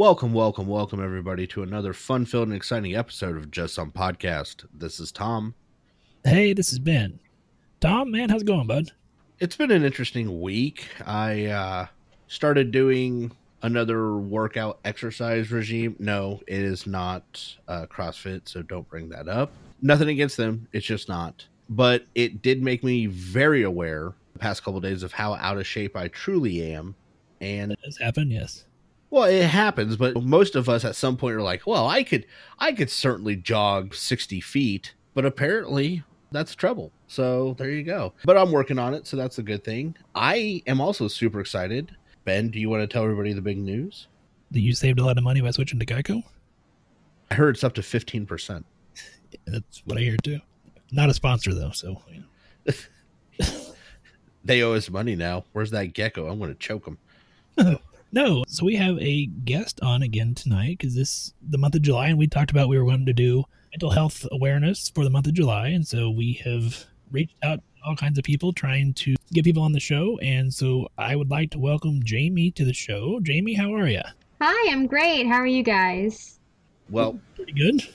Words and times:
Welcome, 0.00 0.32
welcome, 0.32 0.66
welcome, 0.66 1.04
everybody, 1.04 1.46
to 1.48 1.62
another 1.62 1.92
fun 1.92 2.24
filled 2.24 2.48
and 2.48 2.56
exciting 2.56 2.96
episode 2.96 3.36
of 3.36 3.50
Just 3.50 3.74
Some 3.74 3.92
Podcast. 3.92 4.64
This 4.72 4.98
is 4.98 5.12
Tom. 5.12 5.54
Hey, 6.24 6.54
this 6.54 6.72
is 6.72 6.78
Ben. 6.78 7.20
Tom, 7.80 8.10
man, 8.10 8.30
how's 8.30 8.40
it 8.40 8.46
going, 8.46 8.66
bud? 8.66 8.92
It's 9.40 9.56
been 9.56 9.70
an 9.70 9.84
interesting 9.84 10.40
week. 10.40 10.88
I 11.04 11.44
uh, 11.48 11.86
started 12.28 12.70
doing 12.70 13.30
another 13.60 14.16
workout 14.16 14.78
exercise 14.86 15.52
regime. 15.52 15.96
No, 15.98 16.40
it 16.46 16.60
is 16.60 16.86
not 16.86 17.56
uh, 17.68 17.84
CrossFit, 17.84 18.48
so 18.48 18.62
don't 18.62 18.88
bring 18.88 19.10
that 19.10 19.28
up. 19.28 19.52
Nothing 19.82 20.08
against 20.08 20.38
them, 20.38 20.66
it's 20.72 20.86
just 20.86 21.10
not. 21.10 21.44
But 21.68 22.06
it 22.14 22.40
did 22.40 22.62
make 22.62 22.82
me 22.82 23.04
very 23.04 23.64
aware 23.64 24.14
the 24.32 24.38
past 24.38 24.64
couple 24.64 24.80
days 24.80 25.02
of 25.02 25.12
how 25.12 25.34
out 25.34 25.58
of 25.58 25.66
shape 25.66 25.94
I 25.94 26.08
truly 26.08 26.72
am. 26.72 26.94
And 27.42 27.72
That 27.72 27.82
does 27.82 27.98
happen, 27.98 28.30
yes. 28.30 28.64
Well, 29.10 29.24
it 29.24 29.46
happens, 29.46 29.96
but 29.96 30.22
most 30.22 30.54
of 30.54 30.68
us 30.68 30.84
at 30.84 30.94
some 30.94 31.16
point 31.16 31.34
are 31.34 31.42
like, 31.42 31.66
"Well, 31.66 31.88
I 31.88 32.04
could, 32.04 32.26
I 32.58 32.72
could 32.72 32.90
certainly 32.90 33.36
jog 33.36 33.94
sixty 33.94 34.40
feet," 34.40 34.94
but 35.14 35.26
apparently 35.26 36.04
that's 36.30 36.54
trouble. 36.54 36.92
So 37.08 37.54
there 37.58 37.70
you 37.70 37.82
go. 37.82 38.12
But 38.24 38.36
I'm 38.36 38.52
working 38.52 38.78
on 38.78 38.94
it, 38.94 39.06
so 39.06 39.16
that's 39.16 39.38
a 39.38 39.42
good 39.42 39.64
thing. 39.64 39.96
I 40.14 40.62
am 40.66 40.80
also 40.80 41.08
super 41.08 41.40
excited. 41.40 41.96
Ben, 42.24 42.50
do 42.50 42.60
you 42.60 42.70
want 42.70 42.82
to 42.82 42.86
tell 42.86 43.02
everybody 43.02 43.32
the 43.32 43.42
big 43.42 43.58
news? 43.58 44.06
That 44.52 44.60
you 44.60 44.74
saved 44.74 45.00
a 45.00 45.04
lot 45.04 45.18
of 45.18 45.24
money 45.24 45.40
by 45.40 45.50
switching 45.50 45.80
to 45.80 45.86
Geico? 45.86 46.22
I 47.30 47.34
heard 47.34 47.56
it's 47.56 47.64
up 47.64 47.74
to 47.74 47.82
fifteen 47.82 48.26
percent. 48.26 48.64
That's 49.46 49.82
what 49.84 49.98
I 49.98 50.02
hear 50.02 50.16
too. 50.18 50.40
Not 50.92 51.08
a 51.08 51.14
sponsor 51.14 51.52
though, 51.54 51.70
so 51.70 52.00
you 52.12 52.24
know. 52.66 52.74
They 54.44 54.62
owe 54.62 54.72
us 54.72 54.88
money 54.90 55.16
now. 55.16 55.44
Where's 55.52 55.70
that 55.72 55.92
gecko? 55.92 56.28
I'm 56.28 56.38
going 56.38 56.52
to 56.52 56.58
choke 56.58 56.86
him. 56.86 56.98
No, 58.12 58.42
so 58.48 58.66
we 58.66 58.74
have 58.76 58.98
a 58.98 59.26
guest 59.26 59.78
on 59.82 60.02
again 60.02 60.34
tonight 60.34 60.78
because 60.78 60.94
this 60.96 61.32
the 61.48 61.58
month 61.58 61.76
of 61.76 61.82
July, 61.82 62.08
and 62.08 62.18
we 62.18 62.26
talked 62.26 62.50
about 62.50 62.68
we 62.68 62.76
were 62.78 62.84
going 62.84 63.06
to 63.06 63.12
do 63.12 63.44
mental 63.72 63.90
health 63.90 64.26
awareness 64.32 64.90
for 64.92 65.04
the 65.04 65.10
month 65.10 65.28
of 65.28 65.34
July, 65.34 65.68
and 65.68 65.86
so 65.86 66.10
we 66.10 66.34
have 66.44 66.84
reached 67.12 67.36
out 67.44 67.58
to 67.58 67.62
all 67.86 67.94
kinds 67.94 68.18
of 68.18 68.24
people 68.24 68.52
trying 68.52 68.92
to 68.94 69.14
get 69.32 69.44
people 69.44 69.62
on 69.62 69.72
the 69.72 69.78
show, 69.80 70.18
and 70.20 70.52
so 70.52 70.88
I 70.98 71.14
would 71.14 71.30
like 71.30 71.52
to 71.52 71.60
welcome 71.60 72.02
Jaimi 72.02 72.52
to 72.56 72.64
the 72.64 72.72
show. 72.74 73.20
Jaimi, 73.20 73.56
how 73.56 73.72
are 73.74 73.86
you? 73.86 74.02
Hi, 74.40 74.72
I'm 74.72 74.86
great. 74.88 75.26
How 75.28 75.34
are 75.36 75.46
you 75.46 75.62
guys? 75.62 76.40
Well, 76.88 77.20
Pretty 77.36 77.52
good. 77.52 77.86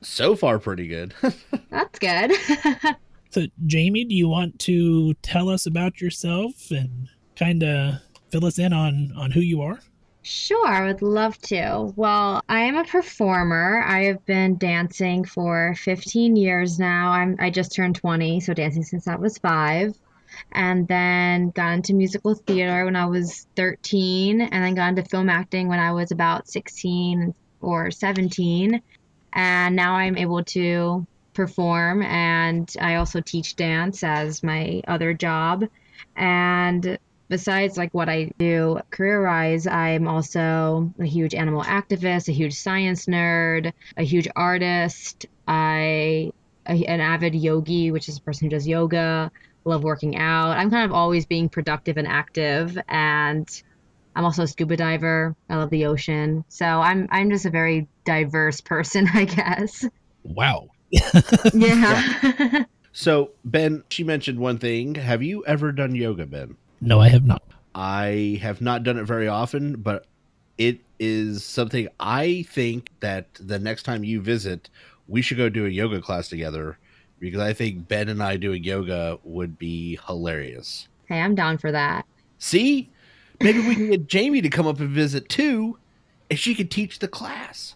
so 0.00 0.36
far 0.36 0.60
pretty 0.60 0.86
good. 0.86 1.12
That's 1.70 1.98
good. 1.98 2.32
So, 3.32 3.42
Jaimi, 3.64 4.08
do 4.08 4.14
you 4.16 4.26
want 4.28 4.58
to 4.60 5.14
tell 5.22 5.48
us 5.50 5.64
about 5.64 6.00
yourself 6.00 6.72
and 6.72 7.06
kind 7.36 7.62
of 7.62 7.94
fill 8.30 8.44
us 8.46 8.58
in 8.58 8.72
on 8.72 9.12
on 9.16 9.30
who 9.30 9.40
you 9.40 9.62
are? 9.62 9.80
sure, 10.22 10.66
I 10.66 10.86
would 10.86 11.02
love 11.02 11.38
to. 11.38 11.92
Well, 11.96 12.42
I 12.48 12.60
am 12.60 12.76
a 12.76 12.84
performer. 12.84 13.82
I 13.84 14.04
have 14.04 14.24
been 14.26 14.58
dancing 14.58 15.24
for 15.24 15.74
15 15.76 16.36
years 16.36 16.78
now. 16.78 17.12
I'm 17.12 17.36
I 17.38 17.50
just 17.50 17.74
turned 17.74 17.96
20, 17.96 18.40
so 18.40 18.54
dancing 18.54 18.82
since 18.82 19.08
I 19.08 19.16
was 19.16 19.38
5. 19.38 19.96
And 20.52 20.86
then 20.86 21.50
got 21.50 21.72
into 21.72 21.92
musical 21.94 22.34
theater 22.34 22.84
when 22.84 22.96
I 22.96 23.06
was 23.06 23.46
13, 23.56 24.40
and 24.40 24.64
then 24.64 24.74
got 24.74 24.90
into 24.90 25.04
film 25.04 25.28
acting 25.28 25.68
when 25.68 25.80
I 25.80 25.92
was 25.92 26.12
about 26.12 26.48
16 26.48 27.34
or 27.60 27.90
17. 27.90 28.80
And 29.32 29.76
now 29.76 29.94
I'm 29.94 30.16
able 30.16 30.44
to 30.44 31.06
perform, 31.34 32.02
and 32.02 32.72
I 32.80 32.96
also 32.96 33.20
teach 33.20 33.56
dance 33.56 34.04
as 34.04 34.42
my 34.42 34.82
other 34.86 35.14
job. 35.14 35.64
And 36.16 36.98
besides 37.30 37.78
like 37.78 37.94
what 37.94 38.10
I 38.10 38.32
do 38.38 38.80
career 38.90 39.24
wise, 39.24 39.66
I'm 39.66 40.06
also 40.06 40.92
a 40.98 41.06
huge 41.06 41.34
animal 41.34 41.62
activist, 41.62 42.28
a 42.28 42.32
huge 42.32 42.54
science 42.54 43.06
nerd, 43.06 43.72
a 43.96 44.02
huge 44.02 44.28
artist. 44.36 45.24
I 45.48 46.32
a, 46.68 46.84
an 46.84 47.00
avid 47.00 47.34
yogi, 47.34 47.90
which 47.90 48.08
is 48.08 48.18
a 48.18 48.20
person 48.20 48.46
who 48.46 48.50
does 48.50 48.68
yoga. 48.68 49.30
Love 49.64 49.84
working 49.84 50.16
out. 50.16 50.56
I'm 50.56 50.70
kind 50.70 50.84
of 50.84 50.92
always 50.92 51.26
being 51.26 51.48
productive 51.48 51.96
and 51.96 52.08
active, 52.08 52.78
and 52.88 53.48
I'm 54.16 54.24
also 54.24 54.42
a 54.42 54.48
scuba 54.48 54.76
diver. 54.76 55.36
I 55.48 55.56
love 55.56 55.70
the 55.70 55.86
ocean, 55.86 56.44
so 56.48 56.64
I'm 56.66 57.08
I'm 57.10 57.30
just 57.30 57.46
a 57.46 57.50
very 57.50 57.86
diverse 58.04 58.60
person, 58.72 59.08
I 59.14 59.24
guess. 59.24 59.86
Wow. 60.22 60.68
Yeah. 60.90 62.64
so, 62.92 63.30
Ben, 63.44 63.84
she 63.90 64.02
mentioned 64.02 64.38
one 64.40 64.58
thing. 64.58 64.96
Have 64.96 65.22
you 65.22 65.44
ever 65.46 65.72
done 65.72 65.94
yoga, 65.94 66.26
Ben? 66.26 66.56
No, 66.80 67.00
I 67.00 67.08
have 67.08 67.24
not. 67.24 67.42
I 67.74 68.38
have 68.42 68.60
not 68.60 68.82
done 68.82 68.98
it 68.98 69.04
very 69.04 69.28
often, 69.28 69.76
but 69.76 70.06
it 70.58 70.80
is 70.98 71.44
something 71.44 71.88
I 71.98 72.44
think 72.48 72.90
that 73.00 73.26
the 73.34 73.58
next 73.58 73.84
time 73.84 74.04
you 74.04 74.20
visit, 74.20 74.68
we 75.08 75.22
should 75.22 75.36
go 75.36 75.48
do 75.48 75.66
a 75.66 75.68
yoga 75.68 76.00
class 76.00 76.28
together 76.28 76.78
because 77.18 77.40
I 77.40 77.52
think 77.52 77.86
Ben 77.88 78.08
and 78.08 78.22
I 78.22 78.36
doing 78.36 78.64
yoga 78.64 79.18
would 79.24 79.58
be 79.58 79.98
hilarious. 80.06 80.88
hey, 81.06 81.20
I'm 81.20 81.34
down 81.34 81.58
for 81.58 81.70
that. 81.70 82.06
See? 82.38 82.90
Maybe 83.40 83.60
we 83.60 83.74
can 83.74 83.90
get 83.90 84.06
Jaimi 84.06 84.42
to 84.42 84.50
come 84.50 84.66
up 84.66 84.80
and 84.80 84.90
visit 84.90 85.28
too, 85.28 85.78
and 86.28 86.38
she 86.38 86.54
could 86.54 86.70
teach 86.70 86.98
the 86.98 87.08
class. 87.08 87.74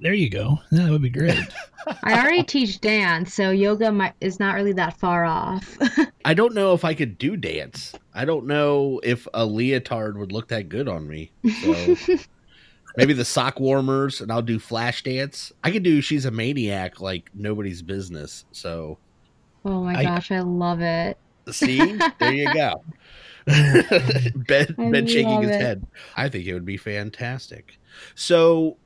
There 0.00 0.14
you 0.14 0.30
go. 0.30 0.58
That 0.72 0.90
would 0.90 1.02
be 1.02 1.10
great. 1.10 1.38
I 2.02 2.18
already 2.18 2.42
teach 2.42 2.80
dance, 2.80 3.34
so 3.34 3.50
yoga 3.50 3.92
might, 3.92 4.14
is 4.20 4.40
not 4.40 4.54
really 4.54 4.72
that 4.72 4.96
far 4.98 5.24
off. 5.24 5.76
I 6.24 6.34
don't 6.34 6.54
know 6.54 6.72
if 6.72 6.84
I 6.84 6.94
could 6.94 7.18
do 7.18 7.36
dance. 7.36 7.94
I 8.14 8.24
don't 8.24 8.46
know 8.46 9.00
if 9.02 9.26
a 9.34 9.44
leotard 9.46 10.18
would 10.18 10.32
look 10.32 10.48
that 10.48 10.68
good 10.68 10.88
on 10.88 11.08
me. 11.08 11.30
So 11.62 11.96
maybe 12.96 13.12
the 13.14 13.24
sock 13.24 13.58
warmers 13.58 14.20
and 14.20 14.30
I'll 14.30 14.42
do 14.42 14.58
flash 14.58 15.02
dance. 15.02 15.52
I 15.64 15.70
could 15.70 15.82
do 15.82 16.00
she's 16.00 16.24
a 16.24 16.30
maniac 16.30 17.00
like 17.00 17.30
nobody's 17.34 17.82
business. 17.82 18.44
So 18.52 18.98
oh 19.64 19.82
my 19.82 19.94
I- 19.94 20.04
gosh, 20.04 20.30
I 20.30 20.40
love 20.40 20.80
it. 20.80 21.16
see, 21.50 21.98
there 22.18 22.32
you 22.32 22.52
go. 22.52 22.82
ben, 23.46 24.74
I 24.78 24.90
ben 24.90 25.06
shaking 25.06 25.42
his 25.42 25.50
it. 25.56 25.60
head. 25.60 25.86
I 26.16 26.28
think 26.28 26.46
it 26.46 26.54
would 26.54 26.64
be 26.64 26.76
fantastic. 26.76 27.78
So 28.14 28.76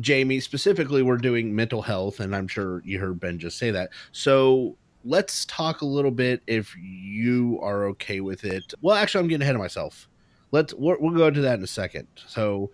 Jaimi, 0.00 0.42
specifically, 0.42 1.02
we're 1.02 1.16
doing 1.16 1.54
mental 1.54 1.82
health, 1.82 2.20
and 2.20 2.34
I'm 2.34 2.48
sure 2.48 2.82
you 2.84 2.98
heard 2.98 3.20
Ben 3.20 3.38
just 3.38 3.58
say 3.58 3.70
that. 3.70 3.90
So 4.12 4.76
let's 5.04 5.44
talk 5.44 5.82
a 5.82 5.86
little 5.86 6.10
bit 6.10 6.42
if 6.46 6.74
you 6.76 7.58
are 7.62 7.84
okay 7.86 8.20
with 8.20 8.44
it. 8.44 8.74
Well, 8.80 8.96
actually, 8.96 9.20
I'm 9.20 9.28
getting 9.28 9.42
ahead 9.42 9.54
of 9.54 9.60
myself. 9.60 10.08
Let's 10.50 10.72
we're, 10.74 10.98
we'll 10.98 11.14
go 11.14 11.26
into 11.26 11.40
that 11.42 11.58
in 11.58 11.64
a 11.64 11.68
second. 11.68 12.06
So 12.26 12.70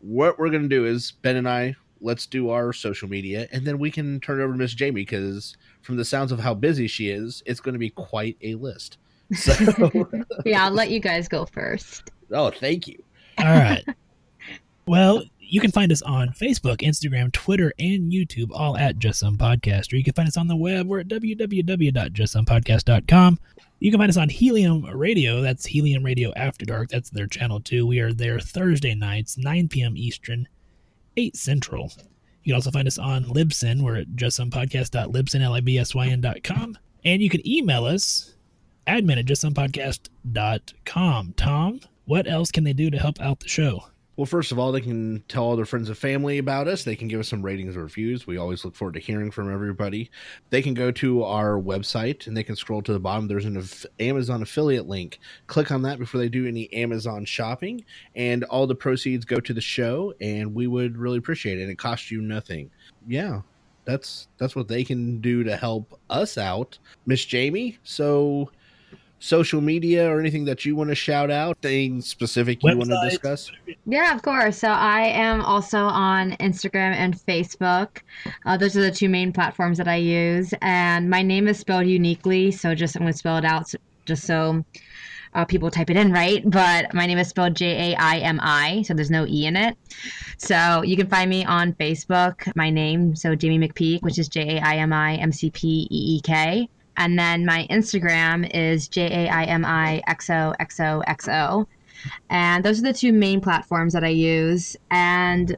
what 0.00 0.38
we're 0.38 0.50
going 0.50 0.62
to 0.62 0.68
do 0.68 0.84
is 0.86 1.12
Ben 1.22 1.36
and 1.36 1.48
I 1.48 1.76
let's 2.00 2.26
do 2.26 2.50
our 2.50 2.72
social 2.72 3.08
media, 3.08 3.46
and 3.52 3.64
then 3.64 3.78
we 3.78 3.90
can 3.90 4.20
turn 4.20 4.40
it 4.40 4.44
over 4.44 4.52
to 4.52 4.58
Miss 4.58 4.74
Jaimi 4.74 4.94
because 4.94 5.56
from 5.82 5.96
the 5.96 6.04
sounds 6.04 6.32
of 6.32 6.40
how 6.40 6.54
busy 6.54 6.86
she 6.86 7.10
is, 7.10 7.42
it's 7.46 7.60
going 7.60 7.74
to 7.74 7.78
be 7.78 7.90
quite 7.90 8.36
a 8.42 8.54
list. 8.56 8.98
So, 9.32 9.52
yeah, 10.44 10.64
I'll 10.64 10.72
let 10.72 10.90
you 10.90 11.00
guys 11.00 11.28
go 11.28 11.46
first. 11.46 12.10
oh, 12.32 12.50
thank 12.50 12.86
you. 12.86 13.02
All 13.38 13.46
right. 13.46 13.84
Well, 14.84 15.22
You 15.52 15.60
can 15.60 15.70
find 15.70 15.92
us 15.92 16.00
on 16.00 16.30
Facebook, 16.30 16.78
Instagram, 16.78 17.30
Twitter, 17.30 17.74
and 17.78 18.10
YouTube, 18.10 18.48
all 18.52 18.78
at 18.78 18.98
Just 18.98 19.18
Some 19.18 19.36
Podcast. 19.36 19.92
Or 19.92 19.96
you 19.96 20.04
can 20.04 20.14
find 20.14 20.26
us 20.26 20.38
on 20.38 20.48
the 20.48 20.56
web. 20.56 20.86
We're 20.86 21.00
at 21.00 21.08
www.justsomepodcast.com. 21.08 23.38
You 23.78 23.90
can 23.90 24.00
find 24.00 24.08
us 24.08 24.16
on 24.16 24.30
Helium 24.30 24.86
Radio. 24.86 25.42
That's 25.42 25.66
Helium 25.66 26.04
Radio 26.04 26.32
After 26.36 26.64
Dark. 26.64 26.88
That's 26.88 27.10
their 27.10 27.26
channel 27.26 27.60
too. 27.60 27.86
We 27.86 28.00
are 28.00 28.14
there 28.14 28.40
Thursday 28.40 28.94
nights, 28.94 29.36
9 29.36 29.68
p.m. 29.68 29.94
Eastern, 29.94 30.48
8 31.18 31.36
Central. 31.36 31.92
You 32.44 32.52
can 32.52 32.54
also 32.54 32.70
find 32.70 32.88
us 32.88 32.96
on 32.96 33.24
Libsyn. 33.24 33.82
We're 33.82 33.96
at 33.96 34.16
justsomepodcast.libsyn.com. 34.16 36.78
And 37.04 37.22
you 37.22 37.28
can 37.28 37.46
email 37.46 37.84
us, 37.84 38.36
admin 38.86 39.18
at 39.18 39.26
justsomepodcast.com. 39.26 41.34
Tom, 41.36 41.80
what 42.06 42.26
else 42.26 42.50
can 42.50 42.64
they 42.64 42.72
do 42.72 42.88
to 42.88 42.98
help 42.98 43.20
out 43.20 43.40
the 43.40 43.48
show? 43.48 43.84
Well, 44.22 44.28
first 44.28 44.52
of 44.52 44.58
all, 44.60 44.70
they 44.70 44.80
can 44.80 45.24
tell 45.26 45.42
all 45.42 45.56
their 45.56 45.64
friends 45.64 45.88
and 45.88 45.98
family 45.98 46.38
about 46.38 46.68
us. 46.68 46.84
They 46.84 46.94
can 46.94 47.08
give 47.08 47.18
us 47.18 47.26
some 47.26 47.42
ratings 47.42 47.76
or 47.76 47.82
reviews. 47.82 48.24
We 48.24 48.36
always 48.36 48.64
look 48.64 48.76
forward 48.76 48.94
to 48.94 49.00
hearing 49.00 49.32
from 49.32 49.52
everybody. 49.52 50.12
They 50.50 50.62
can 50.62 50.74
go 50.74 50.92
to 50.92 51.24
our 51.24 51.58
website 51.60 52.28
and 52.28 52.36
they 52.36 52.44
can 52.44 52.54
scroll 52.54 52.82
to 52.82 52.92
the 52.92 53.00
bottom. 53.00 53.26
There's 53.26 53.46
an 53.46 53.60
Amazon 53.98 54.40
affiliate 54.40 54.86
link. 54.86 55.18
Click 55.48 55.72
on 55.72 55.82
that 55.82 55.98
before 55.98 56.20
they 56.20 56.28
do 56.28 56.46
any 56.46 56.72
Amazon 56.72 57.24
shopping, 57.24 57.84
and 58.14 58.44
all 58.44 58.68
the 58.68 58.76
proceeds 58.76 59.24
go 59.24 59.40
to 59.40 59.52
the 59.52 59.60
show. 59.60 60.14
And 60.20 60.54
we 60.54 60.68
would 60.68 60.96
really 60.96 61.18
appreciate 61.18 61.58
it. 61.58 61.62
And 61.62 61.72
it 61.72 61.78
costs 61.78 62.12
you 62.12 62.20
nothing. 62.22 62.70
Yeah, 63.08 63.40
that's 63.86 64.28
that's 64.38 64.54
what 64.54 64.68
they 64.68 64.84
can 64.84 65.20
do 65.20 65.42
to 65.42 65.56
help 65.56 65.98
us 66.10 66.38
out, 66.38 66.78
Miss 67.06 67.26
Jaimi. 67.26 67.78
So. 67.82 68.52
Social 69.24 69.60
media 69.60 70.10
or 70.10 70.18
anything 70.18 70.44
that 70.46 70.64
you 70.64 70.74
want 70.74 70.90
to 70.90 70.96
shout 70.96 71.30
out, 71.30 71.56
things 71.62 72.08
specific 72.08 72.60
you 72.60 72.76
want 72.76 72.90
to 72.90 73.00
discuss? 73.08 73.52
Yeah, 73.86 74.12
of 74.16 74.22
course. 74.22 74.58
So 74.58 74.66
I 74.68 75.02
am 75.02 75.42
also 75.42 75.78
on 75.78 76.32
Instagram 76.32 76.92
and 76.96 77.16
Facebook. 77.16 77.98
Uh, 78.44 78.56
those 78.56 78.76
are 78.76 78.80
the 78.80 78.90
two 78.90 79.08
main 79.08 79.32
platforms 79.32 79.78
that 79.78 79.86
I 79.86 79.94
use. 79.94 80.52
And 80.60 81.08
my 81.08 81.22
name 81.22 81.46
is 81.46 81.60
spelled 81.60 81.86
uniquely. 81.86 82.50
So 82.50 82.74
just 82.74 82.96
I'm 82.96 83.02
going 83.02 83.12
to 83.12 83.18
spell 83.18 83.36
it 83.36 83.44
out 83.44 83.60
s- 83.60 83.76
just 84.06 84.24
so 84.24 84.64
uh, 85.34 85.44
people 85.44 85.70
type 85.70 85.88
it 85.88 85.96
in 85.96 86.10
right. 86.12 86.42
But 86.44 86.92
my 86.92 87.06
name 87.06 87.18
is 87.18 87.28
spelled 87.28 87.54
J 87.54 87.92
A 87.92 87.96
I 87.98 88.18
M 88.18 88.40
I. 88.42 88.82
So 88.82 88.92
there's 88.92 89.08
no 89.08 89.24
E 89.24 89.46
in 89.46 89.54
it. 89.54 89.78
So 90.38 90.82
you 90.82 90.96
can 90.96 91.06
find 91.06 91.30
me 91.30 91.44
on 91.44 91.74
Facebook, 91.74 92.50
my 92.56 92.70
name. 92.70 93.14
So 93.14 93.36
Jaimi 93.36 93.70
McPeek, 93.70 94.02
which 94.02 94.18
is 94.18 94.26
J 94.26 94.56
A 94.56 94.60
I 94.62 94.76
M 94.78 94.92
I 94.92 95.14
M 95.14 95.30
C 95.30 95.48
P 95.48 95.86
E 95.88 96.16
E 96.16 96.20
K. 96.22 96.68
And 96.96 97.18
then 97.18 97.46
my 97.46 97.66
Instagram 97.70 98.50
is 98.54 98.88
J 98.88 99.26
A 99.26 99.28
I 99.28 99.44
M 99.44 99.64
I 99.64 100.02
X 100.06 100.30
O 100.30 100.54
X 100.60 100.80
O 100.80 101.02
X 101.06 101.28
O. 101.28 101.66
And 102.30 102.64
those 102.64 102.80
are 102.80 102.82
the 102.82 102.92
two 102.92 103.12
main 103.12 103.40
platforms 103.40 103.92
that 103.92 104.04
I 104.04 104.08
use. 104.08 104.76
And 104.90 105.56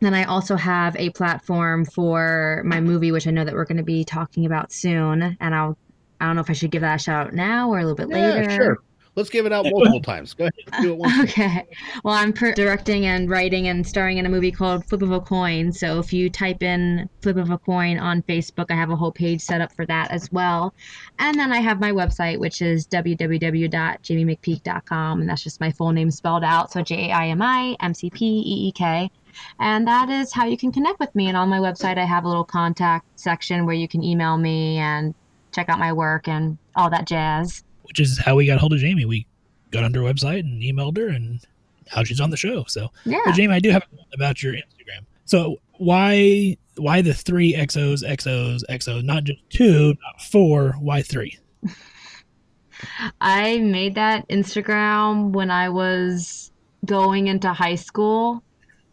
then 0.00 0.14
I 0.14 0.24
also 0.24 0.56
have 0.56 0.96
a 0.96 1.10
platform 1.10 1.84
for 1.84 2.62
my 2.66 2.80
movie, 2.80 3.12
which 3.12 3.26
I 3.26 3.30
know 3.30 3.44
that 3.44 3.54
we're 3.54 3.64
going 3.64 3.76
to 3.76 3.84
be 3.84 4.04
talking 4.04 4.46
about 4.46 4.72
soon. 4.72 5.36
And 5.40 5.54
I'll, 5.54 5.78
I 6.20 6.26
don't 6.26 6.34
know 6.34 6.42
if 6.42 6.50
I 6.50 6.54
should 6.54 6.70
give 6.72 6.82
that 6.82 6.96
a 6.96 7.02
shout 7.02 7.28
out 7.28 7.34
now 7.34 7.70
or 7.70 7.78
a 7.78 7.82
little 7.82 7.96
bit 7.96 8.08
later. 8.08 8.42
Yeah, 8.42 8.56
sure. 8.56 8.78
Let's 9.14 9.28
give 9.28 9.44
it 9.44 9.52
out 9.52 9.64
multiple 9.70 10.00
times. 10.00 10.32
Go 10.32 10.44
ahead. 10.44 10.82
Do 10.82 10.92
it 10.92 10.98
once. 10.98 11.30
Okay. 11.30 11.66
Well, 12.02 12.14
I'm 12.14 12.32
per- 12.32 12.54
directing 12.54 13.04
and 13.06 13.28
writing 13.28 13.68
and 13.68 13.86
starring 13.86 14.16
in 14.18 14.26
a 14.26 14.28
movie 14.28 14.50
called 14.50 14.84
Flip 14.86 15.02
of 15.02 15.12
a 15.12 15.20
Coin. 15.20 15.70
So 15.72 15.98
if 15.98 16.12
you 16.12 16.30
type 16.30 16.62
in 16.62 17.08
Flip 17.20 17.36
of 17.36 17.50
a 17.50 17.58
Coin 17.58 17.98
on 17.98 18.22
Facebook, 18.22 18.70
I 18.70 18.74
have 18.74 18.90
a 18.90 18.96
whole 18.96 19.12
page 19.12 19.42
set 19.42 19.60
up 19.60 19.70
for 19.72 19.84
that 19.86 20.10
as 20.10 20.32
well. 20.32 20.74
And 21.18 21.38
then 21.38 21.52
I 21.52 21.58
have 21.58 21.78
my 21.78 21.92
website, 21.92 22.38
which 22.38 22.62
is 22.62 22.86
www.jaimimcpeek.com. 22.86 25.20
And 25.20 25.28
that's 25.28 25.42
just 25.42 25.60
my 25.60 25.70
full 25.70 25.92
name 25.92 26.10
spelled 26.10 26.44
out. 26.44 26.72
So 26.72 26.80
J 26.82 27.10
A 27.10 27.12
I 27.12 27.26
M 27.28 27.42
I 27.42 27.76
M 27.80 27.92
C 27.92 28.08
P 28.08 28.24
E 28.24 28.68
E 28.68 28.72
K. 28.72 29.10
And 29.58 29.86
that 29.86 30.08
is 30.08 30.32
how 30.32 30.46
you 30.46 30.56
can 30.56 30.72
connect 30.72 31.00
with 31.00 31.14
me. 31.14 31.28
And 31.28 31.36
on 31.36 31.50
my 31.50 31.58
website, 31.58 31.98
I 31.98 32.04
have 32.04 32.24
a 32.24 32.28
little 32.28 32.44
contact 32.44 33.04
section 33.16 33.66
where 33.66 33.74
you 33.74 33.88
can 33.88 34.02
email 34.02 34.38
me 34.38 34.78
and 34.78 35.14
check 35.52 35.68
out 35.68 35.78
my 35.78 35.92
work 35.92 36.28
and 36.28 36.58
all 36.76 36.90
that 36.90 37.06
jazz. 37.06 37.64
Which 37.92 38.00
is 38.00 38.16
how 38.16 38.36
we 38.36 38.46
got 38.46 38.58
hold 38.58 38.72
of 38.72 38.78
Jaimi. 38.80 39.04
We 39.06 39.26
got 39.70 39.84
on 39.84 39.92
her 39.92 40.00
website 40.00 40.40
and 40.40 40.62
emailed 40.62 40.96
her, 40.96 41.08
and 41.08 41.40
now 41.94 42.04
she's 42.04 42.20
on 42.20 42.30
the 42.30 42.38
show. 42.38 42.64
So, 42.66 42.88
Yeah. 43.04 43.20
but 43.26 43.34
Jaimi, 43.34 43.52
I 43.52 43.58
do 43.58 43.68
have 43.68 43.82
about 44.14 44.42
your 44.42 44.54
Instagram. 44.54 45.04
So, 45.26 45.58
why 45.76 46.56
why 46.78 47.02
the 47.02 47.12
three 47.12 47.52
XOs, 47.52 48.02
XOs, 48.02 48.62
XOs, 48.70 49.04
not 49.04 49.24
just 49.24 49.40
two, 49.50 49.88
not 49.88 50.22
four? 50.22 50.72
Why 50.80 51.02
three? 51.02 51.38
I 53.20 53.58
made 53.58 53.94
that 53.96 54.26
Instagram 54.30 55.32
when 55.32 55.50
I 55.50 55.68
was 55.68 56.50
going 56.86 57.26
into 57.26 57.52
high 57.52 57.74
school, 57.74 58.42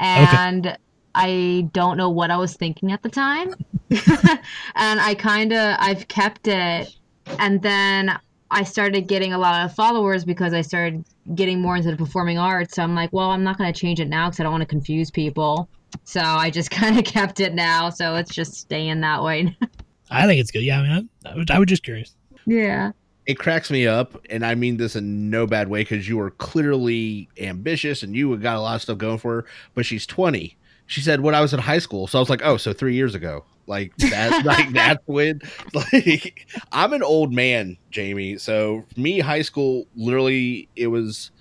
and 0.01 0.77
I 1.15 1.69
don't 1.71 1.95
know 1.95 2.09
what 2.09 2.31
I 2.31 2.37
was 2.37 2.53
thinking 2.55 2.91
at 2.91 3.01
the 3.01 3.09
time. 3.09 3.53
and 3.89 4.99
I 4.99 5.15
kind 5.17 5.53
of 5.53 5.77
I've 5.79 6.05
kept 6.09 6.49
it, 6.49 6.93
and 7.39 7.61
then 7.61 8.19
I 8.51 8.63
started 8.63 9.07
getting 9.07 9.33
a 9.33 9.37
lot 9.37 9.63
of 9.63 9.75
followers 9.75 10.25
because 10.25 10.53
I 10.53 10.61
started 10.61 11.05
getting 11.35 11.61
more 11.61 11.75
into 11.75 11.91
the 11.91 11.97
performing 11.97 12.37
arts. 12.37 12.75
So 12.75 12.83
I'm 12.83 12.95
like, 12.95 13.13
well, 13.13 13.29
I'm 13.29 13.43
not 13.43 13.57
going 13.57 13.71
to 13.71 13.79
change 13.79 13.99
it 13.99 14.07
now 14.07 14.27
because 14.27 14.39
I 14.39 14.43
don't 14.43 14.51
want 14.51 14.61
to 14.61 14.67
confuse 14.67 15.11
people. 15.11 15.69
So 16.03 16.21
I 16.21 16.49
just 16.49 16.71
kind 16.71 16.97
of 16.97 17.05
kept 17.05 17.39
it 17.39 17.53
now. 17.53 17.89
So 17.89 18.15
it's 18.15 18.33
just 18.33 18.55
staying 18.55 19.01
that 19.01 19.23
way. 19.23 19.55
I 20.11 20.25
think 20.25 20.41
it's 20.41 20.51
good. 20.51 20.63
Yeah, 20.63 20.79
I 20.79 20.83
mean, 20.83 21.09
I, 21.25 21.29
I, 21.29 21.35
was, 21.35 21.45
I 21.51 21.59
was 21.59 21.67
just 21.67 21.83
curious. 21.83 22.15
yeah. 22.45 22.91
It 23.25 23.37
cracks 23.37 23.69
me 23.69 23.85
up, 23.85 24.19
and 24.31 24.43
I 24.43 24.55
mean 24.55 24.77
this 24.77 24.95
in 24.95 25.29
no 25.29 25.45
bad 25.45 25.67
way 25.67 25.81
because 25.81 26.09
you 26.09 26.19
are 26.19 26.31
clearly 26.31 27.29
ambitious 27.37 28.01
and 28.01 28.15
you 28.15 28.35
got 28.37 28.55
a 28.55 28.59
lot 28.59 28.73
of 28.73 28.81
stuff 28.81 28.97
going 28.97 29.19
for 29.19 29.41
her. 29.41 29.45
But 29.75 29.85
she's 29.85 30.07
20. 30.07 30.57
She 30.87 31.01
said 31.01 31.21
when 31.21 31.35
I 31.35 31.41
was 31.41 31.53
in 31.53 31.59
high 31.59 31.77
school, 31.77 32.07
so 32.07 32.17
I 32.17 32.21
was 32.21 32.29
like, 32.31 32.41
oh, 32.43 32.57
so 32.57 32.73
three 32.73 32.95
years 32.95 33.13
ago. 33.13 33.45
Like 33.69 33.95
that, 33.97 34.43
like 34.45 34.73
that's 34.73 35.05
when. 35.05 35.41
Like 35.73 36.47
I'm 36.71 36.93
an 36.93 37.03
old 37.03 37.31
man, 37.31 37.77
Jaimi. 37.91 38.39
So 38.39 38.83
for 38.93 38.99
me, 38.99 39.19
high 39.19 39.43
school 39.43 39.85
literally 39.95 40.67
it 40.75 40.87
was 40.87 41.31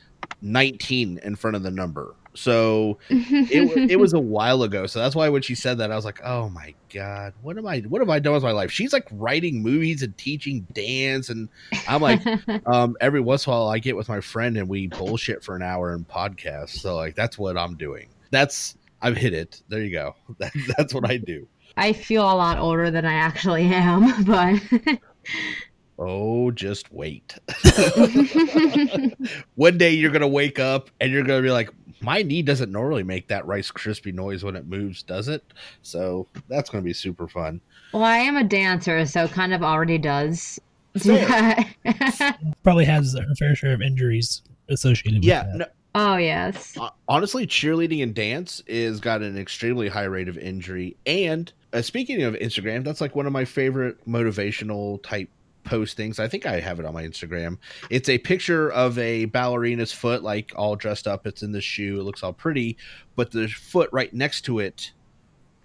19 0.43 1.19
in 1.23 1.35
front 1.35 1.57
of 1.57 1.63
the 1.63 1.71
number. 1.71 2.15
So 2.35 2.99
it, 3.09 3.91
it 3.91 3.97
was 3.99 4.13
a 4.13 4.21
while 4.21 4.63
ago 4.63 4.87
so 4.87 5.01
that's 5.01 5.17
why 5.17 5.29
when 5.29 5.43
she 5.43 5.57
said 5.57 5.79
that 5.79 5.91
i 5.91 5.97
was 5.97 6.05
like 6.05 6.21
oh 6.23 6.49
my 6.51 6.73
god 6.93 7.33
what 7.43 7.59
am 7.59 7.67
i 7.67 7.81
what 7.81 8.01
have 8.01 8.11
i 8.11 8.21
done 8.21 8.35
with 8.35 8.45
my 8.45 8.53
life 8.53 8.71
she's 8.71 8.93
like 8.93 9.09
writing 9.11 9.61
movies 9.61 10.03
and 10.03 10.17
teaching 10.17 10.61
dance 10.73 11.31
and 11.31 11.49
i'm 11.89 12.01
like 12.01 12.21
um 12.67 12.97
every 13.01 13.21
once 13.21 13.45
in 13.47 13.53
a 13.53 13.57
while 13.57 13.69
i 13.69 13.81
get 13.81 13.97
with 13.97 14.09
my 14.09 14.21
friend 14.21 14.57
and 14.57 14.69
we 14.69 14.87
bullshit 14.87 15.43
for 15.43 15.57
an 15.57 15.63
hour 15.63 15.93
and 15.93 16.07
podcast 16.07 16.71
so 16.71 16.95
like 16.95 17.17
that's 17.17 17.37
what 17.39 17.57
i'm 17.59 17.75
doing 17.77 18.09
that's 18.31 18.77
i've 19.03 19.17
hit 19.17 19.33
it 19.33 19.61
there 19.69 19.83
you 19.83 19.91
go 19.91 20.15
that, 20.39 20.53
that's 20.77 20.95
what 20.95 21.11
i 21.11 21.17
do 21.17 21.47
I 21.79 21.93
feel 21.93 22.23
a 22.23 22.35
lot 22.35 22.59
older 22.59 22.91
than 22.91 23.05
I 23.05 23.15
actually 23.15 23.65
am, 23.65 24.25
but 24.27 24.99
oh 25.99 26.51
just 26.53 26.93
wait 26.93 27.37
one 29.57 29.77
day 29.77 29.91
you're 29.91 30.13
gonna 30.13 30.29
wake 30.29 30.61
up 30.61 30.91
and 31.01 31.11
you're 31.11 31.25
gonna 31.25 31.43
be 31.43 31.51
like 31.51 31.71
my 32.01 32.23
knee 32.23 32.41
doesn't 32.41 32.71
normally 32.71 33.03
make 33.03 33.27
that 33.27 33.45
rice 33.47 33.71
crispy 33.73 34.13
noise 34.13 34.45
when 34.45 34.55
it 34.55 34.65
moves 34.65 35.03
does 35.03 35.27
it 35.27 35.43
so 35.83 36.25
that's 36.49 36.71
gonna 36.71 36.85
be 36.85 36.93
super 36.93 37.27
fun 37.27 37.61
well, 37.93 38.05
I 38.05 38.19
am 38.19 38.37
a 38.37 38.45
dancer, 38.45 39.07
so 39.07 39.29
kind 39.29 39.55
of 39.55 39.63
already 39.63 39.99
does. 39.99 40.61
Fair. 40.99 41.65
Probably 42.63 42.85
has 42.85 43.17
her 43.19 43.35
fair 43.39 43.55
share 43.55 43.73
of 43.73 43.83
injuries 43.83 44.43
associated 44.69 45.21
with 45.21 45.25
yeah 45.25 45.45
that. 45.45 45.57
no, 45.57 45.67
oh 45.95 46.17
yes. 46.17 46.75
Hon- 46.77 46.91
honestly, 47.09 47.47
cheerleading 47.47 48.03
and 48.03 48.15
dance 48.15 48.63
is 48.67 49.01
got 49.01 49.23
an 49.23 49.37
extremely 49.39 49.89
high 49.89 50.05
rate 50.05 50.29
of 50.29 50.39
injury. 50.39 50.97
And 51.07 51.53
uh, 51.73 51.83
speaking 51.83 52.23
of 52.23 52.35
Instagram, 52.35 52.85
that's 52.85 53.01
like 53.01 53.15
one 53.17 53.27
of 53.27 53.33
my 53.33 53.45
favorite 53.45 54.07
motivational 54.09 55.03
type 55.03 55.29
postings. 55.65 56.19
I 56.19 56.29
think 56.29 56.47
I 56.47 56.61
have 56.61 56.81
it 56.81 56.87
on 56.87 56.95
my 56.95 57.03
Instagram. 57.05 57.59
It's 57.91 58.09
a 58.09 58.17
picture 58.19 58.71
of 58.73 58.97
a 58.99 59.27
ballerina's 59.27 59.93
foot, 59.93 60.23
like 60.23 60.53
all 60.57 60.77
dressed 60.77 61.07
up. 61.07 61.27
It's 61.27 61.43
in 61.43 61.53
the 61.53 61.61
shoe. 61.61 62.01
It 62.01 62.05
looks 62.05 62.23
all 62.23 62.33
pretty, 62.33 62.77
but 63.17 63.31
the 63.33 63.49
foot 63.49 63.91
right 63.93 64.13
next 64.15 64.43
to 64.43 64.61
it 64.61 64.93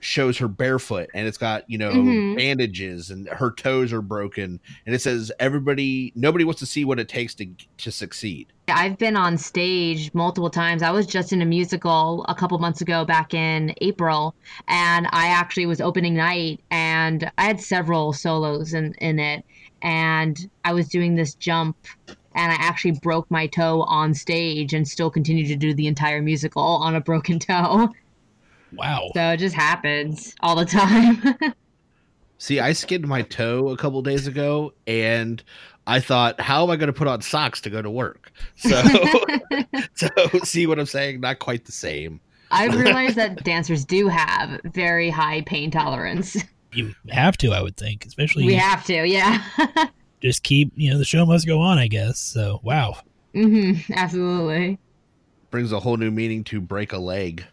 shows 0.01 0.38
her 0.38 0.50
barefoot 0.50 1.10
and 1.13 1.25
it's 1.25 1.38
got 1.38 1.63
you 1.70 1.77
know 1.77 1.94
Mhm. 1.94 2.36
bandages 2.36 3.10
and 3.10 3.25
her 3.30 3.50
toes 3.51 3.94
are 3.94 4.01
broken 4.01 4.60
and 4.86 4.94
it 4.94 5.00
says 5.01 5.32
everybody 5.39 6.12
nobody 6.13 6.44
wants 6.44 6.60
to 6.60 6.65
see 6.65 6.84
what 6.84 7.00
it 7.00 7.08
takes 7.08 7.34
to 7.36 7.48
to 7.77 7.89
succeed 7.89 8.51
I've 8.74 8.98
been 8.98 9.15
on 9.15 9.38
stage 9.38 10.13
multiple 10.13 10.50
times. 10.50 10.82
I 10.82 10.92
was 10.92 11.06
just 11.06 11.32
in 11.32 11.42
a 11.42 11.46
musical 11.46 12.25
a 12.27 12.36
couple 12.36 12.58
months 12.60 12.82
ago 12.82 13.06
back 13.06 13.34
in 13.34 13.74
April, 13.82 14.36
and 14.68 15.08
I 15.12 15.27
actually 15.27 15.65
was 15.65 15.80
opening 15.80 16.15
night 16.15 16.60
and 16.72 17.32
I 17.38 17.44
had 17.44 17.62
several 17.62 18.13
solos 18.13 18.74
in, 18.74 18.94
in 18.96 19.20
it. 19.20 19.46
And 19.82 20.50
I 20.63 20.74
was 20.74 20.88
doing 20.88 21.15
this 21.15 21.36
jump 21.36 21.75
and 22.08 22.51
I 22.51 22.56
actually 22.56 22.94
broke 22.94 23.30
my 23.30 23.48
toe 23.48 23.84
on 23.84 24.13
stage 24.13 24.74
and 24.74 24.88
still 24.88 25.10
continued 25.10 25.48
to 25.48 25.56
do 25.56 25.74
the 25.74 25.88
entire 25.88 26.22
musical 26.22 26.63
on 26.63 26.96
a 26.96 27.01
broken 27.01 27.39
toe. 27.39 27.89
Wow. 28.74 29.12
So 29.13 29.32
it 29.32 29.38
just 29.38 29.56
happens 29.56 30.34
all 30.42 30.56
the 30.56 30.65
time. 30.65 31.22
See, 32.44 32.60
I 32.60 32.74
skinned 32.74 33.08
my 33.08 33.22
toe 33.22 33.70
a 33.70 33.78
couple 33.78 34.02
days 34.02 34.28
ago, 34.28 34.74
and 34.86 35.42
I 35.88 36.02
thought, 36.02 36.42
how 36.42 36.66
am 36.66 36.72
I 36.72 36.76
going 36.76 36.88
to 36.88 36.94
put 36.94 37.08
on 37.08 37.22
socks 37.22 37.62
to 37.62 37.70
go 37.70 37.82
to 37.82 37.90
work? 37.90 38.34
So, 38.58 38.84
so 39.96 40.10
see 40.44 40.68
what 40.68 40.78
I'm 40.78 40.86
saying? 40.86 41.22
Not 41.22 41.40
quite 41.40 41.64
the 41.64 41.72
same. 41.72 42.20
I've 42.52 42.76
realized 42.76 43.16
that 43.16 43.46
dancers 43.46 43.86
do 43.86 44.10
have 44.10 44.60
very 44.66 45.10
high 45.10 45.44
pain 45.44 45.72
tolerance. 45.72 46.36
You 46.74 46.94
have 47.12 47.38
to, 47.38 47.52
I 47.52 47.62
would 47.62 47.78
think, 47.78 48.06
especially 48.06 48.46
We 48.46 48.56
have 48.56 48.84
to, 48.88 49.06
yeah. 49.08 49.42
just 50.22 50.44
keep, 50.44 50.74
you 50.76 50.92
know, 50.92 50.98
the 50.98 51.06
show 51.06 51.26
must 51.26 51.48
go 51.48 51.62
on, 51.62 51.78
I 51.78 51.88
guess. 51.88 52.20
So, 52.20 52.60
wow. 52.62 52.98
Mm-hmm, 53.34 53.94
absolutely. 53.94 54.80
Brings 55.50 55.72
a 55.72 55.80
whole 55.80 55.96
new 55.96 56.12
meaning 56.12 56.44
to 56.46 56.60
break 56.60 56.92
a 56.92 56.98
leg. 56.98 57.46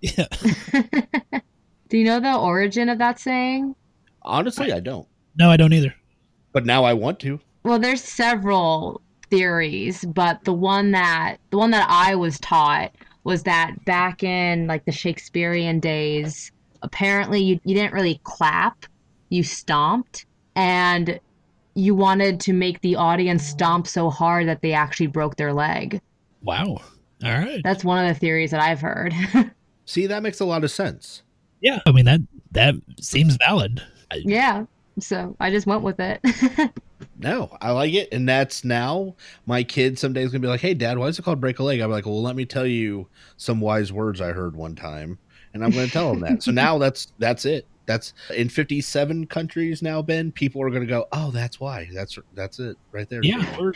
Yeah. 0.00 0.26
Do 1.88 1.98
you 1.98 2.04
know 2.04 2.18
the 2.18 2.34
origin 2.36 2.88
of 2.88 2.98
that 2.98 3.20
saying? 3.20 3.76
Honestly, 4.22 4.72
I 4.72 4.80
don't. 4.80 5.06
No, 5.36 5.50
I 5.50 5.56
don't 5.56 5.72
either. 5.72 5.94
But 6.52 6.66
now 6.66 6.84
I 6.84 6.94
want 6.94 7.20
to. 7.20 7.40
Well, 7.62 7.78
there's 7.78 8.02
several 8.02 9.00
theories, 9.30 10.04
but 10.04 10.44
the 10.44 10.52
one 10.52 10.92
that 10.92 11.36
the 11.50 11.58
one 11.58 11.70
that 11.70 11.86
I 11.88 12.14
was 12.14 12.38
taught 12.40 12.92
was 13.24 13.42
that 13.42 13.84
back 13.84 14.22
in 14.22 14.66
like 14.66 14.84
the 14.84 14.92
Shakespearean 14.92 15.80
days, 15.80 16.50
apparently 16.82 17.42
you, 17.42 17.60
you 17.64 17.74
didn't 17.74 17.92
really 17.92 18.20
clap, 18.24 18.86
you 19.28 19.42
stomped, 19.42 20.24
and 20.56 21.20
you 21.74 21.94
wanted 21.94 22.40
to 22.40 22.52
make 22.52 22.80
the 22.80 22.96
audience 22.96 23.44
stomp 23.44 23.86
so 23.86 24.10
hard 24.10 24.48
that 24.48 24.62
they 24.62 24.72
actually 24.72 25.06
broke 25.06 25.36
their 25.36 25.52
leg. 25.52 26.00
Wow. 26.42 26.80
All 27.22 27.30
right. 27.30 27.60
That's 27.62 27.84
one 27.84 28.04
of 28.04 28.12
the 28.12 28.18
theories 28.18 28.50
that 28.52 28.60
I've 28.60 28.80
heard. 28.80 29.14
See, 29.84 30.06
that 30.06 30.22
makes 30.22 30.40
a 30.40 30.44
lot 30.44 30.64
of 30.64 30.70
sense. 30.70 31.22
Yeah. 31.60 31.80
I 31.86 31.92
mean 31.92 32.04
that 32.06 32.20
that 32.52 32.74
seems 33.00 33.36
valid. 33.36 33.82
I, 34.10 34.16
yeah. 34.24 34.64
So 34.98 35.36
I 35.38 35.50
just 35.50 35.66
went 35.66 35.82
with 35.82 36.00
it. 36.00 36.20
No, 37.20 37.56
I 37.60 37.72
like 37.72 37.94
it. 37.94 38.08
And 38.12 38.28
that's 38.28 38.64
now 38.64 39.14
my 39.46 39.64
kid 39.64 39.98
someday 39.98 40.22
is 40.22 40.30
going 40.30 40.40
to 40.40 40.46
be 40.46 40.50
like, 40.50 40.60
hey, 40.60 40.74
dad, 40.74 40.98
why 40.98 41.06
is 41.06 41.18
it 41.18 41.22
called 41.22 41.40
break 41.40 41.58
a 41.58 41.62
leg? 41.62 41.80
I'm 41.80 41.90
like, 41.90 42.06
well, 42.06 42.22
let 42.22 42.36
me 42.36 42.44
tell 42.44 42.66
you 42.66 43.08
some 43.36 43.60
wise 43.60 43.92
words 43.92 44.20
I 44.20 44.32
heard 44.32 44.54
one 44.54 44.76
time. 44.76 45.18
And 45.52 45.64
I'm 45.64 45.70
going 45.70 45.86
to 45.86 45.92
tell 45.92 46.12
him 46.12 46.20
that. 46.20 46.42
So 46.42 46.52
now 46.52 46.78
that's 46.78 47.12
that's 47.18 47.44
it. 47.44 47.66
That's 47.86 48.12
in 48.34 48.48
57 48.48 49.26
countries 49.26 49.82
now, 49.82 50.02
Ben. 50.02 50.30
People 50.30 50.62
are 50.62 50.68
going 50.68 50.82
to 50.82 50.86
go, 50.86 51.06
oh, 51.10 51.30
that's 51.30 51.58
why. 51.58 51.88
That's 51.92 52.18
that's 52.34 52.60
it 52.60 52.76
right 52.92 53.08
there. 53.08 53.20
Yeah, 53.22 53.58
we're. 53.58 53.72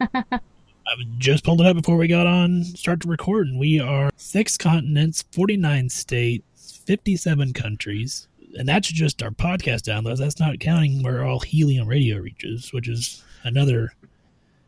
I 0.00 0.96
just 1.16 1.44
pulled 1.44 1.62
it 1.62 1.66
up 1.66 1.76
before 1.76 1.96
we 1.96 2.06
got 2.06 2.26
on 2.26 2.62
start 2.62 3.00
to 3.00 3.08
record, 3.08 3.48
and 3.48 3.58
we 3.58 3.80
are 3.80 4.10
six 4.16 4.58
continents, 4.58 5.24
forty 5.32 5.56
nine 5.56 5.88
states, 5.88 6.82
fifty 6.84 7.16
seven 7.16 7.54
countries, 7.54 8.28
and 8.54 8.68
that's 8.68 8.88
just 8.88 9.22
our 9.22 9.30
podcast 9.30 9.82
downloads. 9.82 10.18
That's 10.18 10.40
not 10.40 10.60
counting 10.60 11.02
where 11.02 11.24
all 11.24 11.40
helium 11.40 11.88
radio 11.88 12.18
reaches, 12.18 12.72
which 12.72 12.88
is 12.88 13.22
another 13.42 13.92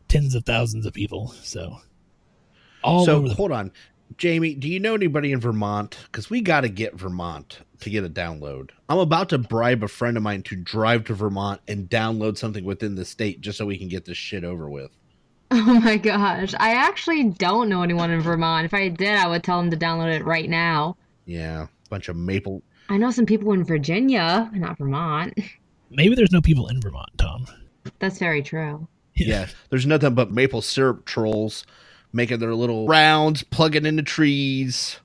tens 0.07 0.35
of 0.35 0.45
thousands 0.45 0.85
of 0.85 0.93
people. 0.93 1.29
So 1.41 1.77
all 2.83 3.05
so 3.05 3.21
the 3.21 3.33
hold 3.33 3.51
on. 3.51 3.71
Jaimi, 4.15 4.57
do 4.57 4.69
you 4.69 4.79
know 4.79 4.95
anybody 4.95 5.33
in 5.33 5.39
Vermont? 5.39 5.97
Because 6.05 6.29
we 6.29 6.39
got 6.39 6.61
to 6.61 6.69
get 6.69 6.95
Vermont 6.95 7.59
to 7.81 7.89
get 7.89 8.05
a 8.05 8.09
download. 8.09 8.69
I'm 8.87 8.99
about 8.99 9.29
to 9.29 9.37
bribe 9.37 9.83
a 9.83 9.87
friend 9.87 10.15
of 10.15 10.23
mine 10.23 10.43
to 10.43 10.55
drive 10.55 11.03
to 11.05 11.13
Vermont 11.13 11.59
and 11.67 11.89
download 11.89 12.37
something 12.37 12.63
within 12.63 12.95
the 12.95 13.03
state 13.03 13.41
just 13.41 13.57
so 13.57 13.65
we 13.65 13.77
can 13.77 13.89
get 13.89 14.05
this 14.05 14.17
shit 14.17 14.45
over 14.45 14.69
with. 14.69 14.91
oh 15.51 15.79
my 15.81 15.97
gosh. 15.97 16.53
I 16.59 16.73
actually 16.73 17.25
don't 17.25 17.69
know 17.69 17.83
anyone 17.83 18.11
in 18.11 18.21
Vermont. 18.21 18.65
If 18.65 18.73
I 18.73 18.89
did, 18.89 19.15
I 19.15 19.27
would 19.27 19.43
tell 19.43 19.61
them 19.61 19.71
to 19.71 19.77
download 19.77 20.13
it 20.13 20.25
right 20.25 20.49
now. 20.49 20.97
Yeah, 21.25 21.67
bunch 21.89 22.07
of 22.07 22.15
maple. 22.15 22.63
I 22.89 22.97
know 22.97 23.11
some 23.11 23.25
people 23.25 23.51
in 23.53 23.63
Virginia, 23.63 24.49
not 24.53 24.77
Vermont. 24.77 25.37
maybe 25.89 26.15
there's 26.15 26.31
no 26.31 26.41
people 26.41 26.67
in 26.67 26.81
Vermont, 26.81 27.09
Tom. 27.17 27.45
That's 27.99 28.19
very 28.19 28.41
true. 28.41 28.87
Yeah, 29.15 29.47
there's 29.69 29.85
nothing 29.85 30.13
but 30.13 30.31
maple 30.31 30.61
syrup 30.61 31.05
trolls 31.05 31.65
making 32.13 32.39
their 32.39 32.53
little 32.53 32.87
rounds, 32.87 33.43
plugging 33.43 33.85
into 33.85 34.03
trees. 34.03 34.99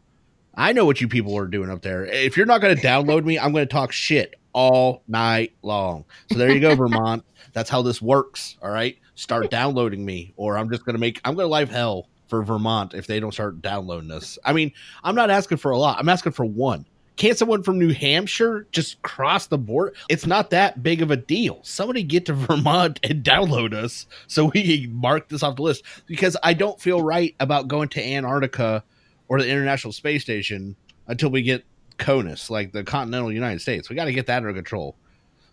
I 0.55 0.73
know 0.73 0.85
what 0.85 1.01
you 1.01 1.09
people 1.09 1.37
are 1.39 1.47
doing 1.47 1.71
up 1.71 1.83
there. 1.83 2.05
If 2.05 2.37
you're 2.37 2.47
not 2.47 2.61
going 2.61 2.77
to 2.77 2.83
download 2.83 3.25
me, 3.25 3.39
I'm 3.39 3.53
going 3.53 3.67
to 3.67 3.73
talk 3.73 3.91
shit 3.93 4.35
all 4.53 5.03
night 5.09 5.55
long. 5.63 6.05
So 6.31 6.39
there 6.39 6.51
you 6.51 6.61
go, 6.61 6.75
Vermont. 6.77 7.25
That's 7.53 7.71
how 7.71 7.83
this 7.83 8.03
works. 8.03 8.57
All 8.63 8.71
right, 8.71 8.99
start 9.15 9.51
downloading 9.51 10.05
me, 10.05 10.35
or 10.37 10.59
I'm 10.59 10.71
just 10.71 10.85
going 10.85 10.95
to 10.95 11.01
make. 11.01 11.21
I'm 11.25 11.35
going 11.35 11.45
to 11.47 11.53
live 11.53 11.71
hell 11.71 12.09
for 12.29 12.43
Vermont 12.43 12.95
if 12.95 13.07
they 13.07 13.21
don't 13.21 13.33
start 13.33 13.61
downloading 13.63 14.11
us. 14.11 14.39
I 14.45 14.53
mean, 14.53 14.73
I'm 15.05 15.15
not 15.15 15.31
asking 15.31 15.59
for 15.59 15.71
a 15.71 15.79
lot. 15.79 15.99
I'm 15.99 16.09
asking 16.09 16.33
for 16.33 16.45
one. 16.45 16.87
Can't 17.17 17.37
someone 17.37 17.63
from 17.63 17.79
New 17.79 17.93
Hampshire 17.93 18.67
just 18.73 19.01
cross 19.03 19.47
the 19.47 19.59
border? 19.59 19.93
It's 20.09 20.27
not 20.27 20.51
that 20.51 20.83
big 20.83 21.03
of 21.03 21.11
a 21.11 21.17
deal. 21.17 21.61
Somebody 21.63 22.03
get 22.03 22.27
to 22.27 22.33
Vermont 22.35 23.01
and 23.03 23.23
download 23.23 23.75
us 23.75 24.07
so 24.27 24.47
we 24.47 24.83
can 24.85 24.95
mark 24.95 25.29
this 25.29 25.43
off 25.43 25.57
the 25.57 25.63
list 25.63 25.85
because 26.07 26.37
I 26.43 26.55
don't 26.55 26.81
feel 26.81 27.03
right 27.03 27.35
about 27.39 27.69
going 27.69 27.89
to 27.91 28.03
Antarctica 28.03 28.83
or 29.29 29.41
the 29.41 29.49
International 29.49 29.93
Space 29.93 30.23
Station 30.23 30.75
until 31.07 31.31
we 31.31 31.43
get 31.43 31.65
CONUS, 31.99 32.51
like 32.51 32.73
the 32.73 32.83
continental 32.83 33.31
United 33.31 33.61
States. 33.61 33.89
We 33.91 33.97
got 33.97 34.07
to 34.07 34.13
get 34.13 34.27
that 34.27 34.39
under 34.39 34.53
control. 34.53 34.97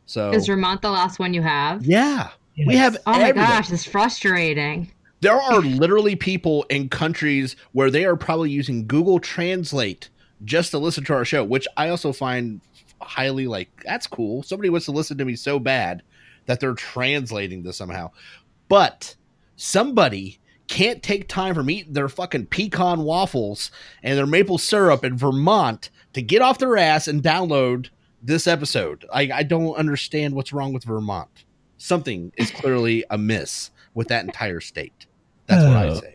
So, 0.05 0.31
Is 0.31 0.47
Vermont 0.47 0.81
the 0.81 0.89
last 0.89 1.19
one 1.19 1.33
you 1.33 1.41
have? 1.41 1.85
yeah, 1.85 2.29
we 2.65 2.75
have 2.75 2.97
Oh 3.05 3.19
my 3.19 3.31
gosh, 3.31 3.71
it's 3.71 3.85
frustrating. 3.85 4.91
There 5.21 5.35
are 5.35 5.59
literally 5.59 6.15
people 6.15 6.63
in 6.69 6.89
countries 6.89 7.55
where 7.73 7.91
they 7.91 8.05
are 8.05 8.15
probably 8.15 8.49
using 8.49 8.87
Google 8.87 9.19
Translate 9.19 10.09
just 10.45 10.71
to 10.71 10.77
listen 10.77 11.03
to 11.05 11.13
our 11.13 11.25
show, 11.25 11.43
which 11.43 11.67
I 11.77 11.89
also 11.89 12.13
find 12.13 12.61
highly 13.01 13.47
like 13.47 13.69
that's 13.85 14.07
cool. 14.07 14.43
Somebody 14.43 14.69
wants 14.69 14.85
to 14.85 14.91
listen 14.91 15.17
to 15.17 15.25
me 15.25 15.35
so 15.35 15.59
bad 15.59 16.01
that 16.45 16.59
they're 16.59 16.73
translating 16.73 17.63
this 17.63 17.77
somehow. 17.77 18.11
But 18.67 19.15
somebody 19.55 20.39
can't 20.67 21.01
take 21.01 21.27
time 21.27 21.55
from 21.55 21.69
eating 21.69 21.93
their 21.93 22.09
fucking 22.09 22.45
pecan 22.47 23.01
waffles 23.03 23.71
and 24.03 24.17
their 24.17 24.27
maple 24.27 24.57
syrup 24.57 25.03
in 25.03 25.17
Vermont 25.17 25.89
to 26.13 26.21
get 26.21 26.41
off 26.41 26.59
their 26.59 26.77
ass 26.77 27.07
and 27.07 27.23
download 27.23 27.89
this 28.21 28.47
episode. 28.47 29.05
I, 29.13 29.29
I 29.33 29.43
don't 29.43 29.75
understand 29.75 30.35
what's 30.35 30.53
wrong 30.53 30.73
with 30.73 30.83
Vermont. 30.83 31.45
Something 31.77 32.31
is 32.37 32.51
clearly 32.51 33.03
amiss 33.09 33.71
with 33.93 34.09
that 34.09 34.25
entire 34.25 34.59
state. 34.59 35.05
That's 35.47 35.65
what 35.65 35.75
I 35.77 35.87
Oh. 35.87 35.99
say. 35.99 36.13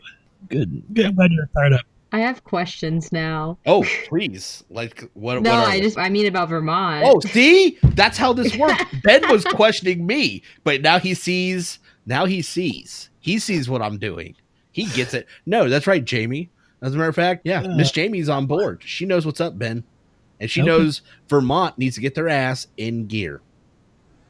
Good. 0.49 0.83
Good. 0.95 1.07
I'm 1.07 1.15
glad 1.15 1.33
you're 1.33 1.49
fired 1.55 1.73
up. 1.73 1.81
I 2.15 2.19
have 2.21 2.45
questions 2.45 3.11
now. 3.11 3.59
Oh, 3.67 3.85
please. 4.09 4.63
Like 4.71 5.03
what 5.15 5.43
no, 5.43 5.51
what 5.51 5.69
I 5.69 5.81
just 5.81 5.99
I 5.99 6.09
mean 6.09 6.27
about 6.27 6.49
Vermont. 6.49 7.03
Oh, 7.05 7.19
see? 7.19 7.77
That's 7.83 8.17
how 8.17 8.33
this 8.33 8.57
works. 8.57 8.85
ben 9.03 9.29
was 9.29 9.45
questioning 9.45 10.07
me, 10.07 10.43
but 10.63 10.81
now 10.81 11.01
he 11.01 11.13
sees 11.15 11.81
now 12.07 12.25
he 12.25 12.41
sees. 12.41 13.11
He 13.19 13.41
sees 13.41 13.69
what 13.69 13.83
I'm 13.83 13.99
doing. 13.99 14.37
He 14.71 14.85
gets 14.87 15.13
it. 15.13 15.27
No, 15.45 15.69
that's 15.69 15.89
right, 15.89 16.05
Jaimi. 16.05 16.49
As 16.83 16.95
a 16.95 16.99
matter 16.99 17.09
of 17.09 17.17
fact, 17.17 17.41
yeah, 17.45 17.63
Yeah. 17.63 17.75
Miss 17.75 17.91
Jaimi's 17.91 18.29
on 18.29 18.47
board. 18.47 18.83
She 18.85 19.07
knows 19.07 19.27
what's 19.27 19.41
up, 19.41 19.59
Ben. 19.59 19.83
And 20.39 20.49
she 20.51 20.61
Okay. 20.61 20.69
knows 20.69 21.03
Vermont 21.29 21.79
needs 21.79 21.95
to 21.97 22.01
get 22.01 22.15
their 22.15 22.29
ass 22.29 22.69
in 22.77 23.07
gear. 23.07 23.41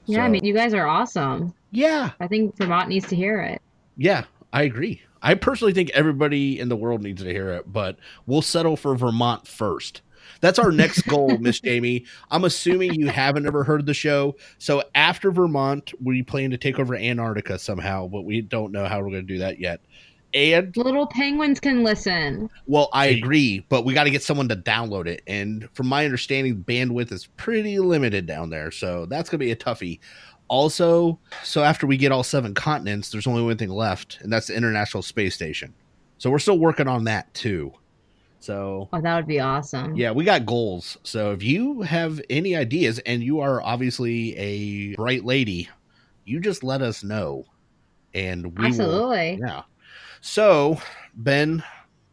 yeah, 0.07 0.25
I 0.25 0.29
mean 0.29 0.43
you 0.45 0.55
guys 0.55 0.73
are 0.73 0.87
awesome. 0.87 1.53
yeah, 1.71 2.13
I 2.21 2.29
think 2.29 2.57
Vermont 2.57 2.89
needs 2.89 3.07
to 3.09 3.17
hear 3.17 3.41
it. 3.43 3.61
yeah, 3.99 4.25
I 4.55 4.63
agree. 4.63 5.03
I 5.25 5.35
personally 5.35 5.73
think 5.73 5.91
everybody 5.91 6.61
in 6.61 6.69
the 6.69 6.77
world 6.77 7.03
needs 7.03 7.23
to 7.23 7.31
hear 7.31 7.49
it, 7.49 7.73
but 7.73 7.97
we'll 8.27 8.43
settle 8.43 8.77
for 8.77 8.95
Vermont 8.95 9.49
first. 9.49 10.03
That's 10.43 10.59
our 10.59 10.71
next 10.71 11.03
goal, 11.09 11.39
Miss 11.39 11.61
Jaimi. 11.63 12.07
I'm 12.31 12.45
assuming 12.45 12.93
you 12.95 13.09
haven't 13.09 13.47
ever 13.47 13.65
heard 13.65 13.87
the 13.87 13.95
show. 13.95 14.37
So 14.59 14.85
after 14.95 15.31
Vermont, 15.31 15.95
we 16.03 16.23
plan 16.23 16.51
to 16.51 16.59
take 16.59 16.79
over 16.79 16.95
Antarctica 16.95 17.59
somehow, 17.59 18.07
but 18.07 18.23
we 18.27 18.43
don't 18.43 18.71
know 18.71 18.85
how 18.85 18.99
we're 19.01 19.11
going 19.11 19.27
to 19.27 19.35
do 19.35 19.39
that 19.39 19.59
yet. 19.59 19.81
And 20.35 20.77
Little 20.77 21.07
penguins 21.07 21.61
can 21.61 21.85
listen. 21.85 22.51
well, 22.67 22.89
I 22.93 23.07
agree, 23.07 23.65
but 23.69 23.85
we 23.85 23.95
got 23.95 24.05
to 24.05 24.11
get 24.11 24.23
someone 24.23 24.49
to 24.49 24.57
download 24.57 25.07
it. 25.07 25.23
And 25.29 25.69
from 25.75 25.87
my 25.87 26.05
understanding, 26.05 26.63
bandwidth 26.63 27.13
is 27.13 27.27
pretty 27.37 27.79
limited 27.79 28.27
down 28.27 28.51
there, 28.51 28.73
so 28.73 29.07
that's 29.07 29.31
going 29.31 29.39
to 29.39 29.47
be 29.47 29.53
a 29.53 29.57
toughie. 29.57 30.01
Also, 30.55 31.19
so 31.43 31.65
after 31.65 31.85
we 31.85 31.97
get 31.97 32.13
all 32.13 32.23
seven 32.23 32.55
continents, 32.55 33.11
there's 33.11 33.27
only 33.27 33.43
one 33.43 33.57
thing 33.57 33.71
left, 33.71 34.19
and 34.21 34.33
that's 34.33 34.47
the 34.47 34.55
International 34.57 35.03
Space 35.03 35.35
Station. 35.35 35.75
So 36.19 36.31
we're 36.31 36.39
still 36.39 36.59
working 36.61 36.87
on 36.87 37.05
that 37.05 37.33
too. 37.35 37.73
So 38.39 38.89
Oh, 38.93 39.01
that 39.01 39.17
would 39.17 39.27
be 39.27 39.41
awesome. 39.41 39.97
yeah, 39.97 40.13
we 40.13 40.23
got 40.25 40.47
goals. 40.47 40.97
So 41.03 41.33
if 41.33 41.43
you 41.43 41.83
have 41.83 42.21
any 42.31 42.55
ideas, 42.55 43.01
and 43.01 43.21
you 43.23 43.41
are 43.41 43.61
obviously 43.63 44.37
a 44.37 44.95
bright 44.95 45.25
lady, 45.25 45.69
you 46.25 46.39
just 46.39 46.63
let 46.63 46.83
us 46.83 47.03
know, 47.03 47.47
and 48.15 48.47
we 48.57 48.63
will. 48.63 48.67
Absolutely. 48.67 49.41
Yeah. 49.45 49.63
So 50.21 50.79
Ben, 51.17 51.65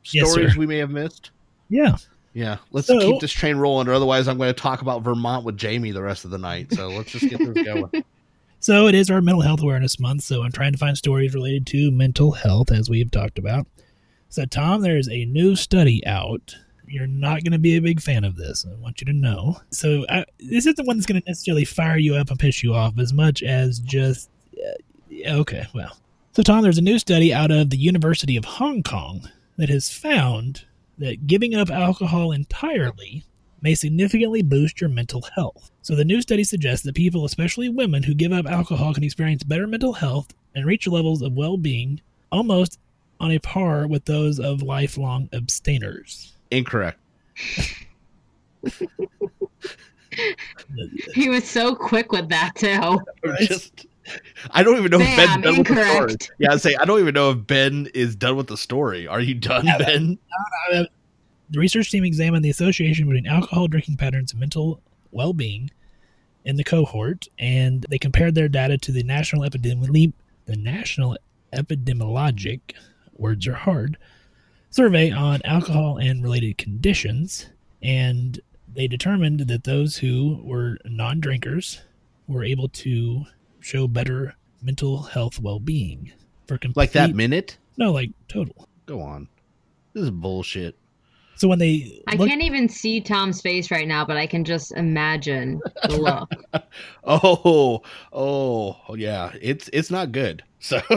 stories 0.03 0.53
sir. 0.53 0.59
we 0.59 0.65
may 0.65 0.77
have 0.79 0.89
missed. 0.89 1.29
Yeah. 1.69 1.95
Yeah, 2.33 2.57
let's 2.71 2.87
So- 2.87 2.97
keep 2.99 3.19
this 3.19 3.31
train 3.33 3.57
rolling, 3.57 3.87
or 3.87 3.93
otherwise 3.93 4.27
I'm 4.27 4.37
going 4.37 4.53
to 4.53 4.59
talk 4.59 4.81
about 4.81 5.03
Vermont 5.03 5.45
with 5.45 5.57
Jaimi 5.57 5.93
the 5.93 6.01
rest 6.01 6.23
of 6.25 6.31
the 6.31 6.37
night. 6.39 6.71
So 6.73 6.87
let's 6.87 7.11
just 7.11 7.29
get 7.29 7.37
this 7.39 7.65
going. 7.65 8.03
So 8.61 8.87
it 8.87 8.93
is 8.93 9.09
our 9.09 9.21
mental 9.21 9.41
health 9.41 9.61
awareness 9.63 9.99
month, 9.99 10.21
so 10.21 10.43
I'm 10.43 10.51
trying 10.51 10.71
to 10.71 10.77
find 10.77 10.95
stories 10.95 11.33
related 11.33 11.65
to 11.67 11.89
mental 11.89 12.31
health 12.31 12.71
as 12.71 12.91
we 12.91 12.99
have 12.99 13.09
talked 13.09 13.39
about. 13.39 13.65
So 14.29 14.45
Tom, 14.45 14.81
there's 14.81 15.09
a 15.09 15.25
new 15.25 15.55
study 15.55 16.05
out. 16.05 16.55
You're 16.87 17.07
not 17.07 17.43
going 17.43 17.53
to 17.53 17.59
be 17.59 17.75
a 17.75 17.81
big 17.81 17.99
fan 17.99 18.23
of 18.23 18.35
this. 18.35 18.63
I 18.69 18.75
want 18.75 19.01
you 19.01 19.05
to 19.05 19.13
know. 19.13 19.57
So 19.71 20.05
I, 20.09 20.25
this 20.39 20.67
isn't 20.67 20.85
one 20.85 20.97
that's 20.97 21.07
going 21.07 21.19
to 21.19 21.27
necessarily 21.27 21.65
fire 21.65 21.97
you 21.97 22.13
up 22.13 22.29
and 22.29 22.39
piss 22.39 22.61
you 22.61 22.75
off 22.75 22.99
as 22.99 23.13
much 23.13 23.41
as 23.41 23.79
just 23.79 24.29
uh, 24.55 25.29
okay. 25.39 25.65
Well, 25.73 25.97
so 26.33 26.43
Tom, 26.43 26.61
there's 26.61 26.77
a 26.77 26.83
new 26.83 26.99
study 26.99 27.33
out 27.33 27.49
of 27.49 27.71
the 27.71 27.77
University 27.77 28.37
of 28.37 28.45
Hong 28.45 28.83
Kong 28.83 29.27
that 29.57 29.69
has 29.69 29.89
found 29.89 30.65
that 30.99 31.25
giving 31.25 31.55
up 31.55 31.71
alcohol 31.71 32.31
entirely 32.31 33.25
may 33.61 33.75
significantly 33.75 34.41
boost 34.41 34.81
your 34.81 34.89
mental 34.89 35.21
health. 35.35 35.71
So 35.81 35.95
the 35.95 36.05
new 36.05 36.21
study 36.21 36.43
suggests 36.43 36.85
that 36.85 36.95
people, 36.95 37.25
especially 37.25 37.69
women 37.69 38.03
who 38.03 38.13
give 38.13 38.31
up 38.31 38.45
alcohol, 38.45 38.93
can 38.93 39.03
experience 39.03 39.43
better 39.43 39.67
mental 39.67 39.93
health 39.93 40.33
and 40.55 40.65
reach 40.65 40.87
levels 40.87 41.21
of 41.21 41.33
well-being 41.33 42.01
almost 42.31 42.79
on 43.19 43.31
a 43.31 43.39
par 43.39 43.87
with 43.87 44.05
those 44.05 44.39
of 44.39 44.61
lifelong 44.61 45.29
abstainers. 45.33 46.33
Incorrect. 46.51 46.99
He 51.13 51.29
was 51.29 51.49
so 51.49 51.73
quick 51.73 52.11
with 52.11 52.27
that 52.29 52.51
too. 52.55 52.99
Just, 53.47 53.85
I 54.51 54.61
don't 54.61 54.77
even 54.77 54.91
know 54.91 54.99
if 54.99 55.15
Ben's 55.15 55.41
done 55.41 55.57
with 55.57 55.67
the 55.67 55.73
story. 55.73 55.89
incorrect. 56.01 56.31
Yeah, 56.39 56.51
I 56.51 56.57
say 56.57 56.75
I 56.79 56.85
don't 56.85 56.99
even 56.99 57.13
know 57.13 57.31
if 57.31 57.47
Ben 57.47 57.87
is 57.93 58.15
done 58.15 58.35
with 58.35 58.47
the 58.47 58.57
story. 58.57 59.07
Are 59.07 59.21
you 59.21 59.35
done, 59.35 59.65
Yeah, 59.65 59.77
Ben? 59.77 60.17
The 61.51 61.59
research 61.59 61.91
team 61.91 62.03
examined 62.03 62.43
the 62.45 62.49
association 62.49 63.05
between 63.07 63.27
alcohol 63.27 63.67
drinking 63.67 63.97
patterns 63.97 64.31
and 64.31 64.39
mental 64.39 64.81
well-being 65.11 65.69
in 66.45 66.55
the 66.55 66.63
cohort, 66.63 67.27
and 67.37 67.85
they 67.89 67.99
compared 67.99 68.33
their 68.35 68.47
data 68.49 68.77
to 68.79 68.91
the 68.91 69.03
national 69.03 69.43
epidemiology, 69.43 70.13
the 70.45 70.55
national 70.55 71.17
epidemiologic 71.53 72.61
words 73.17 73.45
are 73.47 73.53
hard 73.53 73.97
survey 74.69 75.11
on 75.11 75.41
alcohol 75.43 75.97
and 75.97 76.23
related 76.23 76.57
conditions, 76.57 77.47
and 77.81 78.39
they 78.73 78.87
determined 78.87 79.41
that 79.41 79.65
those 79.65 79.97
who 79.97 80.39
were 80.43 80.77
non-drinkers 80.85 81.81
were 82.27 82.43
able 82.43 82.69
to 82.69 83.25
show 83.59 83.87
better 83.87 84.33
mental 84.61 85.03
health 85.03 85.39
well-being 85.39 86.11
for 86.47 86.57
complete, 86.57 86.81
Like 86.83 86.91
that 86.93 87.13
minute? 87.13 87.57
no, 87.77 87.91
like 87.91 88.11
total. 88.29 88.67
Go 88.85 89.01
on. 89.01 89.27
This 89.93 90.03
is 90.03 90.11
bullshit. 90.11 90.75
So 91.41 91.47
when 91.47 91.57
they 91.57 92.03
I 92.05 92.17
looked- 92.17 92.29
can't 92.29 92.43
even 92.43 92.69
see 92.69 93.01
Tom's 93.01 93.41
face 93.41 93.71
right 93.71 93.87
now, 93.87 94.05
but 94.05 94.15
I 94.15 94.27
can 94.27 94.43
just 94.43 94.73
imagine 94.73 95.59
the 95.89 95.97
look. 95.97 96.31
Oh, 97.03 97.81
oh, 98.13 98.93
yeah. 98.93 99.31
It's 99.41 99.67
it's 99.73 99.89
not 99.89 100.11
good. 100.11 100.43
So 100.59 100.79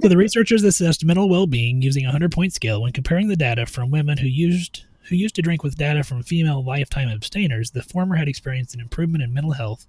So 0.00 0.08
the 0.08 0.16
researchers 0.16 0.64
assessed 0.64 1.04
mental 1.04 1.28
well-being 1.28 1.82
using 1.82 2.06
a 2.06 2.10
100-point 2.10 2.54
scale 2.54 2.80
when 2.80 2.92
comparing 2.94 3.28
the 3.28 3.36
data 3.36 3.66
from 3.66 3.90
women 3.90 4.16
who 4.16 4.28
used 4.28 4.84
who 5.10 5.16
used 5.16 5.34
to 5.34 5.42
drink 5.42 5.62
with 5.62 5.76
data 5.76 6.02
from 6.02 6.22
female 6.22 6.64
lifetime 6.64 7.10
abstainers. 7.10 7.72
The 7.72 7.82
former 7.82 8.16
had 8.16 8.28
experienced 8.28 8.74
an 8.74 8.80
improvement 8.80 9.22
in 9.22 9.34
mental 9.34 9.52
health 9.52 9.86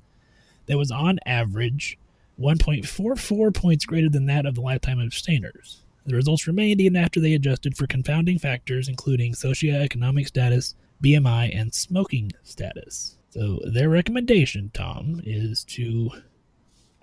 that 0.66 0.78
was 0.78 0.92
on 0.92 1.18
average 1.26 1.98
1.44 2.42 3.54
points 3.56 3.86
greater 3.86 4.10
than 4.10 4.26
that 4.26 4.46
of 4.46 4.56
the 4.56 4.62
lifetime 4.62 5.00
abstainers. 5.00 5.80
The 6.08 6.16
results 6.16 6.48
remained 6.48 6.82
even 6.82 6.96
after 6.96 7.20
they 7.20 7.34
adjusted 7.34 7.78
for 7.78 7.86
confounding 7.86 8.40
factors 8.40 8.88
including 8.88 9.34
socioeconomic 9.34 10.26
status, 10.28 10.74
BMI, 11.04 11.56
and 11.60 11.74
smoking 11.74 12.32
status. 12.44 13.18
So 13.30 13.60
their 13.72 13.90
recommendation, 13.90 14.72
Tom, 14.74 15.22
is 15.26 15.64
to 15.66 16.10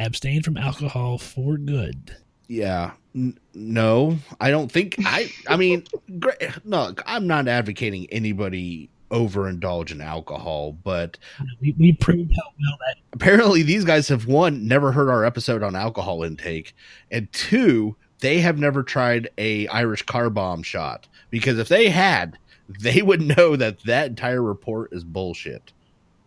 abstain 0.00 0.42
from 0.42 0.56
alcohol 0.56 1.18
for 1.18 1.56
good. 1.56 2.16
yeah. 2.49 2.92
N- 3.14 3.38
no, 3.54 4.18
I 4.40 4.50
don't 4.50 4.73
think 4.73 4.96
I 5.04 5.30
I 5.49 5.56
mean, 5.56 5.84
great. 6.18 6.37
No, 6.64 6.92
I'm 7.06 7.28
not 7.28 7.46
advocating 7.46 8.08
anybody 8.11 8.90
overindulge 9.11 9.92
in 9.92 10.00
alcohol, 10.00 10.73
but 10.73 11.16
We, 11.61 11.73
we 11.78 11.92
proved 11.92 12.32
how 12.34 12.50
well 12.58 12.76
that 12.80 12.96
apparently 13.12 13.62
these 13.62 13.84
guys 13.84 14.08
have 14.08 14.26
one 14.26 14.66
never 14.66 14.90
heard 14.90 15.08
our 15.08 15.25
episode 15.25 15.62
on 15.62 15.76
alcohol 15.76 16.25
intake 16.25 16.75
and 17.12 17.30
two 17.32 17.94
they 18.25 18.40
have 18.40 18.59
never 18.59 18.83
tried 18.83 19.28
a 19.38 19.66
irish 19.69 20.02
car 20.02 20.31
bomb 20.31 20.62
shot 20.62 21.07
because 21.31 21.59
if 21.59 21.69
they 21.69 21.88
had 21.90 22.38
they 22.81 23.02
would 23.02 23.21
know 23.21 23.54
that 23.57 23.78
that 23.85 24.09
entire 24.09 24.43
report 24.43 24.93
is 24.93 25.04
bullshit 25.04 25.73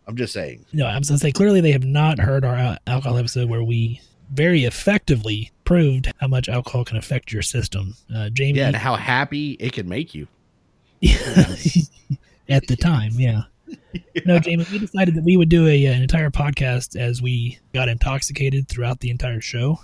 i'm 0.08 0.16
just 0.16 0.32
saying 0.34 0.64
No, 0.72 0.86
I 0.86 0.98
was 0.98 1.10
going 1.10 1.18
to 1.18 1.22
say 1.22 1.32
clearly 1.32 1.60
they 1.62 1.72
have 1.72 1.84
not 1.86 2.20
heard 2.20 2.46
our 2.46 2.78
alcohol 2.88 3.18
episode 3.18 3.50
where 3.50 3.64
we 3.64 4.02
very 4.32 4.66
effectively 4.66 5.52
proved 5.64 6.12
how 6.20 6.28
much 6.28 6.50
alcohol 6.50 6.84
can 6.84 6.98
affect 6.98 7.32
your 7.32 7.42
system. 7.42 7.96
Uh, 8.14 8.30
Jaimi, 8.32 8.56
yeah 8.56 8.68
and 8.68 8.76
how 8.76 8.96
happy 8.96 9.52
it 9.54 9.74
can 9.74 9.88
make 9.88 10.14
you 10.14 10.28
at 12.50 12.68
the 12.68 12.76
time, 12.76 13.12
yeah. 13.16 13.44
No, 14.26 14.40
Jaimi, 14.40 14.70
we 14.72 14.80
decided 14.80 15.16
that 15.16 15.24
we 15.24 15.38
would 15.38 15.50
do 15.50 15.68
a, 15.68 15.86
an 15.86 16.02
entire 16.02 16.30
podcast 16.30 16.96
as 17.00 17.22
we 17.22 17.60
got 17.74 17.90
intoxicated 17.90 18.68
throughout 18.68 19.00
the 19.00 19.10
entire 19.10 19.42
show. 19.42 19.80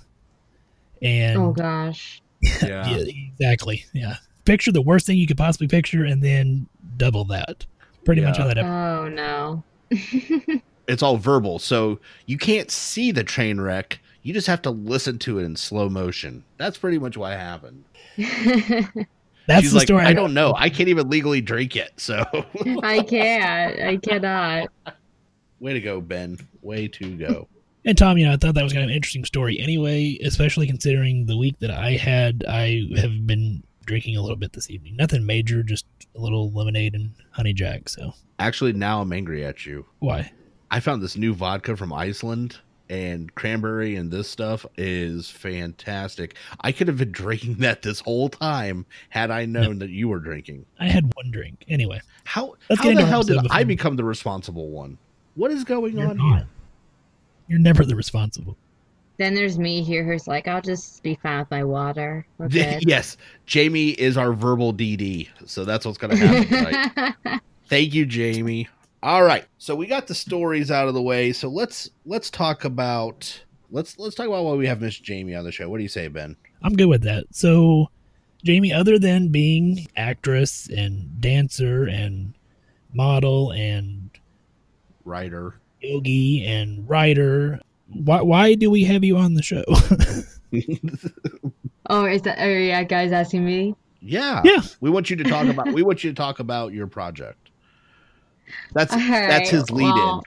Oh, 1.04 1.08
and 1.08 1.38
Oh 1.38 1.52
gosh. 1.52 2.22
yeah, 2.62 2.88
yeah, 2.90 3.06
exactly, 3.34 3.86
yeah. 3.94 4.16
Picture 4.46 4.72
the 4.72 4.82
worst 4.82 5.06
thing 5.06 5.18
you 5.18 5.28
could 5.28 5.38
possibly 5.38 5.68
picture, 5.68 6.04
and 6.04 6.22
then 6.22 6.68
double 6.98 7.24
that. 7.26 7.66
Pretty 8.06 8.22
much 8.22 8.38
Yeah. 8.38 8.42
how 8.44 8.48
that. 8.50 8.58
Episode. 8.58 8.70
Oh 8.72 9.08
no. 9.10 9.64
it's 10.88 11.02
all 11.04 11.16
verbal 11.18 11.60
so 11.60 12.00
you 12.26 12.38
can't 12.38 12.70
see 12.72 13.12
the 13.12 13.24
train 13.24 13.62
wreck 13.62 14.00
you 14.24 14.34
just 14.34 14.48
have 14.48 14.62
to 14.62 14.70
listen 14.72 15.18
to 15.20 15.38
it 15.40 15.44
in 15.44 15.56
slow 15.56 15.88
motion 15.88 16.44
that's 16.58 16.78
pretty 16.78 16.98
much 16.98 17.16
what 17.16 17.32
happened 17.32 17.84
That's 18.18 19.62
she's 19.62 19.72
the 19.72 19.78
like 19.78 19.88
story. 19.88 20.04
i 20.06 20.14
don't 20.14 20.34
know 20.34 20.54
i 20.58 20.70
can't 20.70 20.90
even 20.90 21.10
legally 21.10 21.42
drink 21.42 21.76
it 21.76 21.92
so 21.98 22.24
I 22.82 23.04
can't. 23.04 23.80
I 23.82 23.98
cannot. 23.98 24.70
way 25.60 25.74
to 25.74 25.80
go 25.80 26.02
ben 26.02 26.38
way 26.62 26.88
to 26.88 27.16
go 27.18 27.48
And 27.86 27.98
Tom, 27.98 28.18
you 28.18 28.26
know, 28.26 28.34
I 28.34 28.38
thought 28.38 28.56
that 28.56 28.64
was 28.64 28.74
kind 28.74 28.84
of 28.84 28.90
an 28.90 28.96
interesting 28.96 29.26
story 29.26 29.60
anyway, 29.60 30.18
especially 30.24 30.68
considering 30.68 31.26
the 31.26 31.38
week 31.38 31.60
that 31.60 31.72
I 31.72 31.92
had. 31.92 32.46
I 32.48 32.84
have 32.96 33.28
been 33.28 33.64
drinking 33.86 34.16
a 34.16 34.22
little 34.22 34.38
bit 34.38 34.54
this 34.54 34.70
evening. 34.70 34.96
Nothing 34.96 35.26
major, 35.26 35.64
just 35.64 35.86
a 36.16 36.20
little 36.20 36.52
lemonade 36.52 36.96
and 36.96 37.12
honey 37.32 37.54
jack. 37.54 37.90
So 37.90 38.14
actually 38.40 38.74
now 38.74 39.02
i'm 39.02 39.14
angry 39.14 39.46
at 39.46 39.66
you 39.66 39.86
why? 40.00 40.32
I 40.72 40.80
found 40.80 41.04
this 41.04 41.16
new 41.16 41.36
vodka 41.36 41.78
from 41.78 41.94
Iceland 41.94 42.58
and 42.90 43.34
cranberry 43.36 43.96
and 43.96 44.10
this 44.10 44.28
stuff 44.28 44.66
is 44.76 45.30
fantastic. 45.30 46.36
I 46.62 46.72
could 46.72 46.88
have 46.88 46.98
been 46.98 47.12
drinking 47.24 47.56
that 47.58 47.84
this 47.84 48.00
whole 48.00 48.28
time 48.28 48.88
had 49.10 49.30
I 49.30 49.46
known 49.46 49.80
that 49.80 49.92
you 49.92 50.08
were 50.08 50.20
drinking. 50.20 50.66
I 50.80 50.88
had 50.88 51.14
one 51.16 51.30
drink 51.30 51.64
anyway. 51.68 52.02
How 52.24 52.56
Let's 52.70 52.82
how 52.82 52.94
the 52.94 53.06
hell 53.06 53.22
did 53.22 53.40
I 53.52 53.64
become 53.64 53.98
the 53.98 54.04
responsible 54.04 54.70
one? 54.70 54.98
What 55.36 55.52
is 55.52 55.64
going 55.64 55.98
You're 55.98 56.10
on 56.10 56.18
not. 56.18 56.38
here? 56.38 56.48
You're 57.48 57.60
never 57.60 57.86
the 57.86 57.96
responsible. 57.96 58.58
Then 59.18 59.36
there's 59.36 59.60
me 59.60 59.84
here 59.84 60.04
who's 60.04 60.28
like, 60.28 60.48
I'll 60.48 60.62
just 60.62 61.04
be 61.04 61.16
fine 61.22 61.40
with 61.40 61.52
my 61.52 61.64
water. 61.64 62.26
We're 62.38 62.48
yes, 62.52 63.18
Jaimi 63.48 63.96
is 63.96 64.18
our 64.18 64.34
verbal 64.34 64.74
DD, 64.74 65.30
so 65.46 65.66
that's 65.66 65.86
what's 65.86 65.98
going 65.98 66.18
to 66.18 66.18
happen 66.18 66.48
tonight. 66.48 67.42
Thank 67.68 67.94
you, 67.94 68.06
Jaimi. 68.06 68.68
All 69.04 69.24
right, 69.24 69.46
so 69.58 69.76
we 69.76 69.86
got 69.86 70.08
the 70.08 70.16
stories 70.16 70.72
out 70.72 70.88
of 70.88 70.94
the 70.94 71.02
way. 71.02 71.34
So 71.34 71.50
let's 71.50 71.90
let's 72.06 72.30
talk 72.30 72.64
about 72.64 73.44
let's 73.70 74.00
let's 74.00 74.16
talk 74.16 74.28
about 74.28 74.46
why 74.46 74.54
we 74.54 74.66
have 74.66 74.82
Miss 74.82 75.00
Jaimi 75.00 75.38
on 75.38 75.44
the 75.44 75.52
show. 75.52 75.70
What 75.70 75.78
do 75.78 75.84
you 75.84 75.90
say, 75.90 76.08
Ben? 76.08 76.36
I'm 76.64 76.74
good 76.74 76.88
with 76.88 77.04
that. 77.04 77.26
So, 77.32 77.90
Jaimi, 78.46 78.74
other 78.74 78.98
than 78.98 79.28
being 79.28 79.88
actress 79.98 80.70
and 80.70 81.20
dancer 81.20 81.86
and 81.86 82.34
model 82.94 83.52
and 83.52 84.10
Writer. 85.06 85.56
Yogi 85.84 86.46
and 86.46 86.88
writer, 86.90 87.60
why 87.88 88.22
why 88.22 88.56
do 88.56 88.70
we 88.70 88.84
have 88.86 89.04
you 89.04 89.18
on 89.18 89.34
the 89.34 89.44
show? 89.44 89.64
oh, 91.90 92.06
is 92.06 92.22
that? 92.24 92.40
Are 92.40 92.60
you 92.60 92.86
guys 92.86 93.12
asking 93.12 93.46
me? 93.46 93.76
Yeah. 94.02 94.42
Yeah. 94.44 94.62
We 94.82 94.90
want 94.90 95.10
you 95.10 95.16
to 95.18 95.24
talk 95.24 95.48
about 95.48 95.72
we 95.72 95.84
want 95.84 96.04
you 96.04 96.12
to 96.12 96.16
talk 96.16 96.40
about 96.40 96.74
your 96.74 96.88
project. 96.88 97.50
That's 98.74 98.94
All 98.94 99.00
that's 99.00 99.50
his 99.50 99.72
lead 99.72 99.94
well, 99.94 100.24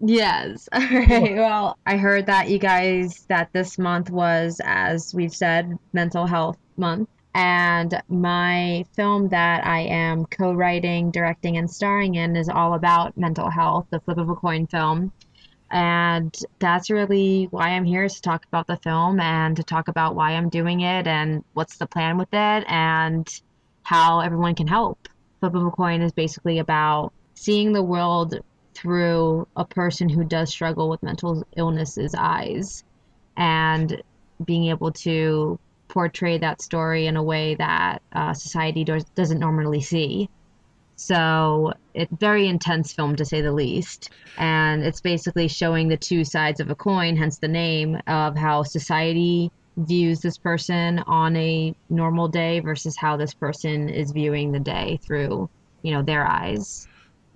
Yes. 0.00 0.68
All 0.72 0.80
right. 0.80 1.34
Well, 1.34 1.78
I 1.86 1.96
heard 1.96 2.26
that 2.26 2.48
you 2.48 2.58
guys 2.58 3.24
that 3.28 3.52
this 3.52 3.78
month 3.78 4.10
was, 4.10 4.60
as 4.64 5.14
we've 5.14 5.34
said, 5.34 5.78
Mental 5.92 6.26
Health 6.26 6.58
Month. 6.76 7.08
And 7.34 8.00
my 8.08 8.84
film 8.94 9.28
that 9.30 9.66
I 9.66 9.80
am 9.80 10.24
co 10.26 10.52
writing, 10.52 11.10
directing, 11.10 11.56
and 11.56 11.68
starring 11.68 12.14
in 12.14 12.36
is 12.36 12.48
all 12.48 12.74
about 12.74 13.16
mental 13.16 13.50
health, 13.50 13.86
the 13.90 14.00
flip 14.00 14.18
of 14.18 14.28
a 14.28 14.36
coin 14.36 14.68
film. 14.68 15.12
And 15.70 16.32
that's 16.60 16.90
really 16.90 17.48
why 17.50 17.70
I'm 17.70 17.84
here 17.84 18.04
is 18.04 18.14
to 18.14 18.22
talk 18.22 18.44
about 18.46 18.68
the 18.68 18.76
film 18.76 19.18
and 19.18 19.56
to 19.56 19.64
talk 19.64 19.88
about 19.88 20.14
why 20.14 20.32
I'm 20.32 20.48
doing 20.48 20.82
it 20.82 21.08
and 21.08 21.42
what's 21.54 21.78
the 21.78 21.86
plan 21.86 22.18
with 22.18 22.28
it 22.32 22.64
and 22.68 23.28
how 23.82 24.20
everyone 24.20 24.54
can 24.54 24.68
help. 24.68 25.08
Flip 25.40 25.54
of 25.54 25.66
a 25.66 25.70
coin 25.70 26.02
is 26.02 26.12
basically 26.12 26.60
about 26.60 27.12
seeing 27.34 27.72
the 27.72 27.82
world 27.82 28.38
through 28.74 29.48
a 29.56 29.64
person 29.64 30.08
who 30.08 30.22
does 30.22 30.50
struggle 30.50 30.88
with 30.88 31.02
mental 31.02 31.44
illness's 31.56 32.14
eyes 32.16 32.84
and 33.36 34.00
being 34.44 34.66
able 34.66 34.92
to 34.92 35.58
portray 35.88 36.38
that 36.38 36.60
story 36.60 37.06
in 37.06 37.16
a 37.16 37.22
way 37.22 37.54
that 37.56 38.02
uh, 38.12 38.34
society 38.34 38.84
does, 38.84 39.04
doesn't 39.14 39.38
normally 39.38 39.80
see. 39.80 40.28
So 40.96 41.72
it's 41.92 42.12
very 42.18 42.46
intense 42.46 42.92
film 42.92 43.16
to 43.16 43.24
say 43.24 43.40
the 43.40 43.52
least. 43.52 44.10
And 44.38 44.84
it's 44.84 45.00
basically 45.00 45.48
showing 45.48 45.88
the 45.88 45.96
two 45.96 46.24
sides 46.24 46.60
of 46.60 46.70
a 46.70 46.74
coin, 46.74 47.16
hence 47.16 47.38
the 47.38 47.48
name 47.48 47.98
of 48.06 48.36
how 48.36 48.62
society 48.62 49.50
views 49.76 50.20
this 50.20 50.38
person 50.38 51.00
on 51.00 51.34
a 51.36 51.74
normal 51.90 52.28
day 52.28 52.60
versus 52.60 52.96
how 52.96 53.16
this 53.16 53.34
person 53.34 53.88
is 53.88 54.12
viewing 54.12 54.52
the 54.52 54.60
day 54.60 55.00
through, 55.02 55.48
you 55.82 55.92
know, 55.92 56.02
their 56.02 56.24
eyes. 56.26 56.86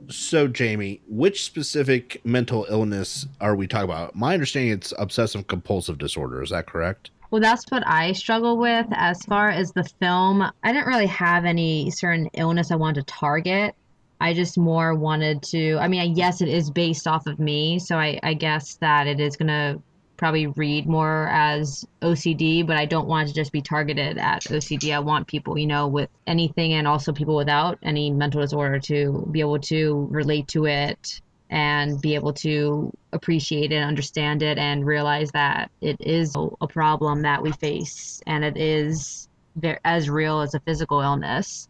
So, 0.09 0.47
Jaimi, 0.47 1.01
which 1.09 1.45
specific 1.45 2.25
mental 2.25 2.65
illness 2.71 3.27
are 3.41 3.57
we 3.57 3.67
talking 3.67 3.91
about? 3.91 4.15
My 4.15 4.35
understanding 4.35 4.71
it's 4.71 4.95
obsessive 4.97 5.49
compulsive 5.49 5.99
disorder. 5.99 6.41
Is 6.41 6.51
that 6.51 6.67
correct? 6.67 7.11
Well, 7.31 7.43
that's 7.43 7.65
what 7.69 7.87
I 7.87 8.13
struggle 8.13 8.57
with. 8.57 8.87
As 8.93 9.23
far 9.25 9.51
as 9.51 9.73
the 9.73 9.85
film, 9.85 10.43
I 10.43 10.73
didn't 10.73 10.87
really 10.87 11.07
have 11.07 11.45
any 11.45 11.91
certain 11.91 12.29
illness 12.33 12.71
I 12.71 12.77
wanted 12.77 13.07
to 13.07 13.13
target. 13.13 13.75
I 14.21 14.33
just 14.33 14.57
more 14.57 14.95
wanted 14.95 15.43
to. 15.45 15.77
I 15.79 15.89
mean, 15.89 16.17
yes, 16.17 16.41
it 16.41 16.49
is 16.49 16.71
based 16.71 17.07
off 17.07 17.27
of 17.27 17.39
me, 17.39 17.79
so 17.79 17.97
I, 17.99 18.19
I 18.23 18.35
guess 18.35 18.77
that 18.77 19.07
it 19.07 19.21
is 19.21 19.37
gonna 19.37 19.81
probably 20.17 20.49
read 20.49 20.89
more 20.89 21.29
as 21.31 21.87
OCD, 22.03 22.67
but 22.67 22.77
I 22.77 22.87
don't 22.87 23.07
want 23.07 23.29
to 23.29 23.35
just 23.35 23.53
be 23.53 23.63
targeted 23.63 24.19
at 24.19 24.43
OCD. 24.45 24.93
I 24.93 24.99
want 24.99 25.29
people, 25.29 25.57
you 25.57 25.67
know, 25.67 25.87
with 25.87 26.11
anything 26.27 26.73
and 26.73 26.89
also 26.89 27.13
people 27.13 27.37
without 27.37 27.79
any 27.83 28.11
mental 28.11 28.41
disorder 28.41 28.81
to 28.81 29.29
be 29.31 29.41
able 29.41 29.61
to 29.61 30.09
relate 30.11 30.49
to 30.49 30.67
it 30.67 31.21
and 31.51 32.01
be 32.01 32.15
able 32.15 32.33
to 32.33 32.93
appreciate 33.13 33.73
it, 33.73 33.83
understand 33.83 34.43
it, 34.43 34.59
and 34.59 34.87
realize 34.87 35.31
that 35.33 35.71
it 35.81 35.97
is 36.01 36.35
a 36.61 36.67
problem 36.67 37.23
that 37.23 37.43
we 37.43 37.53
face 37.53 38.21
and 38.27 38.45
it 38.45 38.57
is 38.57 39.29
as 39.85 40.11
real 40.11 40.41
as 40.41 40.55
a 40.55 40.61
physical 40.61 41.01
illness. 41.01 41.69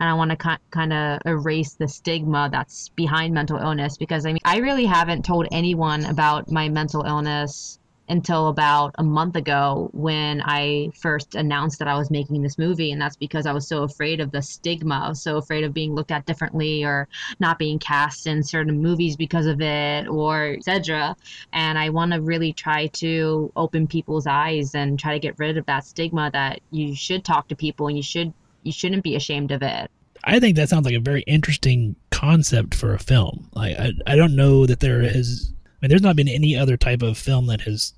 And 0.00 0.08
I 0.08 0.14
want 0.14 0.30
to 0.32 0.36
ki- 0.36 0.62
kind 0.70 0.92
of 0.92 1.20
erase 1.24 1.74
the 1.74 1.88
stigma 1.88 2.48
that's 2.50 2.88
behind 2.90 3.32
mental 3.32 3.58
illness 3.58 3.96
because 3.96 4.26
I 4.26 4.32
mean, 4.32 4.42
I 4.44 4.58
really 4.58 4.84
haven't 4.84 5.24
told 5.24 5.46
anyone 5.52 6.04
about 6.04 6.50
my 6.50 6.68
mental 6.68 7.02
illness 7.02 7.78
until 8.08 8.48
about 8.48 8.94
a 8.98 9.02
month 9.02 9.36
ago 9.36 9.88
when 9.92 10.42
I 10.44 10.90
first 10.94 11.34
announced 11.34 11.78
that 11.78 11.88
I 11.88 11.96
was 11.96 12.10
making 12.10 12.42
this 12.42 12.58
movie. 12.58 12.92
And 12.92 13.00
that's 13.00 13.16
because 13.16 13.46
I 13.46 13.52
was 13.52 13.66
so 13.66 13.82
afraid 13.82 14.20
of 14.20 14.30
the 14.30 14.42
stigma. 14.42 15.02
I 15.04 15.08
was 15.08 15.22
so 15.22 15.36
afraid 15.36 15.64
of 15.64 15.72
being 15.72 15.94
looked 15.94 16.10
at 16.10 16.26
differently 16.26 16.84
or 16.84 17.08
not 17.40 17.58
being 17.58 17.78
cast 17.78 18.26
in 18.26 18.42
certain 18.42 18.82
movies 18.82 19.16
because 19.16 19.46
of 19.46 19.60
it 19.60 20.06
or 20.08 20.54
etc. 20.58 21.16
And 21.52 21.78
I 21.78 21.90
want 21.90 22.12
to 22.12 22.20
really 22.20 22.52
try 22.52 22.88
to 22.88 23.50
open 23.56 23.86
people's 23.86 24.26
eyes 24.26 24.74
and 24.74 24.98
try 24.98 25.14
to 25.14 25.20
get 25.20 25.38
rid 25.38 25.56
of 25.56 25.66
that 25.66 25.86
stigma 25.86 26.30
that 26.32 26.60
you 26.70 26.94
should 26.94 27.24
talk 27.24 27.48
to 27.48 27.56
people 27.56 27.88
and 27.88 27.96
you 27.96 28.02
should 28.02 28.32
you 28.64 28.72
shouldn't 28.72 29.02
be 29.02 29.14
ashamed 29.14 29.50
of 29.50 29.62
it. 29.62 29.90
I 30.24 30.40
think 30.40 30.56
that 30.56 30.70
sounds 30.70 30.86
like 30.86 30.94
a 30.94 31.00
very 31.00 31.22
interesting 31.22 31.96
concept 32.10 32.74
for 32.74 32.94
a 32.94 32.98
film. 32.98 33.48
Like 33.54 33.78
I, 33.78 33.92
I 34.06 34.16
don't 34.16 34.36
know 34.36 34.66
that 34.66 34.80
there 34.80 35.02
is 35.02 35.53
mean, 35.84 35.90
there's 35.90 36.02
not 36.02 36.16
been 36.16 36.28
any 36.28 36.56
other 36.56 36.76
type 36.76 37.02
of 37.02 37.18
film 37.18 37.46
that 37.46 37.60
has 37.62 37.94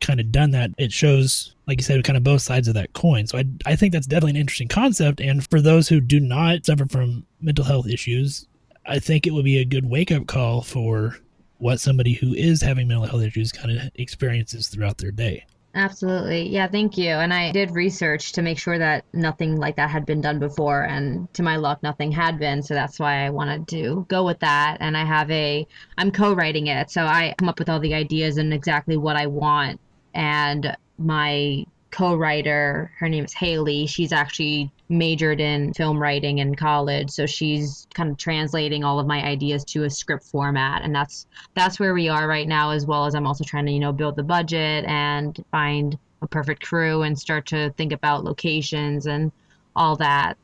kind 0.00 0.20
of 0.20 0.32
done 0.32 0.50
that. 0.50 0.70
It 0.78 0.92
shows, 0.92 1.54
like 1.66 1.78
you 1.78 1.84
said, 1.84 2.02
kind 2.04 2.16
of 2.16 2.24
both 2.24 2.42
sides 2.42 2.68
of 2.68 2.74
that 2.74 2.92
coin. 2.92 3.26
So 3.26 3.38
I, 3.38 3.44
I 3.66 3.76
think 3.76 3.92
that's 3.92 4.06
definitely 4.06 4.32
an 4.32 4.36
interesting 4.36 4.68
concept. 4.68 5.20
And 5.20 5.48
for 5.48 5.60
those 5.60 5.88
who 5.88 6.00
do 6.00 6.20
not 6.20 6.66
suffer 6.66 6.86
from 6.86 7.26
mental 7.40 7.64
health 7.64 7.86
issues, 7.86 8.46
I 8.86 8.98
think 8.98 9.26
it 9.26 9.32
would 9.32 9.44
be 9.44 9.58
a 9.58 9.64
good 9.64 9.88
wake 9.88 10.10
up 10.10 10.26
call 10.26 10.62
for 10.62 11.16
what 11.58 11.78
somebody 11.78 12.14
who 12.14 12.32
is 12.34 12.62
having 12.62 12.88
mental 12.88 13.06
health 13.06 13.22
issues 13.22 13.52
kind 13.52 13.76
of 13.76 13.90
experiences 13.94 14.68
throughout 14.68 14.98
their 14.98 15.10
day. 15.10 15.44
Absolutely. 15.74 16.48
Yeah, 16.48 16.66
thank 16.66 16.98
you. 16.98 17.10
And 17.10 17.32
I 17.32 17.52
did 17.52 17.70
research 17.70 18.32
to 18.32 18.42
make 18.42 18.58
sure 18.58 18.76
that 18.78 19.04
nothing 19.12 19.56
like 19.56 19.76
that 19.76 19.88
had 19.90 20.04
been 20.04 20.20
done 20.20 20.40
before. 20.40 20.82
And 20.82 21.32
to 21.34 21.44
my 21.44 21.56
luck, 21.56 21.82
nothing 21.82 22.10
had 22.10 22.40
been. 22.40 22.62
So 22.62 22.74
that's 22.74 22.98
why 22.98 23.24
I 23.24 23.30
wanted 23.30 23.68
to 23.68 24.04
go 24.08 24.24
with 24.24 24.40
that. 24.40 24.78
And 24.80 24.96
I 24.96 25.04
have 25.04 25.30
a, 25.30 25.66
I'm 25.96 26.10
co 26.10 26.32
writing 26.34 26.66
it. 26.66 26.90
So 26.90 27.04
I 27.04 27.34
come 27.38 27.48
up 27.48 27.60
with 27.60 27.68
all 27.68 27.78
the 27.78 27.94
ideas 27.94 28.36
and 28.36 28.52
exactly 28.52 28.96
what 28.96 29.16
I 29.16 29.26
want. 29.28 29.80
And 30.12 30.76
my 30.98 31.64
co-writer 31.90 32.92
her 32.98 33.08
name 33.08 33.24
is 33.24 33.34
haley 33.34 33.84
she's 33.86 34.12
actually 34.12 34.70
majored 34.90 35.40
in 35.40 35.72
film 35.72 36.02
writing 36.02 36.38
in 36.38 36.54
college. 36.54 37.10
So 37.10 37.24
she's 37.24 37.86
kind 37.94 38.10
of 38.10 38.18
translating 38.18 38.82
all 38.82 38.98
of 38.98 39.06
my 39.06 39.22
ideas 39.24 39.64
to 39.66 39.84
a 39.84 39.90
script 39.90 40.24
format. 40.24 40.82
And 40.82 40.94
that's 40.94 41.26
that's 41.54 41.78
where 41.78 41.94
we 41.94 42.08
are 42.08 42.26
right 42.26 42.48
now 42.48 42.70
as 42.70 42.84
well 42.86 43.06
as 43.06 43.14
i'm 43.14 43.26
also 43.26 43.44
trying 43.44 43.66
to 43.66 43.72
you 43.72 43.78
know 43.78 43.92
build 43.92 44.16
the 44.16 44.22
budget 44.22 44.84
and 44.86 45.42
find 45.50 45.96
a 46.22 46.26
perfect 46.26 46.62
crew 46.62 47.02
and 47.02 47.18
start 47.18 47.46
to 47.46 47.70
think 47.76 47.92
about 47.92 48.24
locations 48.24 49.06
and 49.06 49.32
all 49.76 49.96
that. 49.96 50.36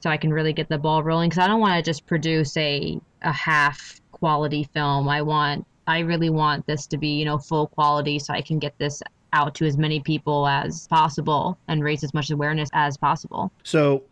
So 0.00 0.08
i 0.08 0.16
can 0.16 0.32
really 0.32 0.52
get 0.52 0.68
the 0.68 0.78
ball 0.78 1.02
rolling 1.02 1.28
because 1.28 1.42
i 1.42 1.48
don't 1.48 1.60
want 1.60 1.76
to 1.76 1.88
just 1.88 2.06
produce 2.06 2.56
a 2.56 3.00
a 3.22 3.32
half 3.32 4.00
quality 4.12 4.68
film. 4.72 5.08
I 5.08 5.22
want 5.22 5.66
i 5.86 5.98
really 5.98 6.30
want 6.30 6.66
this 6.66 6.86
to 6.86 6.96
be 6.96 7.08
you 7.08 7.24
know 7.24 7.38
full 7.38 7.66
quality 7.66 8.18
so 8.18 8.32
i 8.32 8.40
can 8.40 8.58
get 8.58 8.78
this 8.78 9.02
out 9.32 9.54
to 9.56 9.66
as 9.66 9.76
many 9.76 10.00
people 10.00 10.46
as 10.46 10.86
possible 10.88 11.58
and 11.68 11.82
raise 11.82 12.04
as 12.04 12.14
much 12.14 12.30
awareness 12.30 12.68
as 12.72 12.96
possible. 12.96 13.50
So, 13.62 14.04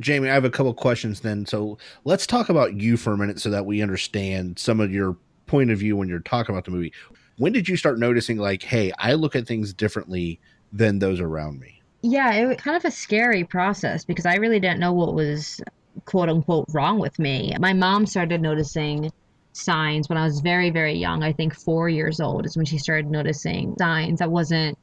Jaimi, 0.00 0.28
I 0.28 0.34
have 0.34 0.44
a 0.44 0.50
couple 0.50 0.74
questions 0.74 1.20
then. 1.20 1.46
So, 1.46 1.78
let's 2.04 2.26
talk 2.26 2.48
about 2.48 2.74
you 2.74 2.96
for 2.96 3.12
a 3.12 3.16
minute 3.16 3.40
so 3.40 3.50
that 3.50 3.66
we 3.66 3.82
understand 3.82 4.58
some 4.58 4.80
of 4.80 4.92
your 4.92 5.16
point 5.46 5.70
of 5.70 5.78
view 5.78 5.96
when 5.96 6.08
you're 6.08 6.20
talking 6.20 6.54
about 6.54 6.64
the 6.64 6.70
movie. 6.70 6.92
When 7.36 7.52
did 7.52 7.68
you 7.68 7.76
start 7.76 7.98
noticing, 7.98 8.38
like, 8.38 8.62
hey, 8.62 8.92
I 8.98 9.14
look 9.14 9.34
at 9.36 9.46
things 9.46 9.72
differently 9.72 10.40
than 10.72 10.98
those 10.98 11.20
around 11.20 11.60
me? 11.60 11.80
Yeah, 12.02 12.32
it 12.34 12.46
was 12.46 12.56
kind 12.58 12.76
of 12.76 12.84
a 12.84 12.90
scary 12.90 13.44
process 13.44 14.04
because 14.04 14.26
I 14.26 14.36
really 14.36 14.60
didn't 14.60 14.78
know 14.78 14.92
what 14.92 15.14
was 15.14 15.60
quote 16.04 16.28
unquote 16.28 16.66
wrong 16.72 16.98
with 16.98 17.18
me. 17.18 17.54
My 17.58 17.72
mom 17.72 18.06
started 18.06 18.40
noticing 18.42 19.10
signs 19.54 20.08
when 20.08 20.18
I 20.18 20.24
was 20.24 20.40
very, 20.40 20.70
very 20.70 20.94
young. 20.94 21.22
I 21.22 21.32
think 21.32 21.54
four 21.54 21.88
years 21.88 22.20
old 22.20 22.44
is 22.44 22.56
when 22.56 22.66
she 22.66 22.78
started 22.78 23.10
noticing 23.10 23.74
signs 23.78 24.18
that 24.18 24.30
wasn't 24.30 24.76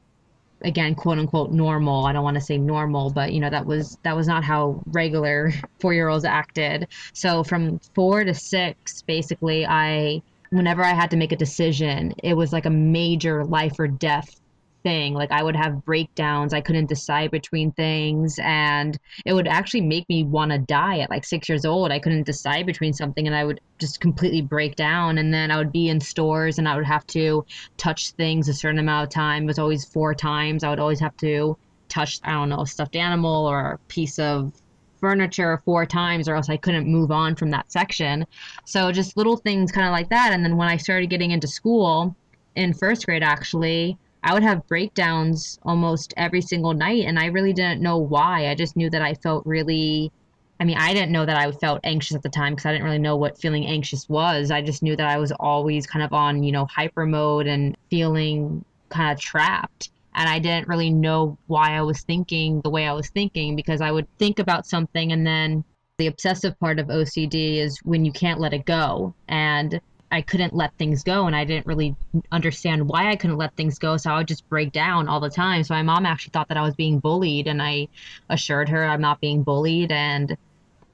again 0.64 0.94
quote 0.94 1.18
unquote 1.18 1.50
normal 1.50 2.06
i 2.06 2.12
don't 2.12 2.22
want 2.22 2.36
to 2.36 2.40
say 2.40 2.56
normal 2.56 3.10
but 3.10 3.32
you 3.32 3.40
know 3.40 3.50
that 3.50 3.66
was 3.66 3.98
that 4.04 4.14
was 4.14 4.26
not 4.26 4.44
how 4.44 4.80
regular 4.86 5.52
four 5.80 5.92
year 5.92 6.08
olds 6.08 6.24
acted 6.24 6.86
so 7.12 7.42
from 7.42 7.80
four 7.94 8.24
to 8.24 8.32
six 8.32 9.02
basically 9.02 9.66
i 9.66 10.22
whenever 10.50 10.84
i 10.84 10.92
had 10.92 11.10
to 11.10 11.16
make 11.16 11.32
a 11.32 11.36
decision 11.36 12.14
it 12.22 12.34
was 12.34 12.52
like 12.52 12.66
a 12.66 12.70
major 12.70 13.44
life 13.44 13.78
or 13.78 13.88
death 13.88 14.40
thing. 14.82 15.14
Like 15.14 15.30
I 15.30 15.42
would 15.42 15.56
have 15.56 15.84
breakdowns. 15.84 16.52
I 16.52 16.60
couldn't 16.60 16.86
decide 16.86 17.30
between 17.30 17.72
things 17.72 18.38
and 18.42 18.98
it 19.24 19.32
would 19.32 19.48
actually 19.48 19.82
make 19.82 20.08
me 20.08 20.24
want 20.24 20.52
to 20.52 20.58
die 20.58 20.98
at 20.98 21.10
like 21.10 21.24
6 21.24 21.48
years 21.48 21.64
old. 21.64 21.90
I 21.90 21.98
couldn't 21.98 22.24
decide 22.24 22.66
between 22.66 22.92
something 22.92 23.26
and 23.26 23.34
I 23.34 23.44
would 23.44 23.60
just 23.78 24.00
completely 24.00 24.42
break 24.42 24.76
down 24.76 25.18
and 25.18 25.32
then 25.32 25.50
I 25.50 25.58
would 25.58 25.72
be 25.72 25.88
in 25.88 26.00
stores 26.00 26.58
and 26.58 26.68
I 26.68 26.76
would 26.76 26.84
have 26.84 27.06
to 27.08 27.44
touch 27.76 28.10
things 28.12 28.48
a 28.48 28.54
certain 28.54 28.78
amount 28.78 29.04
of 29.04 29.10
time. 29.10 29.44
It 29.44 29.46
was 29.46 29.58
always 29.58 29.84
four 29.84 30.14
times. 30.14 30.64
I 30.64 30.70
would 30.70 30.80
always 30.80 31.00
have 31.00 31.16
to 31.18 31.56
touch 31.88 32.20
I 32.24 32.32
don't 32.32 32.48
know, 32.48 32.62
a 32.62 32.66
stuffed 32.66 32.96
animal 32.96 33.46
or 33.46 33.72
a 33.72 33.78
piece 33.88 34.18
of 34.18 34.52
furniture 35.00 35.60
four 35.64 35.84
times 35.84 36.28
or 36.28 36.36
else 36.36 36.48
I 36.48 36.56
couldn't 36.56 36.86
move 36.86 37.10
on 37.10 37.34
from 37.34 37.50
that 37.50 37.72
section. 37.72 38.24
So 38.64 38.92
just 38.92 39.16
little 39.16 39.36
things 39.36 39.72
kind 39.72 39.86
of 39.86 39.92
like 39.92 40.08
that 40.10 40.32
and 40.32 40.44
then 40.44 40.56
when 40.56 40.68
I 40.68 40.76
started 40.76 41.10
getting 41.10 41.32
into 41.32 41.48
school 41.48 42.14
in 42.54 42.72
first 42.74 43.06
grade 43.06 43.22
actually 43.22 43.98
I 44.22 44.34
would 44.34 44.42
have 44.42 44.66
breakdowns 44.68 45.58
almost 45.64 46.14
every 46.16 46.40
single 46.40 46.74
night 46.74 47.04
and 47.06 47.18
I 47.18 47.26
really 47.26 47.52
didn't 47.52 47.82
know 47.82 47.98
why. 47.98 48.48
I 48.48 48.54
just 48.54 48.76
knew 48.76 48.88
that 48.90 49.02
I 49.02 49.14
felt 49.14 49.44
really 49.46 50.12
I 50.60 50.64
mean, 50.64 50.78
I 50.78 50.94
didn't 50.94 51.10
know 51.10 51.26
that 51.26 51.36
I 51.36 51.50
felt 51.50 51.80
anxious 51.82 52.14
at 52.14 52.22
the 52.22 52.28
time 52.28 52.52
because 52.52 52.66
I 52.66 52.70
didn't 52.70 52.84
really 52.84 53.00
know 53.00 53.16
what 53.16 53.36
feeling 53.36 53.66
anxious 53.66 54.08
was. 54.08 54.52
I 54.52 54.62
just 54.62 54.80
knew 54.80 54.94
that 54.94 55.08
I 55.08 55.18
was 55.18 55.32
always 55.32 55.88
kind 55.88 56.04
of 56.04 56.12
on, 56.12 56.44
you 56.44 56.52
know, 56.52 56.66
hyper 56.66 57.04
mode 57.04 57.48
and 57.48 57.76
feeling 57.90 58.64
kind 58.88 59.12
of 59.12 59.18
trapped. 59.18 59.90
And 60.14 60.28
I 60.28 60.38
didn't 60.38 60.68
really 60.68 60.90
know 60.90 61.36
why 61.48 61.76
I 61.76 61.82
was 61.82 62.02
thinking 62.02 62.60
the 62.60 62.70
way 62.70 62.86
I 62.86 62.92
was 62.92 63.08
thinking 63.08 63.56
because 63.56 63.80
I 63.80 63.90
would 63.90 64.06
think 64.20 64.38
about 64.38 64.64
something 64.64 65.10
and 65.10 65.26
then 65.26 65.64
the 65.98 66.06
obsessive 66.06 66.58
part 66.60 66.78
of 66.78 66.86
OCD 66.86 67.56
is 67.56 67.80
when 67.82 68.04
you 68.04 68.12
can't 68.12 68.38
let 68.38 68.52
it 68.52 68.64
go. 68.64 69.14
And 69.26 69.80
I 70.12 70.20
couldn't 70.20 70.54
let 70.54 70.76
things 70.76 71.02
go 71.02 71.26
and 71.26 71.34
I 71.34 71.44
didn't 71.44 71.66
really 71.66 71.96
understand 72.30 72.86
why 72.86 73.10
I 73.10 73.16
couldn't 73.16 73.38
let 73.38 73.56
things 73.56 73.78
go. 73.78 73.96
So 73.96 74.10
I 74.10 74.18
would 74.18 74.28
just 74.28 74.46
break 74.50 74.70
down 74.70 75.08
all 75.08 75.20
the 75.20 75.30
time. 75.30 75.64
So 75.64 75.72
my 75.72 75.82
mom 75.82 76.04
actually 76.04 76.32
thought 76.32 76.48
that 76.48 76.58
I 76.58 76.62
was 76.62 76.74
being 76.74 76.98
bullied 76.98 77.46
and 77.46 77.62
I 77.62 77.88
assured 78.28 78.68
her 78.68 78.84
I'm 78.84 79.00
not 79.00 79.22
being 79.22 79.42
bullied 79.42 79.90
and 79.90 80.36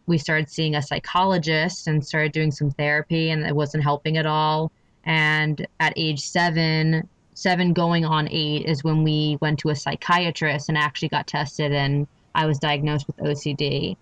we 0.06 0.18
started 0.18 0.48
seeing 0.48 0.76
a 0.76 0.82
psychologist 0.82 1.88
and 1.88 2.06
started 2.06 2.30
doing 2.30 2.52
some 2.52 2.70
therapy 2.70 3.30
and 3.30 3.44
it 3.44 3.54
wasn't 3.54 3.82
helping 3.82 4.16
at 4.18 4.24
all. 4.24 4.70
And 5.04 5.66
at 5.80 5.94
age 5.96 6.20
seven, 6.20 7.08
seven 7.34 7.72
going 7.72 8.04
on 8.04 8.28
eight 8.30 8.66
is 8.66 8.84
when 8.84 9.02
we 9.02 9.36
went 9.40 9.58
to 9.60 9.70
a 9.70 9.76
psychiatrist 9.76 10.68
and 10.68 10.78
actually 10.78 11.08
got 11.08 11.26
tested 11.26 11.72
and 11.72 12.06
I 12.36 12.46
was 12.46 12.60
diagnosed 12.60 13.08
with 13.08 13.16
OCD. 13.16 13.96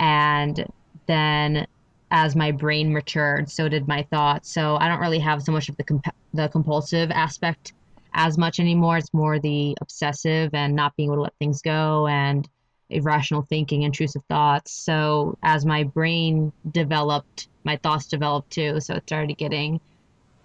And 0.00 0.66
then 1.06 1.66
as 2.10 2.36
my 2.36 2.52
brain 2.52 2.92
matured, 2.92 3.50
so 3.50 3.68
did 3.68 3.88
my 3.88 4.02
thoughts. 4.10 4.52
So 4.52 4.76
I 4.76 4.88
don't 4.88 5.00
really 5.00 5.18
have 5.18 5.42
so 5.42 5.52
much 5.52 5.68
of 5.68 5.76
the 5.76 5.84
comp- 5.84 6.14
the 6.32 6.48
compulsive 6.48 7.10
aspect 7.10 7.72
as 8.14 8.38
much 8.38 8.60
anymore. 8.60 8.98
It's 8.98 9.12
more 9.12 9.38
the 9.38 9.76
obsessive 9.80 10.54
and 10.54 10.74
not 10.74 10.94
being 10.96 11.08
able 11.08 11.16
to 11.16 11.22
let 11.22 11.34
things 11.38 11.60
go 11.62 12.06
and 12.06 12.48
irrational 12.90 13.42
thinking, 13.48 13.82
intrusive 13.82 14.22
thoughts. 14.28 14.72
So 14.72 15.36
as 15.42 15.66
my 15.66 15.84
brain 15.84 16.52
developed, 16.70 17.48
my 17.64 17.76
thoughts 17.78 18.06
developed 18.06 18.50
too. 18.50 18.80
So 18.80 18.94
it 18.94 19.04
started 19.06 19.36
getting, 19.36 19.80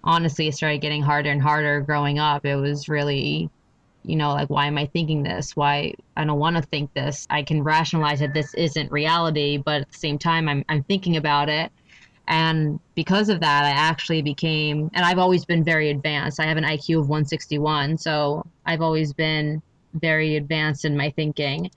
honestly, 0.02 0.48
it 0.48 0.54
started 0.54 0.80
getting 0.80 1.02
harder 1.02 1.30
and 1.30 1.42
harder 1.42 1.80
growing 1.80 2.18
up. 2.18 2.44
It 2.44 2.56
was 2.56 2.88
really 2.88 3.50
you 4.04 4.16
know, 4.16 4.30
like, 4.30 4.48
why 4.48 4.66
am 4.66 4.78
I 4.78 4.86
thinking 4.86 5.22
this? 5.22 5.54
Why 5.56 5.94
I 6.16 6.24
don't 6.24 6.38
want 6.38 6.56
to 6.56 6.62
think 6.62 6.92
this. 6.94 7.26
I 7.30 7.42
can 7.42 7.62
rationalize 7.62 8.20
that 8.20 8.34
this 8.34 8.54
isn't 8.54 8.90
reality, 8.90 9.58
but 9.58 9.82
at 9.82 9.92
the 9.92 9.98
same 9.98 10.18
time, 10.18 10.48
I'm, 10.48 10.64
I'm 10.68 10.82
thinking 10.84 11.16
about 11.16 11.48
it. 11.48 11.70
And 12.28 12.78
because 12.94 13.28
of 13.28 13.40
that, 13.40 13.64
I 13.64 13.70
actually 13.70 14.22
became, 14.22 14.90
and 14.94 15.04
I've 15.04 15.18
always 15.18 15.44
been 15.44 15.64
very 15.64 15.90
advanced. 15.90 16.38
I 16.38 16.44
have 16.44 16.56
an 16.56 16.64
IQ 16.64 17.00
of 17.00 17.08
161. 17.08 17.98
So 17.98 18.46
I've 18.66 18.82
always 18.82 19.12
been 19.12 19.60
very 19.94 20.36
advanced 20.36 20.84
in 20.84 20.96
my 20.96 21.10
thinking. 21.10 21.70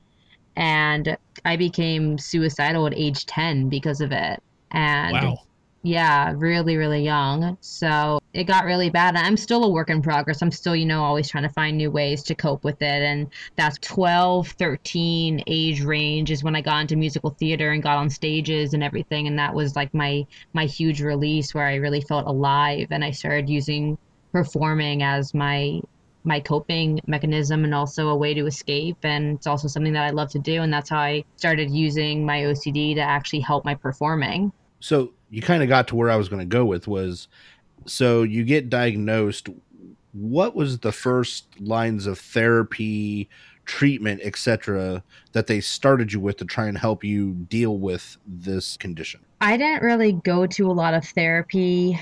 And 0.55 1.17
I 1.43 1.55
became 1.57 2.19
suicidal 2.19 2.86
at 2.86 2.93
age 2.95 3.25
10 3.25 3.69
because 3.69 3.99
of 3.99 4.12
it. 4.12 4.41
And 4.71 5.13
Wow. 5.13 5.38
yeah, 5.81 6.33
really, 6.36 6.77
really 6.77 7.03
young. 7.03 7.57
So 7.62 8.19
it 8.33 8.45
got 8.45 8.65
really 8.65 8.89
bad. 8.89 9.15
I'm 9.15 9.37
still 9.37 9.63
a 9.63 9.69
work 9.69 9.91
in 9.91 10.01
progress. 10.01 10.41
I'm 10.41 10.51
still, 10.51 10.75
you 10.75 10.85
know, 10.85 11.03
always 11.03 11.29
trying 11.29 11.43
to 11.43 11.49
find 11.49 11.77
new 11.77 11.91
ways 11.91 12.23
to 12.23 12.35
cope 12.35 12.63
with 12.63 12.81
it. 12.81 13.03
And 13.03 13.29
that's 13.55 13.77
12, 13.79 14.49
13 14.49 15.43
age 15.45 15.83
range 15.83 16.31
is 16.31 16.43
when 16.43 16.55
I 16.55 16.61
got 16.61 16.81
into 16.81 16.95
musical 16.95 17.29
theater 17.29 17.71
and 17.71 17.83
got 17.83 17.97
on 17.97 18.09
stages 18.09 18.73
and 18.73 18.83
everything. 18.83 19.27
And 19.27 19.37
that 19.37 19.53
was 19.53 19.75
like 19.75 19.93
my 19.93 20.25
my 20.53 20.65
huge 20.65 21.01
release 21.01 21.53
where 21.53 21.67
I 21.67 21.75
really 21.75 22.01
felt 22.01 22.25
alive. 22.25 22.87
And 22.89 23.05
I 23.05 23.11
started 23.11 23.49
using 23.49 23.97
performing 24.31 25.03
as 25.03 25.33
my 25.33 25.79
my 26.25 26.39
coping 26.39 27.01
mechanism 27.05 27.65
and 27.65 27.75
also 27.75 28.07
a 28.09 28.15
way 28.15 28.33
to 28.33 28.45
escape 28.45 28.97
and 29.03 29.35
it's 29.35 29.45
also 29.45 29.67
something 29.67 29.91
that 29.91 30.05
I 30.05 30.11
love 30.11 30.29
to 30.29 30.39
do 30.39 30.61
and 30.61 30.71
that's 30.71 30.89
how 30.89 30.99
I 30.99 31.25
started 31.35 31.69
using 31.69 32.25
my 32.25 32.43
OCD 32.43 32.95
to 32.95 33.01
actually 33.01 33.41
help 33.41 33.65
my 33.65 33.75
performing. 33.75 34.53
So 34.79 35.11
you 35.29 35.41
kind 35.41 35.63
of 35.63 35.69
got 35.69 35.87
to 35.89 35.95
where 35.95 36.09
I 36.09 36.15
was 36.15 36.29
going 36.29 36.39
to 36.39 36.45
go 36.45 36.63
with 36.63 36.87
was 36.87 37.27
so 37.85 38.23
you 38.23 38.43
get 38.43 38.69
diagnosed. 38.69 39.49
What 40.13 40.55
was 40.55 40.79
the 40.79 40.91
first 40.91 41.47
lines 41.59 42.05
of 42.05 42.19
therapy, 42.19 43.29
treatment, 43.65 44.21
etc., 44.23 45.03
that 45.31 45.47
they 45.47 45.59
started 45.59 46.13
you 46.13 46.19
with 46.19 46.37
to 46.37 46.45
try 46.45 46.67
and 46.67 46.77
help 46.77 47.03
you 47.03 47.31
deal 47.33 47.77
with 47.77 48.17
this 48.27 48.77
condition? 48.77 49.21
I 49.41 49.57
didn't 49.57 49.83
really 49.83 50.13
go 50.13 50.45
to 50.47 50.69
a 50.69 50.73
lot 50.73 50.93
of 50.93 51.03
therapy 51.03 51.99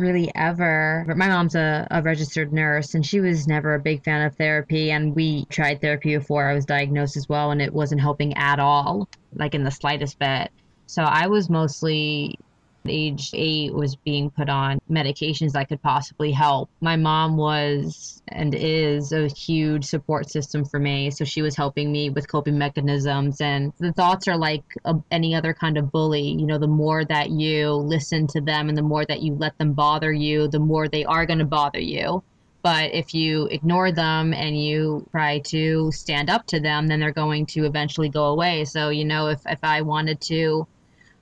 really 0.00 0.32
ever. 0.34 1.04
But 1.06 1.16
my 1.16 1.28
mom's 1.28 1.54
a, 1.54 1.86
a 1.90 2.02
registered 2.02 2.52
nurse 2.52 2.94
and 2.94 3.06
she 3.06 3.20
was 3.20 3.46
never 3.46 3.74
a 3.74 3.78
big 3.78 4.02
fan 4.02 4.26
of 4.26 4.34
therapy. 4.34 4.90
And 4.90 5.14
we 5.14 5.44
tried 5.46 5.80
therapy 5.80 6.16
before 6.16 6.48
I 6.48 6.54
was 6.54 6.64
diagnosed 6.64 7.16
as 7.16 7.28
well, 7.28 7.50
and 7.52 7.62
it 7.62 7.72
wasn't 7.72 8.00
helping 8.00 8.34
at 8.34 8.58
all, 8.58 9.08
like 9.34 9.54
in 9.54 9.62
the 9.62 9.70
slightest 9.70 10.18
bit. 10.18 10.50
So 10.86 11.02
I 11.02 11.28
was 11.28 11.48
mostly 11.48 12.38
age 12.86 13.30
eight 13.34 13.74
was 13.74 13.96
being 13.96 14.30
put 14.30 14.48
on 14.48 14.80
medications 14.90 15.52
that 15.52 15.68
could 15.68 15.82
possibly 15.82 16.32
help. 16.32 16.70
My 16.80 16.96
mom 16.96 17.36
was 17.36 18.22
and 18.28 18.54
is 18.54 19.12
a 19.12 19.26
huge 19.28 19.84
support 19.84 20.30
system 20.30 20.64
for 20.64 20.78
me. 20.78 21.10
So 21.10 21.24
she 21.24 21.42
was 21.42 21.56
helping 21.56 21.92
me 21.92 22.10
with 22.10 22.28
coping 22.28 22.56
mechanisms. 22.56 23.40
And 23.40 23.72
the 23.78 23.92
thoughts 23.92 24.28
are 24.28 24.36
like 24.36 24.64
a, 24.84 24.96
any 25.10 25.34
other 25.34 25.52
kind 25.52 25.76
of 25.76 25.90
bully. 25.90 26.28
You 26.38 26.46
know, 26.46 26.58
the 26.58 26.66
more 26.66 27.04
that 27.04 27.30
you 27.30 27.72
listen 27.72 28.26
to 28.28 28.40
them 28.40 28.68
and 28.68 28.78
the 28.78 28.82
more 28.82 29.04
that 29.04 29.22
you 29.22 29.34
let 29.34 29.58
them 29.58 29.72
bother 29.72 30.12
you, 30.12 30.48
the 30.48 30.58
more 30.58 30.88
they 30.88 31.04
are 31.04 31.26
going 31.26 31.40
to 31.40 31.44
bother 31.44 31.80
you. 31.80 32.22
But 32.62 32.92
if 32.92 33.14
you 33.14 33.46
ignore 33.46 33.90
them 33.90 34.34
and 34.34 34.60
you 34.62 35.06
try 35.12 35.38
to 35.46 35.90
stand 35.92 36.28
up 36.28 36.46
to 36.48 36.60
them, 36.60 36.88
then 36.88 37.00
they're 37.00 37.10
going 37.10 37.46
to 37.46 37.64
eventually 37.64 38.10
go 38.10 38.26
away. 38.26 38.66
So, 38.66 38.90
you 38.90 39.06
know, 39.06 39.28
if, 39.28 39.40
if 39.46 39.60
I 39.62 39.80
wanted 39.80 40.20
to 40.22 40.66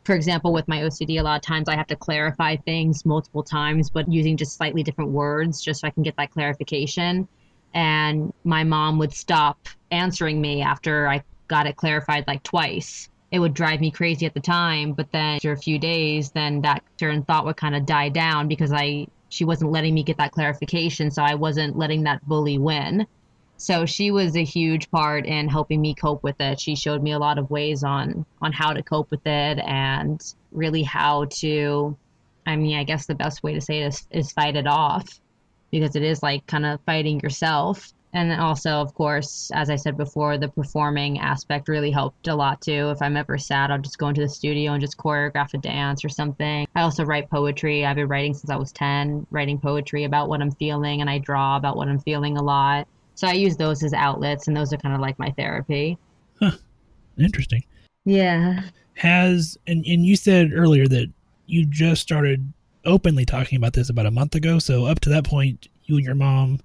for 0.09 0.15
example, 0.15 0.55
with 0.55 0.67
my 0.69 0.79
OCD, 0.79 1.21
a 1.21 1.23
lot 1.23 1.37
of 1.37 1.43
times 1.43 1.69
I 1.69 1.77
have 1.77 1.87
to 1.89 1.95
clarify 1.95 2.57
things 2.57 3.05
multiple 3.05 3.43
times, 3.43 3.91
but 3.91 4.11
using 4.11 4.39
just 4.39 4.57
slightly 4.57 4.83
different 4.83 5.11
words 5.11 5.61
just 5.61 5.83
so 5.83 5.87
I 5.87 5.91
can 5.91 6.03
get 6.03 6.17
that 6.17 6.31
clarification. 6.31 7.29
And 7.75 8.33
my 8.43 8.65
mom 8.65 8.99
would 9.01 9.13
stop 9.13 9.69
answering 9.91 10.41
me 10.41 10.63
after 10.63 11.07
I 11.09 11.23
got 11.47 11.67
it 11.67 11.77
clarified 11.77 12.25
like 12.27 12.43
twice. 12.43 13.11
It 13.33 13.39
would 13.39 13.53
drive 13.53 13.83
me 13.83 13.91
crazy 13.91 14.25
at 14.25 14.33
the 14.33 14.41
time, 14.41 14.95
but 14.95 15.13
then 15.13 15.35
after 15.35 15.53
a 15.53 15.59
few 15.59 15.79
days, 15.79 16.31
then 16.31 16.63
that 16.63 16.83
certain 16.99 17.23
thought 17.23 17.45
would 17.45 17.59
kind 17.59 17.77
of 17.77 17.85
die 17.85 18.09
down 18.09 18.49
because 18.49 18.73
I 18.73 19.09
she 19.29 19.45
wasn't 19.45 19.73
letting 19.73 19.93
me 19.93 20.03
get 20.03 20.17
that 20.17 20.33
clarification, 20.33 21.11
so 21.11 21.23
I 21.23 21.35
wasn't 21.35 21.77
letting 21.77 22.05
that 22.05 22.27
bully 22.27 22.57
win. 22.57 23.07
So 23.59 23.87
she 23.87 24.11
was 24.13 24.37
a 24.37 24.45
huge 24.45 24.91
part 24.91 25.27
in 25.27 25.49
helping 25.49 25.81
me 25.81 25.95
cope 25.95 26.23
with 26.23 26.41
it. 26.41 26.61
She 26.61 26.77
showed 26.77 27.03
me 27.03 27.13
a 27.13 27.19
lot 27.19 27.39
of 27.39 27.51
ways 27.51 27.83
on 27.83 28.25
on 28.41 28.53
how 28.53 28.73
to 28.73 28.83
cope 28.83 29.11
with 29.11 29.27
it 29.27 29.59
and 29.59 30.23
really 30.53 30.85
how 30.85 31.27
to 31.41 31.97
I 32.47 32.57
mean, 32.57 32.79
I 32.79 32.85
guess 32.85 33.05
the 33.05 33.15
best 33.15 33.43
way 33.43 33.53
to 33.53 33.61
say 33.61 33.83
it 33.83 33.89
is, 33.89 34.07
is 34.11 34.33
fight 34.33 34.57
it 34.57 34.67
off 34.67 35.21
because 35.71 35.97
it 35.97 36.03
is 36.03 36.23
like 36.23 36.47
kind 36.47 36.65
of 36.65 36.81
fighting 36.87 37.21
yourself. 37.21 37.93
And 38.15 38.33
also, 38.41 38.71
of 38.71 38.95
course, 38.95 39.51
as 39.53 39.69
I 39.69 39.77
said 39.77 39.99
before, 39.99 40.39
the 40.39 40.49
performing 40.49 41.19
aspect 41.19 41.69
really 41.69 41.91
helped 41.91 42.27
a 42.27 42.35
lot 42.35 42.63
too. 42.63 42.89
If 42.91 43.03
I'm 43.03 43.19
ever 43.19 43.37
sad, 43.37 43.71
I'll 43.71 43.79
just 43.79 43.99
go 43.99 44.09
into 44.09 44.23
the 44.23 44.31
studio 44.31 44.73
and 44.73 44.81
just 44.81 44.97
choreograph 44.97 45.53
a 45.53 45.59
dance 45.59 46.03
or 46.05 46.09
something. 46.09 46.67
I 46.75 46.81
also 46.81 47.05
write 47.05 47.29
poetry. 47.29 47.85
I've 47.85 47.97
been 47.97 48.09
writing 48.09 48.33
since 48.33 48.51
I 48.51 48.57
was 48.57 48.73
10, 48.73 49.27
writing 49.31 49.59
poetry 49.59 50.05
about 50.05 50.31
what 50.31 50.41
I'm 50.41 50.53
feeling, 50.53 51.03
and 51.03 51.11
I 51.11 51.19
draw 51.19 51.57
about 51.57 51.77
what 51.77 51.89
I'm 51.89 52.01
feeling 52.01 52.39
a 52.39 52.43
lot. 52.43 52.89
So 53.19 53.27
I 53.27 53.33
use 53.33 53.57
those 53.57 53.83
as 53.83 53.93
outlets, 53.93 54.47
and 54.47 54.57
those 54.57 54.73
are 54.73 54.77
kind 54.77 54.95
of 54.95 55.01
like 55.01 55.19
my 55.19 55.33
therapy. 55.33 55.99
Interesting. 57.19 57.65
Yeah. 58.05 58.61
Has 58.95 59.59
and 59.67 59.85
and 59.85 60.07
you 60.07 60.15
said 60.15 60.53
earlier 60.55 60.87
that 60.87 61.13
you 61.47 61.67
just 61.67 62.01
started 62.01 62.53
openly 62.85 63.25
talking 63.25 63.57
about 63.57 63.73
this 63.73 63.91
about 63.91 64.07
a 64.07 64.13
month 64.13 64.37
ago. 64.37 64.61
So 64.61 64.85
up 64.85 65.01
to 65.01 65.09
that 65.09 65.25
point, 65.25 65.67
you 65.87 65.97
and 65.97 66.07
your 66.07 66.15
mom 66.15 66.61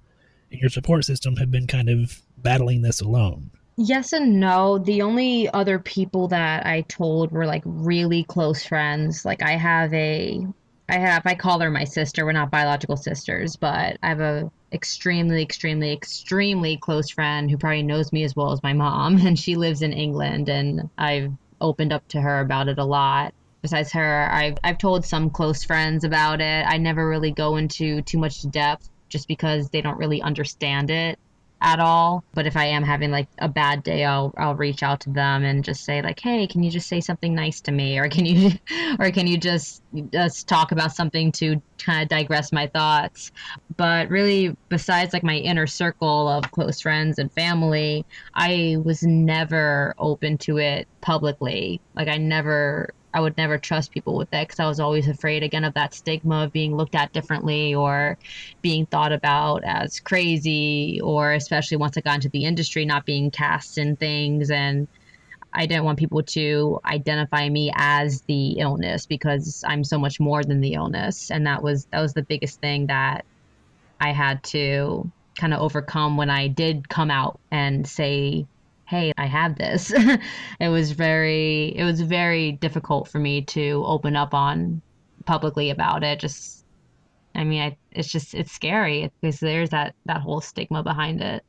and 0.52 0.60
your 0.60 0.70
support 0.70 1.04
system 1.04 1.34
have 1.38 1.50
been 1.50 1.66
kind 1.66 1.88
of 1.88 2.22
battling 2.38 2.82
this 2.82 3.00
alone. 3.00 3.50
Yes 3.76 4.12
and 4.12 4.38
no. 4.38 4.78
The 4.78 5.02
only 5.02 5.50
other 5.50 5.80
people 5.80 6.28
that 6.28 6.64
I 6.66 6.82
told 6.82 7.32
were 7.32 7.46
like 7.46 7.64
really 7.66 8.22
close 8.22 8.64
friends. 8.64 9.24
Like 9.24 9.42
I 9.42 9.56
have 9.56 9.92
a 9.92 10.46
I 10.88 10.98
have 10.98 11.26
I 11.26 11.34
call 11.34 11.58
her 11.58 11.70
my 11.72 11.82
sister. 11.82 12.24
We're 12.24 12.30
not 12.30 12.52
biological 12.52 12.96
sisters, 12.96 13.56
but 13.56 13.96
I 14.04 14.08
have 14.08 14.20
a 14.20 14.52
extremely 14.74 15.40
extremely 15.40 15.92
extremely 15.92 16.76
close 16.76 17.08
friend 17.08 17.50
who 17.50 17.56
probably 17.56 17.82
knows 17.82 18.12
me 18.12 18.24
as 18.24 18.34
well 18.34 18.50
as 18.50 18.62
my 18.62 18.72
mom 18.72 19.16
and 19.26 19.38
she 19.38 19.54
lives 19.54 19.82
in 19.82 19.92
England 19.92 20.48
and 20.48 20.90
I've 20.98 21.32
opened 21.60 21.92
up 21.92 22.06
to 22.08 22.20
her 22.20 22.40
about 22.40 22.68
it 22.68 22.78
a 22.78 22.84
lot. 22.84 23.32
Besides 23.62 23.92
her, 23.92 24.28
I've 24.30 24.58
I've 24.62 24.76
told 24.76 25.06
some 25.06 25.30
close 25.30 25.64
friends 25.64 26.04
about 26.04 26.42
it. 26.42 26.66
I 26.68 26.76
never 26.76 27.08
really 27.08 27.30
go 27.30 27.56
into 27.56 28.02
too 28.02 28.18
much 28.18 28.42
depth 28.50 28.90
just 29.08 29.28
because 29.28 29.70
they 29.70 29.80
don't 29.80 29.96
really 29.96 30.20
understand 30.20 30.90
it 30.90 31.18
at 31.64 31.80
all. 31.80 32.22
But 32.34 32.46
if 32.46 32.56
I 32.56 32.66
am 32.66 32.84
having 32.84 33.10
like 33.10 33.26
a 33.38 33.48
bad 33.48 33.82
day, 33.82 34.04
I'll 34.04 34.32
I'll 34.36 34.54
reach 34.54 34.82
out 34.82 35.00
to 35.00 35.10
them 35.10 35.42
and 35.42 35.64
just 35.64 35.84
say 35.84 36.02
like, 36.02 36.20
"Hey, 36.20 36.46
can 36.46 36.62
you 36.62 36.70
just 36.70 36.88
say 36.88 37.00
something 37.00 37.34
nice 37.34 37.60
to 37.62 37.72
me, 37.72 37.98
or 37.98 38.08
can 38.08 38.26
you, 38.26 38.52
or 39.00 39.10
can 39.10 39.26
you 39.26 39.38
just 39.38 39.82
just 40.12 40.46
talk 40.46 40.72
about 40.72 40.92
something 40.92 41.32
to 41.32 41.60
kind 41.78 42.02
of 42.02 42.08
digress 42.08 42.52
my 42.52 42.66
thoughts?" 42.66 43.32
But 43.76 44.10
really, 44.10 44.54
besides 44.68 45.14
like 45.14 45.24
my 45.24 45.36
inner 45.36 45.66
circle 45.66 46.28
of 46.28 46.50
close 46.52 46.80
friends 46.82 47.18
and 47.18 47.32
family, 47.32 48.04
I 48.34 48.76
was 48.84 49.02
never 49.02 49.94
open 49.98 50.36
to 50.38 50.58
it 50.58 50.86
publicly. 51.00 51.80
Like 51.96 52.08
I 52.08 52.18
never 52.18 52.90
I 53.14 53.20
would 53.20 53.36
never 53.36 53.58
trust 53.58 53.92
people 53.92 54.16
with 54.16 54.34
it 54.34 54.48
because 54.48 54.58
I 54.58 54.66
was 54.66 54.80
always 54.80 55.06
afraid 55.06 55.44
again 55.44 55.62
of 55.62 55.74
that 55.74 55.94
stigma 55.94 56.44
of 56.44 56.52
being 56.52 56.76
looked 56.76 56.96
at 56.96 57.12
differently 57.12 57.72
or 57.72 58.18
being 58.60 58.86
thought 58.86 59.12
about 59.12 59.62
as 59.62 60.00
crazy 60.00 61.00
or 61.00 61.32
especially 61.32 61.76
once 61.76 61.96
I 61.96 62.00
got 62.00 62.16
into 62.16 62.28
the 62.28 62.44
industry 62.44 62.84
not 62.84 63.06
being 63.06 63.30
cast 63.30 63.78
in 63.78 63.94
things. 63.94 64.50
And 64.50 64.88
I 65.52 65.66
didn't 65.66 65.84
want 65.84 66.00
people 66.00 66.24
to 66.24 66.80
identify 66.84 67.48
me 67.48 67.70
as 67.76 68.22
the 68.22 68.58
illness 68.58 69.06
because 69.06 69.62
I'm 69.64 69.84
so 69.84 69.96
much 69.96 70.18
more 70.18 70.42
than 70.42 70.60
the 70.60 70.74
illness. 70.74 71.30
And 71.30 71.46
that 71.46 71.62
was 71.62 71.84
that 71.92 72.00
was 72.00 72.14
the 72.14 72.22
biggest 72.22 72.60
thing 72.60 72.88
that 72.88 73.24
I 74.00 74.10
had 74.10 74.42
to 74.44 75.08
kind 75.36 75.54
of 75.54 75.60
overcome 75.60 76.16
when 76.16 76.30
I 76.30 76.48
did 76.48 76.88
come 76.88 77.12
out 77.12 77.38
and 77.52 77.86
say 77.86 78.46
hey 78.86 79.12
i 79.18 79.26
have 79.26 79.56
this. 79.56 79.92
It 80.60 80.68
was 80.68 80.92
very 80.92 81.74
it 81.76 81.84
was 81.84 82.00
very 82.00 82.52
difficult 82.52 83.08
for 83.08 83.18
me 83.18 83.42
to 83.42 83.82
open 83.86 84.16
up 84.16 84.34
on 84.34 84.82
publicly 85.26 85.70
about 85.70 86.02
it. 86.04 86.20
Just 86.20 86.64
i 87.34 87.44
mean 87.44 87.62
I, 87.62 87.76
it's 87.92 88.08
just 88.08 88.34
it's 88.34 88.52
scary 88.52 89.10
because 89.20 89.40
there's 89.40 89.70
that 89.70 89.94
that 90.06 90.20
whole 90.20 90.40
stigma 90.40 90.82
behind 90.82 91.20
it. 91.22 91.44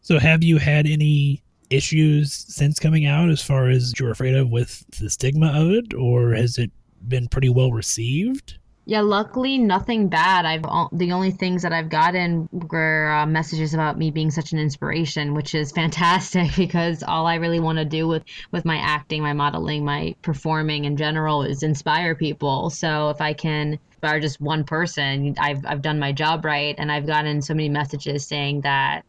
So 0.00 0.18
have 0.18 0.42
you 0.42 0.58
had 0.58 0.86
any 0.86 1.42
issues 1.70 2.32
since 2.32 2.78
coming 2.78 3.06
out 3.06 3.28
as 3.28 3.42
far 3.42 3.68
as 3.68 3.92
you're 3.98 4.10
afraid 4.10 4.34
of 4.34 4.50
with 4.50 4.84
the 4.98 5.10
stigma 5.10 5.48
of 5.54 5.70
it, 5.70 5.92
or 5.94 6.32
has 6.32 6.58
it 6.58 6.70
been 7.06 7.28
pretty 7.28 7.48
well 7.48 7.72
received? 7.72 8.57
Yeah 8.88 9.02
luckily 9.02 9.58
nothing 9.58 10.08
bad. 10.08 10.46
I've 10.46 10.62
the 10.92 11.12
only 11.12 11.30
things 11.30 11.62
that 11.62 11.72
i've 11.74 11.90
gotten 11.90 12.48
were 12.50 13.10
uh, 13.10 13.26
messages 13.26 13.74
about 13.74 13.98
me 13.98 14.10
being 14.10 14.30
such 14.30 14.52
an 14.52 14.58
inspiration 14.58 15.34
which 15.34 15.54
is 15.54 15.70
fantastic 15.80 16.56
because 16.56 17.02
all 17.02 17.26
i 17.26 17.34
really 17.34 17.60
want 17.60 17.78
to 17.78 17.84
do 17.84 18.08
with 18.08 18.24
with 18.50 18.64
my 18.64 18.78
acting 18.78 19.22
my 19.22 19.34
modeling 19.34 19.84
my 19.84 20.14
performing 20.22 20.86
in 20.86 20.96
general 20.96 21.42
is 21.42 21.62
inspire 21.62 22.14
people. 22.14 22.70
So 22.70 23.10
if 23.10 23.20
i 23.20 23.34
can 23.34 23.78
inspire 23.90 24.20
just 24.20 24.40
one 24.40 24.64
person 24.64 25.34
i've 25.38 25.66
i've 25.66 25.82
done 25.82 25.98
my 25.98 26.12
job 26.12 26.44
right 26.44 26.74
and 26.78 26.90
i've 26.90 27.06
gotten 27.06 27.42
so 27.42 27.52
many 27.52 27.68
messages 27.68 28.26
saying 28.26 28.62
that 28.62 29.04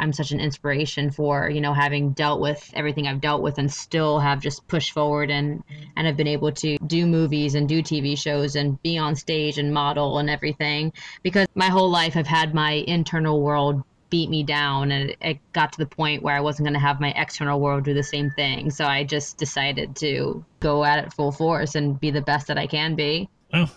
I'm 0.00 0.12
such 0.12 0.32
an 0.32 0.40
inspiration 0.40 1.10
for, 1.10 1.48
you 1.50 1.60
know, 1.60 1.74
having 1.74 2.12
dealt 2.12 2.40
with 2.40 2.70
everything 2.74 3.06
I've 3.06 3.20
dealt 3.20 3.42
with 3.42 3.58
and 3.58 3.70
still 3.70 4.18
have 4.18 4.40
just 4.40 4.66
pushed 4.66 4.92
forward 4.92 5.30
and 5.30 5.62
and 5.96 6.06
have 6.06 6.16
been 6.16 6.26
able 6.26 6.52
to 6.52 6.78
do 6.78 7.06
movies 7.06 7.54
and 7.54 7.68
do 7.68 7.82
TV 7.82 8.18
shows 8.18 8.56
and 8.56 8.82
be 8.82 8.98
on 8.98 9.14
stage 9.14 9.58
and 9.58 9.72
model 9.72 10.18
and 10.18 10.30
everything 10.30 10.92
because 11.22 11.46
my 11.54 11.68
whole 11.68 11.90
life 11.90 12.16
I've 12.16 12.26
had 12.26 12.54
my 12.54 12.72
internal 12.72 13.42
world 13.42 13.82
beat 14.08 14.28
me 14.28 14.42
down 14.42 14.90
and 14.90 15.16
it, 15.20 15.38
got 15.52 15.72
to 15.72 15.78
the 15.78 15.86
point 15.86 16.22
where 16.22 16.36
I 16.36 16.40
wasn't 16.40 16.66
going 16.66 16.74
to 16.74 16.80
have 16.80 17.00
my 17.00 17.12
external 17.16 17.60
world 17.60 17.84
do 17.84 17.94
the 17.94 18.02
same 18.02 18.30
thing. 18.30 18.70
So 18.70 18.84
I 18.84 19.04
just 19.04 19.38
decided 19.38 19.96
to 19.96 20.44
go 20.58 20.84
at 20.84 21.04
it 21.04 21.12
full 21.12 21.32
force 21.32 21.76
and 21.76 21.98
be 21.98 22.10
the 22.10 22.20
best 22.20 22.48
that 22.48 22.58
I 22.58 22.66
can 22.66 22.96
be. 22.96 23.28
Well, 23.52 23.70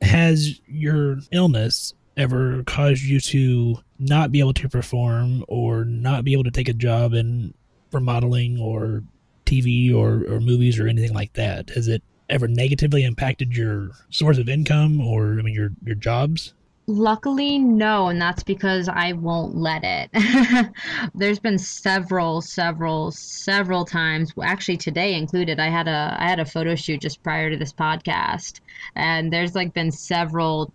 has 0.00 0.60
your 0.66 1.18
illness 1.32 1.94
ever 2.16 2.62
caused 2.64 3.02
you 3.02 3.20
to 3.20 3.78
not 3.98 4.32
be 4.32 4.40
able 4.40 4.54
to 4.54 4.68
perform 4.68 5.44
or 5.48 5.84
not 5.84 6.24
be 6.24 6.32
able 6.32 6.44
to 6.44 6.50
take 6.50 6.68
a 6.68 6.74
job 6.74 7.12
in 7.12 7.54
modeling 7.92 8.60
or 8.60 9.02
TV 9.46 9.94
or, 9.94 10.22
or 10.30 10.38
movies 10.38 10.78
or 10.78 10.86
anything 10.86 11.14
like 11.14 11.32
that? 11.32 11.70
Has 11.70 11.88
it 11.88 12.02
ever 12.28 12.48
negatively 12.48 13.04
impacted 13.04 13.56
your 13.56 13.90
source 14.10 14.38
of 14.38 14.48
income 14.48 15.00
or 15.00 15.38
I 15.38 15.42
mean 15.42 15.54
your 15.54 15.70
your 15.84 15.94
jobs? 15.94 16.52
Luckily, 16.88 17.58
no, 17.58 18.06
and 18.08 18.22
that's 18.22 18.44
because 18.44 18.88
I 18.88 19.12
won't 19.12 19.56
let 19.56 19.82
it. 19.82 20.72
There's 21.16 21.40
been 21.40 21.58
several, 21.58 22.40
several, 22.40 23.10
several 23.10 23.84
times, 23.84 24.32
actually 24.40 24.76
today 24.76 25.14
included. 25.14 25.58
I 25.58 25.68
had 25.68 25.88
a 25.88 26.16
I 26.20 26.28
had 26.28 26.38
a 26.38 26.44
photo 26.44 26.76
shoot 26.76 27.00
just 27.00 27.24
prior 27.24 27.50
to 27.50 27.56
this 27.56 27.72
podcast, 27.72 28.60
and 28.94 29.32
there's 29.32 29.56
like 29.56 29.74
been 29.74 29.90
several 29.90 30.72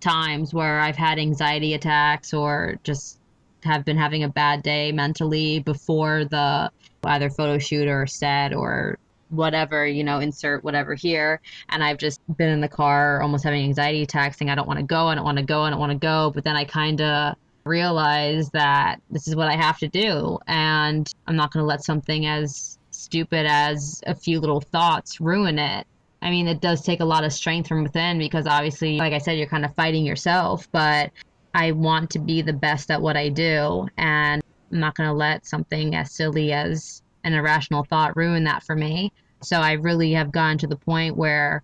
times 0.00 0.52
where 0.52 0.80
I've 0.80 0.96
had 0.96 1.18
anxiety 1.18 1.74
attacks 1.74 2.32
or 2.34 2.78
just 2.82 3.18
have 3.64 3.84
been 3.84 3.96
having 3.96 4.24
a 4.24 4.28
bad 4.28 4.62
day 4.62 4.92
mentally 4.92 5.60
before 5.60 6.24
the 6.24 6.70
either 7.04 7.30
photo 7.30 7.58
shoot 7.58 7.88
or 7.88 8.06
set 8.06 8.54
or 8.54 8.98
whatever, 9.28 9.86
you 9.86 10.02
know, 10.04 10.18
insert 10.18 10.64
whatever 10.64 10.94
here. 10.94 11.40
And 11.68 11.82
I've 11.82 11.98
just 11.98 12.20
been 12.36 12.48
in 12.48 12.60
the 12.60 12.68
car 12.68 13.22
almost 13.22 13.44
having 13.44 13.62
anxiety 13.64 14.02
attacks 14.02 14.38
saying, 14.38 14.50
I 14.50 14.54
don't 14.54 14.66
want 14.66 14.80
to 14.80 14.86
go, 14.86 15.06
I 15.06 15.14
don't 15.14 15.24
want 15.24 15.38
to 15.38 15.44
go, 15.44 15.62
I 15.62 15.70
don't 15.70 15.78
want 15.78 15.92
to 15.92 15.98
go. 15.98 16.30
But 16.34 16.44
then 16.44 16.56
I 16.56 16.64
kind 16.64 17.00
of 17.00 17.36
realized 17.64 18.52
that 18.52 19.00
this 19.10 19.28
is 19.28 19.36
what 19.36 19.48
I 19.48 19.56
have 19.56 19.78
to 19.78 19.88
do. 19.88 20.38
And 20.46 21.10
I'm 21.26 21.36
not 21.36 21.52
going 21.52 21.62
to 21.62 21.66
let 21.66 21.84
something 21.84 22.26
as 22.26 22.78
stupid 22.90 23.46
as 23.46 24.02
a 24.06 24.14
few 24.14 24.40
little 24.40 24.60
thoughts 24.60 25.20
ruin 25.20 25.58
it. 25.58 25.86
I 26.22 26.30
mean, 26.30 26.48
it 26.48 26.60
does 26.60 26.82
take 26.82 27.00
a 27.00 27.04
lot 27.04 27.24
of 27.24 27.32
strength 27.32 27.68
from 27.68 27.82
within 27.82 28.18
because 28.18 28.46
obviously, 28.46 28.98
like 28.98 29.12
I 29.12 29.18
said, 29.18 29.38
you're 29.38 29.46
kind 29.46 29.64
of 29.64 29.74
fighting 29.74 30.04
yourself. 30.04 30.68
But 30.70 31.10
I 31.54 31.72
want 31.72 32.10
to 32.10 32.18
be 32.18 32.42
the 32.42 32.52
best 32.52 32.90
at 32.90 33.00
what 33.00 33.16
I 33.16 33.28
do. 33.28 33.88
And 33.96 34.42
I'm 34.70 34.80
not 34.80 34.94
going 34.94 35.08
to 35.08 35.14
let 35.14 35.46
something 35.46 35.94
as 35.94 36.12
silly 36.12 36.52
as 36.52 37.02
an 37.24 37.32
irrational 37.32 37.84
thought 37.84 38.16
ruin 38.16 38.44
that 38.44 38.62
for 38.62 38.76
me. 38.76 39.12
So 39.42 39.58
I 39.58 39.72
really 39.72 40.12
have 40.12 40.32
gotten 40.32 40.58
to 40.58 40.66
the 40.66 40.76
point 40.76 41.16
where, 41.16 41.62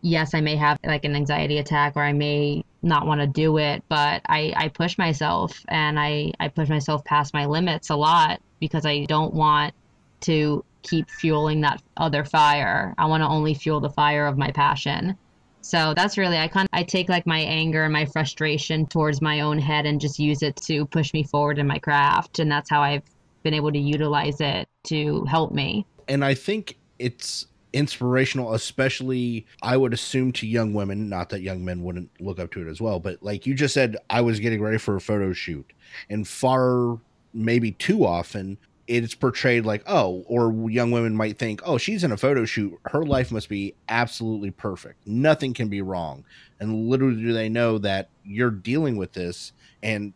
yes, 0.00 0.34
I 0.34 0.40
may 0.40 0.56
have 0.56 0.78
like 0.84 1.04
an 1.04 1.16
anxiety 1.16 1.58
attack 1.58 1.94
or 1.96 2.02
I 2.02 2.12
may 2.12 2.64
not 2.82 3.06
want 3.06 3.20
to 3.20 3.26
do 3.26 3.58
it, 3.58 3.82
but 3.88 4.22
I, 4.26 4.52
I 4.56 4.68
push 4.68 4.96
myself 4.96 5.64
and 5.68 5.98
I, 5.98 6.32
I 6.38 6.48
push 6.48 6.68
myself 6.68 7.04
past 7.04 7.34
my 7.34 7.46
limits 7.46 7.90
a 7.90 7.96
lot 7.96 8.40
because 8.60 8.86
I 8.86 9.04
don't 9.04 9.34
want 9.34 9.74
to 10.22 10.64
keep 10.86 11.10
fueling 11.10 11.60
that 11.62 11.82
other 11.96 12.24
fire. 12.24 12.94
I 12.98 13.06
want 13.06 13.22
to 13.22 13.28
only 13.28 13.54
fuel 13.54 13.80
the 13.80 13.90
fire 13.90 14.26
of 14.26 14.38
my 14.38 14.50
passion. 14.50 15.16
So 15.60 15.94
that's 15.94 16.16
really 16.16 16.38
I 16.38 16.46
kind 16.46 16.68
I 16.72 16.84
take 16.84 17.08
like 17.08 17.26
my 17.26 17.40
anger 17.40 17.82
and 17.82 17.92
my 17.92 18.04
frustration 18.04 18.86
towards 18.86 19.20
my 19.20 19.40
own 19.40 19.58
head 19.58 19.84
and 19.84 20.00
just 20.00 20.18
use 20.18 20.42
it 20.42 20.54
to 20.66 20.86
push 20.86 21.12
me 21.12 21.24
forward 21.24 21.58
in 21.58 21.66
my 21.66 21.78
craft 21.78 22.38
and 22.38 22.50
that's 22.50 22.70
how 22.70 22.82
I've 22.82 23.02
been 23.42 23.52
able 23.52 23.72
to 23.72 23.78
utilize 23.78 24.40
it 24.40 24.68
to 24.84 25.24
help 25.24 25.52
me. 25.52 25.84
And 26.06 26.24
I 26.24 26.34
think 26.34 26.78
it's 27.00 27.46
inspirational, 27.72 28.54
especially 28.54 29.44
I 29.60 29.76
would 29.76 29.92
assume 29.92 30.32
to 30.34 30.46
young 30.46 30.72
women, 30.72 31.08
not 31.08 31.30
that 31.30 31.42
young 31.42 31.64
men 31.64 31.82
wouldn't 31.82 32.10
look 32.20 32.38
up 32.38 32.52
to 32.52 32.66
it 32.66 32.70
as 32.70 32.80
well, 32.80 33.00
but 33.00 33.22
like 33.22 33.44
you 33.44 33.54
just 33.54 33.74
said, 33.74 33.96
I 34.08 34.20
was 34.20 34.40
getting 34.40 34.62
ready 34.62 34.78
for 34.78 34.96
a 34.96 35.00
photo 35.00 35.32
shoot, 35.32 35.72
and 36.08 36.26
far 36.26 36.98
maybe 37.34 37.72
too 37.72 38.06
often 38.06 38.56
it's 38.86 39.14
portrayed 39.14 39.64
like 39.64 39.82
oh 39.86 40.24
or 40.26 40.70
young 40.70 40.90
women 40.90 41.14
might 41.14 41.38
think 41.38 41.60
oh 41.64 41.78
she's 41.78 42.04
in 42.04 42.12
a 42.12 42.16
photo 42.16 42.44
shoot 42.44 42.78
her 42.86 43.04
life 43.04 43.32
must 43.32 43.48
be 43.48 43.74
absolutely 43.88 44.50
perfect 44.50 45.06
nothing 45.06 45.52
can 45.52 45.68
be 45.68 45.82
wrong 45.82 46.24
and 46.60 46.88
literally 46.88 47.20
do 47.20 47.32
they 47.32 47.48
know 47.48 47.78
that 47.78 48.08
you're 48.24 48.50
dealing 48.50 48.96
with 48.96 49.12
this 49.12 49.52
and 49.82 50.12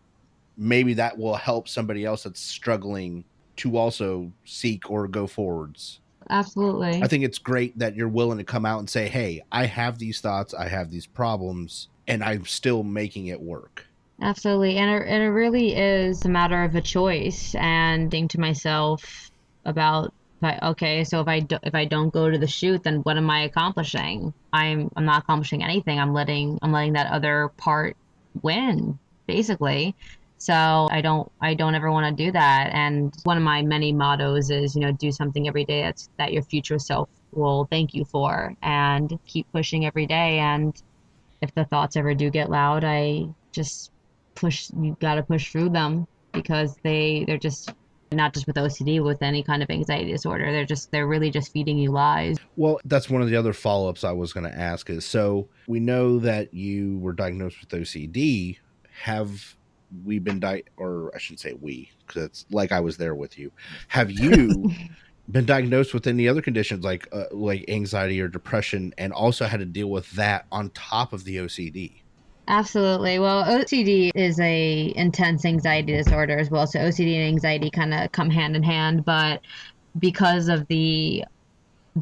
maybe 0.57 0.95
that 0.95 1.17
will 1.17 1.35
help 1.35 1.69
somebody 1.69 2.05
else 2.05 2.23
that's 2.23 2.41
struggling 2.41 3.25
to 3.57 3.77
also 3.77 4.31
seek 4.45 4.91
or 4.91 5.09
go 5.09 5.27
forwards 5.27 6.01
Absolutely. 6.29 7.03
I 7.03 7.09
think 7.09 7.25
it's 7.25 7.39
great 7.39 7.77
that 7.79 7.97
you're 7.97 8.09
willing 8.09 8.39
to 8.39 8.45
come 8.45 8.65
out 8.65 8.79
and 8.79 8.89
say, 8.89 9.09
"Hey, 9.09 9.43
I 9.51 9.67
have 9.67 9.99
these 9.99 10.21
thoughts, 10.21 10.55
I 10.55 10.69
have 10.69 10.91
these 10.91 11.07
problems, 11.07 11.89
and 12.07 12.23
I'm 12.23 12.47
still 12.47 12.85
making 12.85 13.27
it 13.27 13.41
work." 13.41 13.87
Absolutely. 14.23 14.77
And 14.77 14.91
it, 14.91 15.09
and 15.09 15.23
it 15.23 15.29
really 15.31 15.75
is 15.75 16.25
a 16.25 16.29
matter 16.29 16.63
of 16.63 16.75
a 16.75 16.83
choice 16.83 17.55
and 17.55 18.11
think 18.11 18.31
to 18.33 18.41
myself 18.41 19.31
about 19.65 20.13
okay, 20.63 21.05
so 21.05 21.21
if 21.21 21.29
I 21.29 21.41
do, 21.41 21.59
if 21.63 21.75
I 21.75 21.85
don't 21.85 22.13
go 22.13 22.31
to 22.31 22.39
the 22.39 22.47
shoot, 22.47 22.83
then 22.83 22.97
what 23.03 23.17
am 23.17 23.31
I 23.31 23.43
accomplishing? 23.43 24.33
I'm 24.53 24.89
I'm 24.97 25.05
not 25.05 25.23
accomplishing 25.23 25.63
anything. 25.63 25.99
I'm 25.99 26.13
letting 26.15 26.59
I'm 26.63 26.73
letting 26.73 26.95
that 26.95 27.11
other 27.13 27.51
part 27.59 27.97
win, 28.43 28.99
basically. 29.27 29.97
So 30.39 30.89
I 30.91 31.01
don't 31.03 31.31
I 31.43 31.55
don't 31.55 31.75
ever 31.75 31.91
want 31.93 32.17
to 32.17 32.25
do 32.25 32.33
that. 32.33 32.71
And 32.73 33.13
one 33.25 33.37
of 33.37 33.43
my 33.43 33.63
many 33.63 33.93
mottos 33.93 34.51
is, 34.51 34.75
you 34.75 34.81
know, 34.83 34.93
do 34.93 35.13
something 35.13 35.47
every 35.49 35.65
day 35.65 35.83
that's 35.83 36.09
that 36.19 36.33
your 36.33 36.43
future 36.43 36.79
self 36.79 37.09
will 37.33 37.67
thank 37.71 37.95
you 37.95 38.05
for 38.07 38.55
and 38.63 39.19
keep 39.27 39.47
pushing 39.53 39.87
every 39.87 40.07
day 40.07 40.39
and 40.41 40.75
if 41.43 41.53
the 41.55 41.65
thoughts 41.67 41.97
ever 41.97 42.15
do 42.15 42.31
get 42.31 42.51
loud, 42.51 42.85
I 42.85 43.27
just 43.53 43.91
push 44.41 44.71
you 44.81 44.97
got 45.01 45.17
to 45.17 45.23
push 45.23 45.53
through 45.53 45.71
them 45.71 46.07
because 46.33 46.77
they 46.83 47.25
they're 47.27 47.39
just 47.39 47.73
not 48.13 48.35
just 48.35 48.47
with 48.47 48.57
OCD 48.57 49.03
with 49.03 49.23
any 49.23 49.43
kind 49.43 49.63
of 49.63 49.71
anxiety 49.71 50.11
disorder. 50.11 50.51
They're 50.51 50.65
just 50.65 50.91
they're 50.91 51.07
really 51.07 51.31
just 51.31 51.53
feeding 51.53 51.79
you 51.79 51.93
lies. 51.93 52.39
Well, 52.57 52.81
that's 52.85 53.09
one 53.09 53.23
of 53.23 53.29
the 53.29 53.37
other 53.37 53.53
follow-ups 53.53 54.05
I 54.05 54.13
was 54.13 54.33
going 54.33 54.51
to 54.51 54.57
ask 54.57 54.91
is 54.91 55.05
so 55.05 55.49
we 55.69 55.81
know 55.81 56.19
that 56.19 56.53
you 56.53 56.99
were 56.99 57.13
diagnosed 57.13 57.59
with 57.61 57.69
OCD. 57.69 58.59
Have 59.03 59.57
we 60.05 60.19
been 60.19 60.41
di 60.41 60.63
or 60.77 61.13
I 61.15 61.19
shouldn't 61.19 61.41
say 61.41 61.55
we 61.61 61.91
because 62.07 62.23
it's 62.25 62.47
like 62.51 62.73
I 62.73 62.81
was 62.81 62.97
there 62.97 63.15
with 63.15 63.39
you. 63.39 63.53
Have 63.89 64.11
you 64.11 64.71
been 65.31 65.45
diagnosed 65.45 65.95
with 65.95 66.07
any 66.07 66.29
other 66.29 66.43
conditions 66.43 66.85
like 66.85 67.09
uh, 67.13 67.25
like 67.31 67.65
anxiety 67.69 68.21
or 68.21 68.29
depression 68.29 68.95
and 68.99 69.13
also 69.13 69.47
had 69.47 69.61
to 69.61 69.67
deal 69.67 69.91
with 69.91 70.11
that 70.13 70.47
on 70.51 70.71
top 70.71 71.13
of 71.13 71.25
the 71.25 71.37
OCD? 71.37 72.00
Absolutely. 72.51 73.19
Well, 73.21 73.45
OCD 73.45 74.11
is 74.15 74.41
a 74.41 74.93
intense 74.97 75.45
anxiety 75.45 75.93
disorder 75.97 76.37
as 76.39 76.51
well. 76.51 76.67
So 76.67 76.81
OCD 76.81 77.15
and 77.15 77.25
anxiety 77.29 77.71
kind 77.71 77.95
of 77.95 78.11
come 78.13 78.29
hand 78.29 78.57
in 78.57 78.63
hand, 78.65 79.05
but 79.05 79.41
because 79.99 80.49
of 80.49 80.67
the 80.69 81.25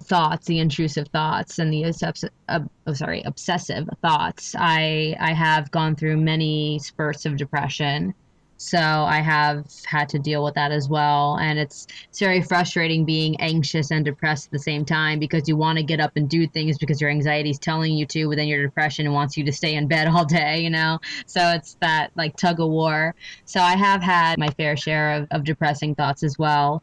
thoughts, 0.05 0.47
the 0.47 0.61
intrusive 0.61 1.09
thoughts, 1.09 1.59
and 1.59 1.73
the 1.73 1.85
obs- 1.87 2.25
uh, 2.49 2.61
oh, 2.87 2.95
sorry, 2.95 3.23
obsessive 3.25 3.89
thoughts, 4.03 4.55
I 4.59 5.17
I 5.21 5.35
have 5.35 5.71
gone 5.71 5.97
through 5.97 6.19
many 6.19 6.79
spurts 6.81 7.27
of 7.27 7.37
depression. 7.37 8.15
So 8.61 8.79
I 8.79 9.21
have 9.21 9.67
had 9.87 10.09
to 10.09 10.19
deal 10.19 10.43
with 10.43 10.55
that 10.55 10.73
as 10.73 10.89
well, 10.89 11.39
and 11.41 11.61
it's 11.61 11.87
it's 12.09 12.19
very 12.19 12.43
frustrating 12.43 13.05
being 13.05 13.41
anxious 13.41 13.93
and 13.93 14.05
depressed 14.05 14.47
at 14.47 14.51
the 14.51 14.59
same 14.59 14.85
time 14.85 15.21
because 15.21 15.49
you 15.49 15.57
want 15.57 15.79
to 15.79 15.85
get 15.85 16.01
up 16.01 16.11
and 16.17 16.29
do 16.29 16.45
things 16.49 16.77
because 16.77 17.01
your 17.01 17.09
anxiety 17.09 17.51
is 17.51 17.59
telling 17.61 17.95
you 17.95 18.05
to, 18.07 18.29
but 18.29 18.37
then 18.37 18.49
your 18.49 18.61
depression 18.61 19.13
wants 19.13 19.37
you 19.37 19.45
to 19.45 19.53
stay 19.53 19.77
in 19.77 19.87
bed 19.87 20.09
all 20.13 20.25
day, 20.25 20.59
you 20.59 20.71
know. 20.71 20.99
So 21.27 21.41
it's 21.51 21.77
that 21.81 22.11
like 22.17 22.37
tug 22.37 22.59
of 22.59 22.69
war. 22.69 23.15
So 23.45 23.61
I 23.61 23.77
have 23.77 24.03
had 24.03 24.39
my 24.39 24.49
fair 24.49 24.77
share 24.77 25.13
of, 25.13 25.29
of 25.31 25.45
depressing 25.45 25.95
thoughts 25.95 26.25
as 26.25 26.37
well, 26.37 26.83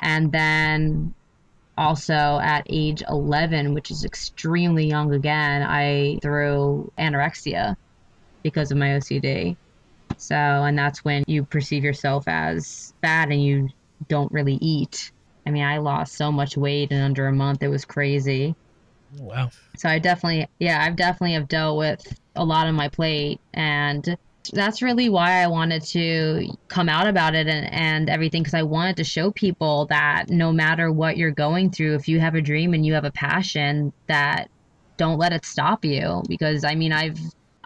and 0.00 0.32
then 0.32 1.14
also 1.78 2.40
at 2.42 2.66
age 2.68 3.02
11 3.08 3.72
which 3.72 3.90
is 3.90 4.04
extremely 4.04 4.86
young 4.86 5.14
again 5.14 5.62
i 5.62 6.18
threw 6.20 6.92
anorexia 6.98 7.74
because 8.42 8.70
of 8.70 8.76
my 8.76 8.88
ocd 8.88 9.56
so 10.22 10.34
and 10.34 10.78
that's 10.78 11.04
when 11.04 11.24
you 11.26 11.44
perceive 11.44 11.82
yourself 11.82 12.24
as 12.28 12.94
fat 13.02 13.30
and 13.30 13.42
you 13.42 13.68
don't 14.08 14.30
really 14.32 14.58
eat 14.60 15.10
i 15.46 15.50
mean 15.50 15.64
i 15.64 15.78
lost 15.78 16.14
so 16.14 16.30
much 16.30 16.56
weight 16.56 16.90
in 16.92 17.00
under 17.00 17.26
a 17.26 17.32
month 17.32 17.62
it 17.62 17.68
was 17.68 17.84
crazy 17.84 18.54
Oh, 19.20 19.24
wow. 19.24 19.50
so 19.76 19.88
i 19.88 19.98
definitely 19.98 20.48
yeah 20.58 20.82
i've 20.82 20.96
definitely 20.96 21.34
have 21.34 21.48
dealt 21.48 21.76
with 21.76 22.00
a 22.36 22.44
lot 22.44 22.66
on 22.66 22.74
my 22.74 22.88
plate 22.88 23.40
and 23.52 24.16
that's 24.52 24.82
really 24.82 25.08
why 25.08 25.42
I 25.42 25.46
wanted 25.46 25.82
to 25.84 26.48
come 26.68 26.88
out 26.88 27.06
about 27.06 27.34
it 27.34 27.46
and, 27.46 27.72
and 27.72 28.10
everything 28.10 28.42
because 28.42 28.54
I 28.54 28.64
wanted 28.64 28.96
to 28.96 29.04
show 29.04 29.30
people 29.30 29.86
that 29.86 30.30
no 30.30 30.52
matter 30.52 30.90
what 30.90 31.16
you're 31.16 31.30
going 31.30 31.70
through, 31.70 31.94
if 31.94 32.08
you 32.08 32.18
have 32.18 32.34
a 32.34 32.40
dream 32.40 32.74
and 32.74 32.84
you 32.84 32.94
have 32.94 33.04
a 33.04 33.12
passion, 33.12 33.92
that 34.08 34.50
don't 34.96 35.18
let 35.18 35.32
it 35.32 35.44
stop 35.44 35.84
you. 35.84 36.22
Because 36.28 36.64
I 36.64 36.74
mean, 36.74 36.92
I've 36.92 37.18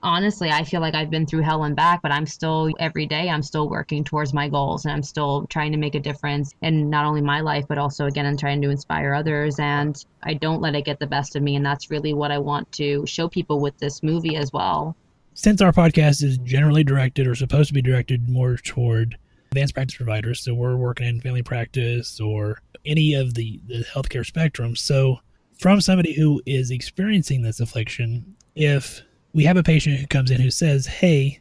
honestly, 0.07 0.50
I 0.50 0.62
feel 0.62 0.80
like 0.80 0.94
I've 0.94 1.11
been 1.11 1.26
through 1.26 1.42
hell 1.42 1.64
and 1.64 1.74
back, 1.74 2.00
but 2.00 2.12
I'm 2.12 2.26
still 2.26 2.70
every 2.78 3.07
day 3.07 3.28
I'm 3.28 3.42
still 3.42 3.68
working 3.68 4.04
towards 4.04 4.32
my 4.32 4.48
goals 4.48 4.84
and 4.84 4.92
I'm 4.92 5.02
still 5.02 5.46
trying 5.48 5.72
to 5.72 5.78
make 5.78 5.96
a 5.96 6.00
difference 6.00 6.54
in 6.62 6.88
not 6.88 7.04
only 7.04 7.20
my 7.20 7.40
life 7.40 7.64
but 7.68 7.76
also 7.76 8.07
again 8.07 8.24
I'm 8.24 8.36
trying 8.36 8.62
to 8.62 8.70
inspire 8.70 9.12
others 9.12 9.59
and 9.59 10.02
I 10.22 10.34
don't 10.34 10.62
let 10.62 10.76
it 10.76 10.84
get 10.84 11.00
the 11.00 11.07
best 11.09 11.34
of 11.34 11.42
me 11.42 11.57
and 11.57 11.66
that's 11.66 11.90
really 11.90 12.14
what 12.14 12.30
I 12.30 12.38
want 12.38 12.70
to 12.72 13.04
show 13.04 13.28
people 13.28 13.61
with 13.61 13.76
this 13.78 14.02
movie 14.02 14.36
as 14.36 14.52
well. 14.52 14.96
Since 15.34 15.61
our 15.61 15.72
podcast 15.72 16.22
is 16.22 16.38
generally 16.38 16.84
directed 16.84 17.26
or 17.26 17.34
supposed 17.34 17.68
to 17.68 17.74
be 17.74 17.82
directed 17.82 18.30
more 18.30 18.57
toward 18.57 19.18
advanced 19.50 19.74
practice 19.74 19.96
providers, 19.96 20.40
so 20.40 20.54
we're 20.54 20.76
working 20.76 21.09
in 21.09 21.20
family 21.20 21.42
practice 21.42 22.20
or 22.20 22.62
any 22.86 23.14
of 23.14 23.34
the, 23.34 23.61
the 23.66 23.84
healthcare 23.84 24.24
spectrum. 24.24 24.76
So 24.76 25.18
from 25.59 25.80
somebody 25.80 26.14
who 26.14 26.40
is 26.46 26.70
experiencing 26.70 27.42
this 27.42 27.59
affliction, 27.59 28.36
if 28.54 29.02
we 29.37 29.45
have 29.45 29.59
a 29.59 29.62
patient 29.62 29.99
who 29.99 30.07
comes 30.07 30.30
in 30.30 30.41
who 30.41 30.51
says, 30.51 30.87
Hey, 30.87 31.41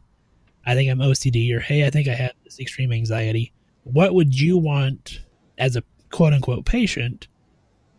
I 0.65 0.75
think 0.75 0.91
I'm 0.91 0.99
OCD, 0.99 1.55
or 1.55 1.61
Hey, 1.61 1.87
I 1.87 1.89
think 1.89 2.09
I 2.09 2.13
have 2.13 2.33
this 2.43 2.59
extreme 2.59 2.91
anxiety, 2.91 3.53
what 3.85 4.13
would 4.13 4.37
you 4.37 4.57
want 4.57 5.21
as 5.57 5.77
a 5.77 5.83
quote 6.11 6.33
unquote 6.33 6.65
patient? 6.65 7.29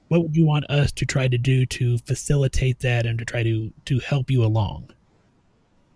What 0.08 0.22
would 0.22 0.36
you 0.36 0.44
want 0.44 0.68
us 0.68 0.92
to 0.92 1.06
try 1.06 1.28
to 1.28 1.38
do 1.38 1.64
to 1.66 1.96
facilitate 1.98 2.80
that 2.80 3.06
and 3.06 3.18
to 3.18 3.24
try 3.24 3.42
to, 3.42 3.72
to 3.86 3.98
help 4.00 4.30
you 4.30 4.44
along? 4.44 4.90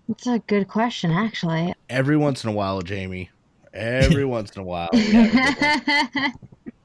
It's 0.09 0.27
a 0.27 0.39
good 0.47 0.67
question, 0.67 1.11
actually. 1.11 1.75
Every 1.91 2.17
once 2.17 2.43
in 2.43 2.51
a 2.51 2.55
while, 2.55 2.81
Jaimi. 2.81 3.29
Every 3.75 4.25
once 4.37 4.51
in 4.53 4.63
a 4.63 4.65
while. 4.65 4.89
we 4.95 5.03
have 5.13 5.35
a 5.35 5.45
good 5.45 5.93
one. 6.25 6.33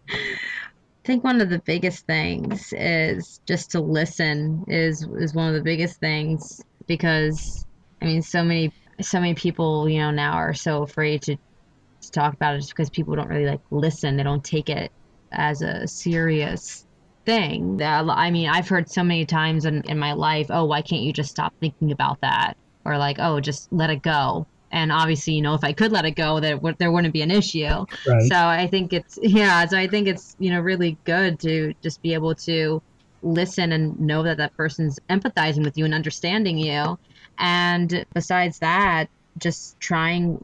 I 0.09 1.07
think 1.07 1.24
one 1.24 1.39
of 1.39 1.49
the 1.49 1.59
biggest 1.59 2.05
things 2.07 2.74
is 2.74 3.39
just 3.45 3.72
to 3.72 3.80
listen 3.80 4.66
is 4.68 5.07
is 5.20 5.36
one 5.36 5.47
of 5.47 5.53
the 5.53 5.61
biggest 5.61 5.99
things 5.99 6.63
because 6.88 7.65
I 8.01 8.05
mean 8.05 8.21
so 8.21 8.43
many 8.43 8.71
so 9.01 9.19
many 9.19 9.33
people 9.36 9.89
you 9.89 9.99
know 9.99 10.11
now 10.11 10.33
are 10.33 10.53
so 10.53 10.83
afraid 10.83 11.21
to, 11.23 11.36
to 11.36 12.11
talk 12.11 12.33
about 12.33 12.55
it 12.55 12.59
just 12.59 12.69
because 12.69 12.89
people 12.89 13.15
don't 13.15 13.27
really 13.27 13.45
like 13.45 13.61
listen 13.71 14.17
they 14.17 14.23
don't 14.23 14.43
take 14.43 14.69
it 14.69 14.91
as 15.31 15.61
a 15.61 15.88
serious 15.88 16.86
thing 17.25 17.77
that 17.77 18.05
I 18.07 18.31
mean 18.31 18.49
I've 18.49 18.69
heard 18.69 18.89
so 18.89 19.03
many 19.03 19.25
times 19.25 19.65
in, 19.65 19.81
in 19.89 19.97
my 19.97 20.13
life 20.13 20.47
oh 20.49 20.65
why 20.65 20.81
can't 20.81 21.01
you 21.01 21.11
just 21.11 21.31
stop 21.31 21.53
thinking 21.59 21.91
about 21.91 22.21
that 22.21 22.55
or 22.86 22.97
like 22.97 23.17
oh 23.19 23.39
just 23.39 23.67
let 23.71 23.89
it 23.89 24.01
go 24.03 24.45
and 24.71 24.91
obviously 24.91 25.33
you 25.33 25.41
know 25.41 25.55
if 25.55 25.63
I 25.63 25.73
could 25.73 25.91
let 25.91 26.05
it 26.05 26.11
go 26.15 26.39
there, 26.39 26.57
would- 26.57 26.77
there 26.77 26.91
wouldn't 26.91 27.13
be 27.13 27.21
an 27.21 27.31
issue 27.31 27.65
Right. 28.07 28.27
so 28.29 28.36
I 28.36 28.67
think 28.67 28.93
it's 28.93 29.17
yeah. 29.21 29.65
So 29.65 29.77
I 29.77 29.88
think 29.88 30.07
it's 30.07 30.36
you 30.39 30.51
know 30.51 30.59
really 30.61 30.97
good 31.03 31.39
to 31.41 31.73
just 31.81 32.01
be 32.01 32.13
able 32.13 32.36
to 32.36 32.81
listen 33.26 33.71
and 33.71 33.99
know 33.99 34.23
that 34.23 34.38
that 34.38 34.55
person's 34.55 34.99
empathizing 35.09 35.65
with 35.65 35.78
you 35.78 35.84
and 35.84 35.93
understanding 35.93 36.57
you. 36.57 36.97
And 37.38 38.05
besides 38.13 38.59
that, 38.59 39.09
just 39.38 39.80
trying. 39.80 40.43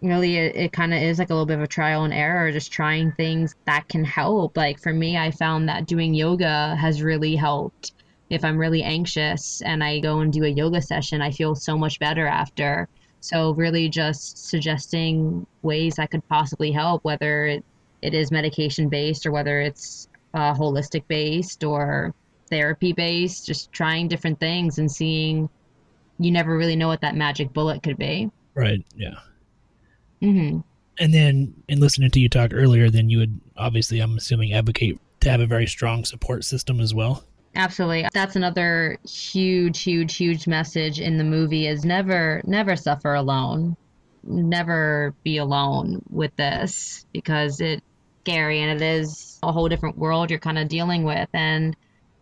Really, 0.00 0.36
it, 0.36 0.56
it 0.56 0.72
kind 0.72 0.92
of 0.92 1.00
is 1.00 1.20
like 1.20 1.30
a 1.30 1.32
little 1.32 1.46
bit 1.46 1.58
of 1.58 1.62
a 1.62 1.68
trial 1.68 2.02
and 2.02 2.12
error, 2.12 2.50
just 2.50 2.72
trying 2.72 3.12
things 3.12 3.54
that 3.66 3.88
can 3.88 4.04
help. 4.04 4.56
Like 4.56 4.80
for 4.80 4.92
me, 4.92 5.16
I 5.16 5.30
found 5.30 5.68
that 5.68 5.86
doing 5.86 6.12
yoga 6.12 6.74
has 6.74 7.02
really 7.02 7.36
helped. 7.36 7.92
If 8.28 8.44
I'm 8.44 8.58
really 8.58 8.82
anxious 8.82 9.62
and 9.62 9.84
I 9.84 10.00
go 10.00 10.18
and 10.18 10.32
do 10.32 10.42
a 10.42 10.48
yoga 10.48 10.82
session, 10.82 11.22
I 11.22 11.30
feel 11.30 11.54
so 11.54 11.78
much 11.78 12.00
better 12.00 12.26
after. 12.26 12.88
So 13.20 13.52
really 13.52 13.88
just 13.88 14.48
suggesting 14.48 15.46
ways 15.62 15.94
that 15.94 16.10
could 16.10 16.26
possibly 16.28 16.72
help, 16.72 17.04
whether 17.04 17.46
it, 17.46 17.64
it 18.00 18.12
is 18.12 18.32
medication 18.32 18.88
based 18.88 19.24
or 19.24 19.30
whether 19.30 19.60
it's 19.60 20.08
uh, 20.34 20.52
holistic 20.52 21.04
based 21.06 21.62
or 21.62 22.12
therapy 22.52 22.92
based, 22.92 23.46
just 23.46 23.72
trying 23.72 24.06
different 24.06 24.38
things 24.38 24.78
and 24.78 24.92
seeing 24.92 25.48
you 26.18 26.30
never 26.30 26.56
really 26.56 26.76
know 26.76 26.88
what 26.88 27.00
that 27.00 27.16
magic 27.16 27.52
bullet 27.52 27.82
could 27.82 27.96
be. 27.96 28.30
Right. 28.54 28.84
Yeah. 28.94 29.14
hmm 30.20 30.58
And 30.98 31.14
then, 31.14 31.54
in 31.68 31.80
listening 31.80 32.10
to 32.10 32.20
you 32.20 32.28
talk 32.28 32.52
earlier, 32.52 32.90
then 32.90 33.08
you 33.08 33.18
would 33.18 33.40
obviously, 33.56 34.00
I'm 34.00 34.16
assuming, 34.18 34.52
advocate 34.52 34.98
to 35.20 35.30
have 35.30 35.40
a 35.40 35.46
very 35.46 35.66
strong 35.66 36.04
support 36.04 36.44
system 36.44 36.80
as 36.80 36.94
well. 36.94 37.24
Absolutely. 37.54 38.06
That's 38.12 38.36
another 38.36 38.98
huge, 39.08 39.82
huge, 39.82 40.16
huge 40.16 40.46
message 40.46 41.00
in 41.00 41.16
the 41.16 41.24
movie 41.24 41.66
is 41.66 41.84
never, 41.84 42.42
never 42.44 42.76
suffer 42.76 43.14
alone. 43.14 43.76
Never 44.24 45.14
be 45.24 45.38
alone 45.38 46.02
with 46.08 46.34
this 46.36 47.06
because 47.12 47.60
it's 47.60 47.82
scary 48.24 48.60
and 48.60 48.80
it 48.80 48.84
is 48.84 49.38
a 49.42 49.50
whole 49.50 49.68
different 49.68 49.98
world 49.98 50.30
you're 50.30 50.38
kind 50.38 50.58
of 50.58 50.68
dealing 50.68 51.02
with. 51.04 51.28
And 51.32 51.76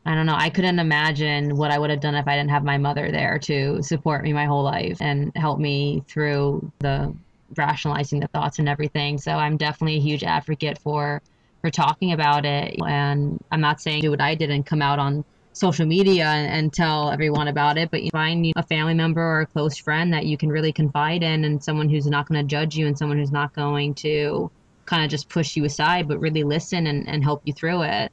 I 0.06 0.14
don't 0.14 0.26
know, 0.26 0.36
I 0.36 0.48
couldn't 0.48 0.78
imagine 0.78 1.56
what 1.56 1.70
I 1.70 1.78
would 1.78 1.90
have 1.90 2.00
done 2.00 2.14
if 2.14 2.26
I 2.26 2.36
didn't 2.36 2.50
have 2.50 2.64
my 2.64 2.78
mother 2.78 3.10
there 3.10 3.38
to 3.40 3.82
support 3.82 4.24
me 4.24 4.32
my 4.32 4.46
whole 4.46 4.62
life 4.62 4.98
and 5.00 5.30
help 5.36 5.58
me 5.58 6.02
through 6.08 6.72
the 6.78 7.14
rationalizing 7.56 8.20
the 8.20 8.28
thoughts 8.28 8.58
and 8.58 8.68
everything. 8.68 9.18
So 9.18 9.32
I'm 9.32 9.56
definitely 9.56 9.96
a 9.96 10.00
huge 10.00 10.24
advocate 10.24 10.78
for 10.78 11.20
for 11.60 11.70
talking 11.70 12.12
about 12.12 12.46
it. 12.46 12.74
And 12.86 13.38
I'm 13.52 13.60
not 13.60 13.80
saying 13.82 14.00
do 14.00 14.10
what 14.10 14.20
I 14.20 14.34
did 14.34 14.50
and 14.50 14.64
come 14.64 14.80
out 14.80 14.98
on 14.98 15.24
social 15.52 15.84
media 15.84 16.26
and, 16.26 16.50
and 16.50 16.72
tell 16.72 17.10
everyone 17.10 17.48
about 17.48 17.76
it, 17.76 17.90
but 17.90 18.02
you 18.02 18.10
find 18.10 18.50
a 18.56 18.62
family 18.62 18.94
member 18.94 19.20
or 19.20 19.40
a 19.42 19.46
close 19.46 19.76
friend 19.76 20.12
that 20.14 20.24
you 20.24 20.38
can 20.38 20.48
really 20.48 20.72
confide 20.72 21.22
in 21.22 21.44
and 21.44 21.62
someone 21.62 21.88
who's 21.88 22.06
not 22.06 22.26
going 22.26 22.40
to 22.40 22.48
judge 22.48 22.76
you 22.76 22.86
and 22.86 22.96
someone 22.96 23.18
who's 23.18 23.32
not 23.32 23.52
going 23.52 23.94
to 23.94 24.50
kind 24.86 25.04
of 25.04 25.10
just 25.10 25.28
push 25.28 25.56
you 25.56 25.64
aside, 25.64 26.08
but 26.08 26.18
really 26.18 26.44
listen 26.44 26.86
and, 26.86 27.06
and 27.08 27.22
help 27.22 27.42
you 27.44 27.52
through 27.52 27.82
it. 27.82 28.10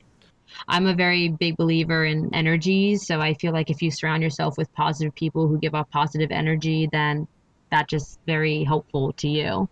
I'm 0.68 0.88
a 0.88 0.94
very 0.94 1.30
big 1.30 1.58
believer 1.58 2.06
in 2.06 2.34
energies. 2.34 3.06
So 3.06 3.20
I 3.20 3.34
feel 3.36 3.54
like 3.54 3.70
if 3.70 3.82
you 3.82 3.92
surround 3.92 4.24
yourself 4.24 4.58
with 4.58 4.72
positive 4.74 5.14
people 5.16 5.48
who 5.48 5.58
give 5.60 5.76
off 5.76 5.90
positive 5.90 6.32
energy, 6.32 6.90
then 6.92 7.28
that's 7.72 7.90
just 7.90 8.20
very 8.26 8.64
helpful 8.64 9.14
to 9.14 9.28
you. 9.28 9.70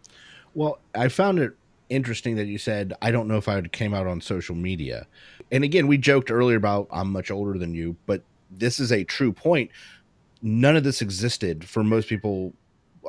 Well, 0.54 0.80
I 0.94 1.10
found 1.10 1.40
it 1.40 1.54
interesting 1.90 2.36
that 2.36 2.48
you 2.48 2.58
said 2.58 2.94
I 3.02 3.12
don't 3.12 3.28
know 3.28 3.38
if 3.38 3.48
I 3.48 3.62
came 3.62 3.94
out 3.94 4.08
on 4.08 4.22
social 4.22 4.56
media. 4.56 5.08
And 5.52 5.64
again, 5.64 5.88
we 5.88 5.98
joked 5.98 6.32
earlier 6.32 6.58
about 6.58 6.88
I'm 6.92 7.12
much 7.12 7.32
older 7.32 7.58
than 7.58 7.74
you, 7.74 7.96
but 8.06 8.24
this 8.52 8.80
is 8.80 8.92
a 8.92 9.04
true 9.04 9.32
point. 9.32 9.72
None 10.42 10.76
of 10.76 10.84
this 10.84 11.02
existed 11.02 11.66
for 11.66 11.84
most 11.84 12.08
people. 12.08 12.54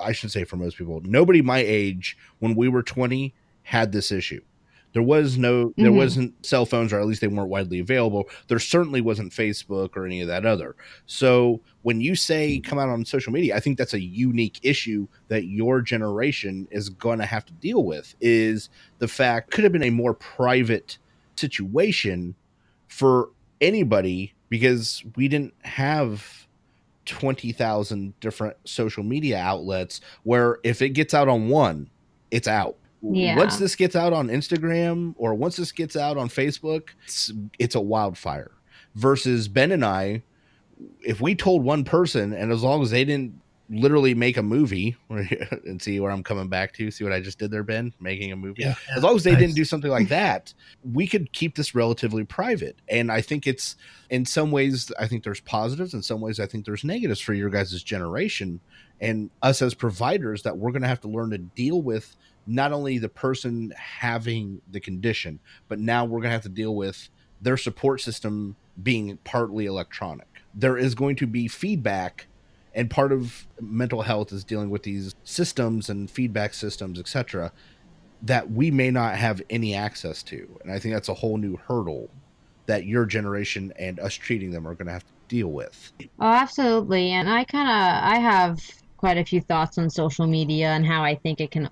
I 0.00 0.12
should 0.12 0.30
say 0.30 0.44
for 0.44 0.56
most 0.56 0.76
people. 0.76 1.00
Nobody 1.04 1.40
my 1.40 1.58
age 1.58 2.18
when 2.38 2.54
we 2.54 2.68
were 2.68 2.82
20 2.82 3.34
had 3.62 3.92
this 3.92 4.12
issue. 4.12 4.42
There 4.96 5.02
was 5.02 5.36
no 5.36 5.74
there 5.76 5.90
Mhm. 5.90 5.96
wasn't 5.96 6.46
cell 6.46 6.64
phones 6.64 6.90
or 6.90 6.98
at 6.98 7.06
least 7.06 7.20
they 7.20 7.26
weren't 7.26 7.50
widely 7.50 7.80
available. 7.80 8.24
There 8.48 8.58
certainly 8.58 9.02
wasn't 9.02 9.30
Facebook 9.30 9.94
or 9.94 10.06
any 10.06 10.22
of 10.22 10.28
that 10.28 10.46
other. 10.46 10.74
So 11.04 11.60
when 11.82 12.00
you 12.00 12.14
say 12.14 12.60
come 12.60 12.78
out 12.78 12.88
on 12.88 13.04
social 13.04 13.30
media, 13.30 13.54
I 13.54 13.60
think 13.60 13.76
that's 13.76 13.92
a 13.92 14.00
unique 14.00 14.58
issue 14.62 15.06
that 15.28 15.48
your 15.48 15.82
generation 15.82 16.66
is 16.70 16.88
going 16.88 17.18
to 17.18 17.26
have 17.26 17.44
to 17.44 17.52
deal 17.52 17.84
with 17.84 18.14
is 18.22 18.70
the 18.98 19.06
fact 19.06 19.50
could 19.50 19.64
have 19.64 19.72
been 19.74 19.82
a 19.82 19.90
more 19.90 20.14
private 20.14 20.96
situation 21.36 22.34
for 22.88 23.28
anybody 23.60 24.32
because 24.48 25.04
we 25.14 25.28
didn't 25.28 25.52
have 25.60 26.46
20,000 27.04 28.18
different 28.20 28.56
social 28.64 29.04
media 29.04 29.36
outlets 29.36 30.00
where 30.22 30.56
if 30.64 30.80
it 30.80 30.90
gets 30.90 31.12
out 31.12 31.28
on 31.28 31.50
one, 31.50 31.90
it's 32.30 32.48
out. 32.48 32.78
Yeah. 33.12 33.36
Once 33.36 33.58
this 33.58 33.76
gets 33.76 33.94
out 33.96 34.12
on 34.12 34.28
Instagram 34.28 35.14
or 35.18 35.34
once 35.34 35.56
this 35.56 35.72
gets 35.72 35.96
out 35.96 36.16
on 36.16 36.28
Facebook, 36.28 36.88
it's, 37.04 37.32
it's 37.58 37.74
a 37.74 37.80
wildfire. 37.80 38.50
Versus 38.94 39.48
Ben 39.48 39.72
and 39.72 39.84
I, 39.84 40.22
if 41.00 41.20
we 41.20 41.34
told 41.34 41.62
one 41.62 41.84
person 41.84 42.32
and 42.32 42.50
as 42.52 42.62
long 42.62 42.82
as 42.82 42.90
they 42.90 43.04
didn't 43.04 43.40
literally 43.68 44.14
make 44.14 44.36
a 44.36 44.42
movie 44.42 44.96
and 45.10 45.82
see 45.82 45.98
where 45.98 46.10
I'm 46.10 46.22
coming 46.22 46.48
back 46.48 46.72
to, 46.74 46.90
see 46.90 47.02
what 47.04 47.12
I 47.12 47.20
just 47.20 47.38
did 47.38 47.50
there, 47.50 47.64
Ben, 47.64 47.92
making 48.00 48.30
a 48.32 48.36
movie. 48.36 48.62
Yeah. 48.62 48.74
As 48.94 49.02
long 49.02 49.16
as 49.16 49.24
they 49.24 49.32
Nice. 49.32 49.40
didn't 49.40 49.54
do 49.56 49.64
something 49.64 49.90
like 49.90 50.08
that, 50.08 50.54
we 50.92 51.06
could 51.06 51.32
keep 51.32 51.56
this 51.56 51.74
relatively 51.74 52.24
private. 52.24 52.76
And 52.88 53.10
I 53.10 53.20
think 53.20 53.46
it's 53.46 53.76
in 54.08 54.24
some 54.24 54.50
ways, 54.50 54.92
I 54.98 55.08
think 55.08 55.24
there's 55.24 55.40
positives. 55.40 55.94
In 55.94 56.02
some 56.02 56.20
ways, 56.20 56.38
I 56.38 56.46
think 56.46 56.64
there's 56.64 56.84
negatives 56.84 57.20
for 57.20 57.34
your 57.34 57.50
guys' 57.50 57.82
generation 57.82 58.60
and 59.00 59.30
us 59.42 59.60
as 59.60 59.74
providers 59.74 60.42
that 60.44 60.56
we're 60.56 60.70
going 60.70 60.82
to 60.82 60.88
have 60.88 61.00
to 61.00 61.08
learn 61.08 61.30
to 61.30 61.38
deal 61.38 61.82
with 61.82 62.16
not 62.46 62.72
only 62.72 62.98
the 62.98 63.08
person 63.08 63.72
having 63.76 64.60
the 64.70 64.80
condition, 64.80 65.40
but 65.68 65.78
now 65.78 66.04
we're 66.04 66.20
going 66.20 66.30
to 66.30 66.30
have 66.30 66.42
to 66.42 66.48
deal 66.48 66.74
with 66.74 67.08
their 67.40 67.56
support 67.56 68.00
system 68.00 68.56
being 68.82 69.18
partly 69.24 69.66
electronic. 69.66 70.26
There 70.54 70.78
is 70.78 70.94
going 70.94 71.16
to 71.16 71.26
be 71.26 71.48
feedback 71.48 72.26
and 72.74 72.90
part 72.90 73.10
of 73.10 73.46
mental 73.58 74.02
health 74.02 74.32
is 74.32 74.44
dealing 74.44 74.68
with 74.68 74.82
these 74.82 75.14
systems 75.24 75.88
and 75.88 76.10
feedback 76.10 76.52
systems 76.52 77.00
etc 77.00 77.50
that 78.20 78.50
we 78.50 78.70
may 78.70 78.90
not 78.90 79.16
have 79.16 79.40
any 79.48 79.74
access 79.74 80.22
to 80.22 80.46
and 80.62 80.70
i 80.70 80.78
think 80.78 80.94
that's 80.94 81.08
a 81.08 81.14
whole 81.14 81.38
new 81.38 81.56
hurdle 81.56 82.10
that 82.66 82.84
your 82.84 83.06
generation 83.06 83.72
and 83.78 83.98
us 83.98 84.12
treating 84.12 84.50
them 84.50 84.68
are 84.68 84.74
going 84.74 84.86
to 84.86 84.92
have 84.92 85.04
to 85.04 85.12
deal 85.28 85.48
with 85.48 85.92
Oh, 86.18 86.32
absolutely. 86.32 87.10
And 87.10 87.28
I 87.28 87.44
kind 87.44 87.68
of 87.68 88.12
I 88.12 88.18
have 88.18 88.60
quite 88.96 89.18
a 89.18 89.24
few 89.24 89.40
thoughts 89.40 89.78
on 89.78 89.90
social 89.90 90.26
media 90.26 90.68
and 90.68 90.86
how 90.86 91.02
I 91.02 91.14
think 91.14 91.40
it 91.40 91.50
can 91.50 91.68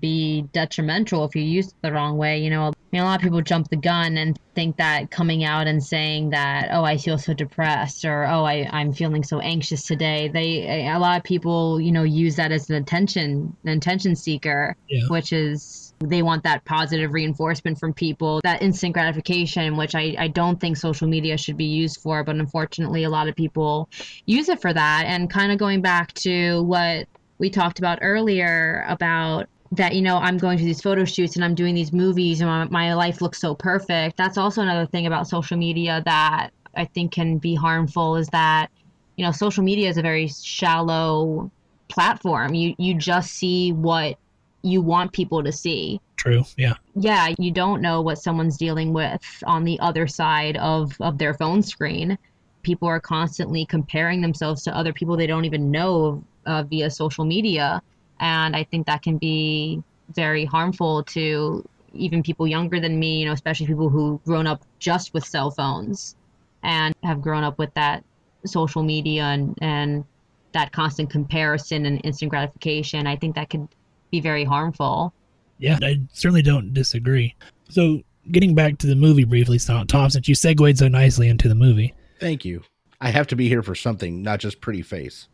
be 0.00 0.42
detrimental 0.52 1.24
if 1.24 1.34
you 1.34 1.42
use 1.42 1.68
it 1.68 1.74
the 1.82 1.92
wrong 1.92 2.18
way. 2.18 2.38
You 2.42 2.50
know, 2.50 2.64
I 2.66 2.72
mean, 2.92 3.02
a 3.02 3.04
lot 3.04 3.16
of 3.16 3.22
people 3.22 3.40
jump 3.40 3.68
the 3.68 3.76
gun 3.76 4.16
and 4.16 4.38
think 4.54 4.76
that 4.76 5.10
coming 5.10 5.44
out 5.44 5.66
and 5.66 5.82
saying 5.82 6.30
that, 6.30 6.68
oh, 6.72 6.84
I 6.84 6.96
feel 6.96 7.18
so 7.18 7.32
depressed 7.34 8.04
or 8.04 8.26
oh, 8.26 8.44
I, 8.44 8.68
I'm 8.70 8.92
feeling 8.92 9.22
so 9.24 9.40
anxious 9.40 9.86
today. 9.86 10.28
They 10.28 10.88
a 10.88 10.98
lot 10.98 11.18
of 11.18 11.24
people, 11.24 11.80
you 11.80 11.92
know, 11.92 12.02
use 12.02 12.36
that 12.36 12.52
as 12.52 12.68
an 12.70 12.76
attention 12.76 13.56
an 13.64 13.76
attention 13.76 14.16
seeker, 14.16 14.76
Yeah. 14.88 15.06
which 15.08 15.32
is 15.32 15.92
they 16.00 16.22
want 16.22 16.44
that 16.44 16.64
positive 16.64 17.12
reinforcement 17.12 17.78
from 17.78 17.92
people, 17.92 18.40
that 18.44 18.62
instant 18.62 18.94
gratification, 18.94 19.76
which 19.76 19.94
I, 19.94 20.14
I 20.16 20.28
don't 20.28 20.60
think 20.60 20.76
social 20.76 21.08
media 21.08 21.36
should 21.36 21.56
be 21.56 21.64
used 21.64 22.00
for. 22.00 22.22
But 22.22 22.36
unfortunately, 22.36 23.04
a 23.04 23.10
lot 23.10 23.28
of 23.28 23.34
people 23.34 23.88
use 24.26 24.48
it 24.48 24.60
for 24.60 24.72
that. 24.72 25.04
And 25.06 25.28
kind 25.28 25.50
of 25.50 25.58
going 25.58 25.82
back 25.82 26.12
to 26.14 26.62
what 26.62 27.08
we 27.38 27.50
talked 27.50 27.78
about 27.78 27.98
earlier 28.02 28.84
about 28.88 29.48
that, 29.72 29.94
you 29.94 30.02
know, 30.02 30.16
I'm 30.16 30.38
going 30.38 30.58
to 30.58 30.64
these 30.64 30.80
photo 30.80 31.04
shoots 31.04 31.36
and 31.36 31.44
I'm 31.44 31.54
doing 31.54 31.74
these 31.74 31.92
movies 31.92 32.40
and 32.40 32.48
my, 32.48 32.64
my 32.64 32.94
life 32.94 33.20
looks 33.20 33.40
so 33.40 33.54
perfect. 33.54 34.16
That's 34.16 34.38
also 34.38 34.62
another 34.62 34.86
thing 34.86 35.06
about 35.06 35.28
social 35.28 35.56
media 35.56 36.02
that 36.04 36.50
I 36.76 36.84
think 36.86 37.12
can 37.12 37.38
be 37.38 37.54
harmful 37.54 38.16
is 38.16 38.28
that, 38.28 38.68
you 39.16 39.24
know, 39.24 39.32
social 39.32 39.62
media 39.62 39.88
is 39.88 39.98
a 39.98 40.02
very 40.02 40.28
shallow 40.28 41.50
platform. 41.88 42.54
You 42.54 42.74
you 42.78 42.94
just 42.94 43.32
see 43.32 43.72
what 43.72 44.16
you 44.62 44.80
want 44.80 45.12
people 45.12 45.42
to 45.42 45.52
see. 45.52 46.00
True. 46.16 46.44
Yeah. 46.56 46.74
Yeah, 46.94 47.34
you 47.38 47.50
don't 47.50 47.80
know 47.80 48.00
what 48.00 48.18
someone's 48.18 48.56
dealing 48.56 48.92
with 48.92 49.22
on 49.46 49.64
the 49.64 49.78
other 49.80 50.06
side 50.06 50.56
of 50.58 50.92
of 51.00 51.18
their 51.18 51.34
phone 51.34 51.62
screen. 51.62 52.18
People 52.62 52.88
are 52.88 53.00
constantly 53.00 53.66
comparing 53.66 54.20
themselves 54.20 54.62
to 54.64 54.76
other 54.76 54.92
people 54.92 55.16
they 55.16 55.26
don't 55.26 55.44
even 55.44 55.70
know 55.70 56.22
uh, 56.46 56.62
via 56.64 56.90
social 56.90 57.24
media, 57.24 57.82
and 58.20 58.56
I 58.56 58.64
think 58.64 58.86
that 58.86 59.02
can 59.02 59.18
be 59.18 59.82
very 60.14 60.44
harmful 60.44 61.04
to 61.04 61.64
even 61.92 62.22
people 62.22 62.46
younger 62.46 62.80
than 62.80 62.98
me. 62.98 63.20
You 63.20 63.26
know, 63.26 63.32
especially 63.32 63.66
people 63.66 63.88
who've 63.88 64.22
grown 64.24 64.46
up 64.46 64.62
just 64.78 65.14
with 65.14 65.24
cell 65.24 65.50
phones 65.50 66.16
and 66.62 66.94
have 67.02 67.20
grown 67.20 67.44
up 67.44 67.58
with 67.58 67.72
that 67.74 68.04
social 68.44 68.82
media 68.82 69.24
and 69.24 69.56
and 69.60 70.04
that 70.52 70.72
constant 70.72 71.10
comparison 71.10 71.86
and 71.86 72.00
instant 72.04 72.30
gratification. 72.30 73.06
I 73.06 73.16
think 73.16 73.34
that 73.34 73.50
could 73.50 73.68
be 74.10 74.20
very 74.20 74.44
harmful. 74.44 75.12
Yeah, 75.58 75.78
I 75.82 76.00
certainly 76.12 76.42
don't 76.42 76.72
disagree. 76.72 77.34
So, 77.68 78.02
getting 78.30 78.54
back 78.54 78.78
to 78.78 78.86
the 78.86 78.94
movie 78.94 79.24
briefly, 79.24 79.58
Tom, 79.58 79.86
Tom, 79.86 80.08
since 80.10 80.28
you 80.28 80.34
segued 80.34 80.78
so 80.78 80.88
nicely 80.88 81.28
into 81.28 81.48
the 81.48 81.54
movie. 81.54 81.94
Thank 82.20 82.44
you. 82.44 82.62
I 83.00 83.10
have 83.10 83.26
to 83.28 83.36
be 83.36 83.48
here 83.48 83.62
for 83.62 83.74
something, 83.74 84.22
not 84.22 84.40
just 84.40 84.60
pretty 84.60 84.82
face. 84.82 85.28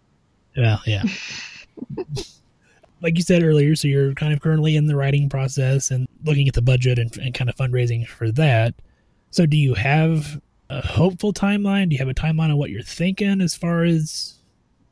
Well, 0.56 0.80
yeah. 0.86 1.02
like 3.00 3.16
you 3.16 3.22
said 3.22 3.42
earlier, 3.42 3.76
so 3.76 3.88
you're 3.88 4.14
kind 4.14 4.32
of 4.32 4.40
currently 4.40 4.76
in 4.76 4.86
the 4.86 4.96
writing 4.96 5.28
process 5.28 5.90
and 5.90 6.06
looking 6.24 6.48
at 6.48 6.54
the 6.54 6.62
budget 6.62 6.98
and, 6.98 7.16
and 7.18 7.34
kind 7.34 7.50
of 7.50 7.56
fundraising 7.56 8.06
for 8.06 8.30
that. 8.32 8.74
So, 9.30 9.46
do 9.46 9.56
you 9.56 9.74
have 9.74 10.40
a 10.70 10.86
hopeful 10.86 11.32
timeline? 11.32 11.88
Do 11.88 11.94
you 11.94 11.98
have 11.98 12.08
a 12.08 12.14
timeline 12.14 12.50
on 12.50 12.56
what 12.56 12.70
you're 12.70 12.82
thinking 12.82 13.40
as 13.40 13.54
far 13.54 13.84
as 13.84 14.38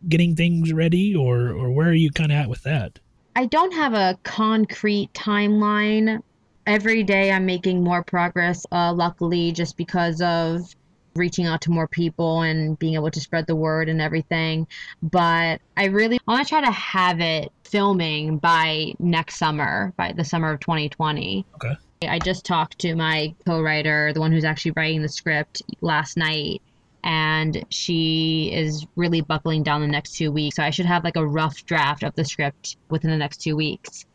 getting 0.09 0.35
things 0.35 0.73
ready, 0.73 1.15
or 1.15 1.51
or 1.51 1.71
where 1.71 1.89
are 1.89 1.95
you 1.95 2.11
kind 2.11 2.33
of 2.33 2.39
at 2.39 2.49
with 2.49 2.63
that? 2.65 2.99
I 3.35 3.47
don't 3.47 3.73
have 3.73 3.95
a 3.95 4.19
concrete 4.25 5.13
timeline. 5.15 6.23
Every 6.67 7.03
day 7.03 7.33
I'm 7.33 7.47
making 7.47 7.83
more 7.83 8.05
progress, 8.05 8.67
uh, 8.71 8.93
luckily, 8.93 9.53
just 9.53 9.77
because 9.77 10.21
of 10.21 10.75
reaching 11.15 11.47
out 11.47 11.61
to 11.63 11.71
more 11.71 11.87
people 11.87 12.43
and 12.43 12.79
being 12.79 12.95
able 12.95 13.11
to 13.11 13.21
spread 13.21 13.47
the 13.47 13.57
word 13.57 13.89
and 13.89 14.01
everything. 14.01 14.67
But 15.03 15.61
I 15.77 15.87
really 15.87 16.19
want 16.27 16.47
to 16.47 16.49
try 16.49 16.61
to 16.61 16.71
have 16.71 17.21
it 17.21 17.53
filming 17.65 18.39
by 18.39 18.95
next 18.99 19.37
summer, 19.37 19.93
by 19.97 20.13
the 20.13 20.25
summer 20.25 20.53
of 20.53 20.61
2020. 20.61 21.47
Okay. 21.57 21.75
I 22.09 22.19
just 22.19 22.45
talked 22.45 22.79
to 22.81 22.95
my 22.95 23.35
co 23.47 23.63
writer, 23.63 24.13
the 24.13 24.21
one 24.21 24.33
who's 24.33 24.45
actually 24.45 24.73
writing 24.77 25.03
the 25.03 25.09
script, 25.09 25.63
last 25.81 26.17
night. 26.17 26.63
And 27.05 27.65
she 27.71 28.51
is 28.53 28.87
really 28.95 29.23
buckling 29.23 29.63
down 29.63 29.81
the 29.81 29.89
next 29.89 30.17
two 30.17 30.31
weeks. 30.31 30.57
So 30.57 30.63
I 30.63 30.71
should 30.71 30.87
have 30.87 31.03
like 31.03 31.17
a 31.17 31.27
rough 31.27 31.65
draft 31.65 32.05
of 32.05 32.15
the 32.15 32.25
script 32.25 32.77
within 32.91 33.11
the 33.11 33.17
next 33.17 33.39
two 33.39 33.57
weeks. 33.57 34.07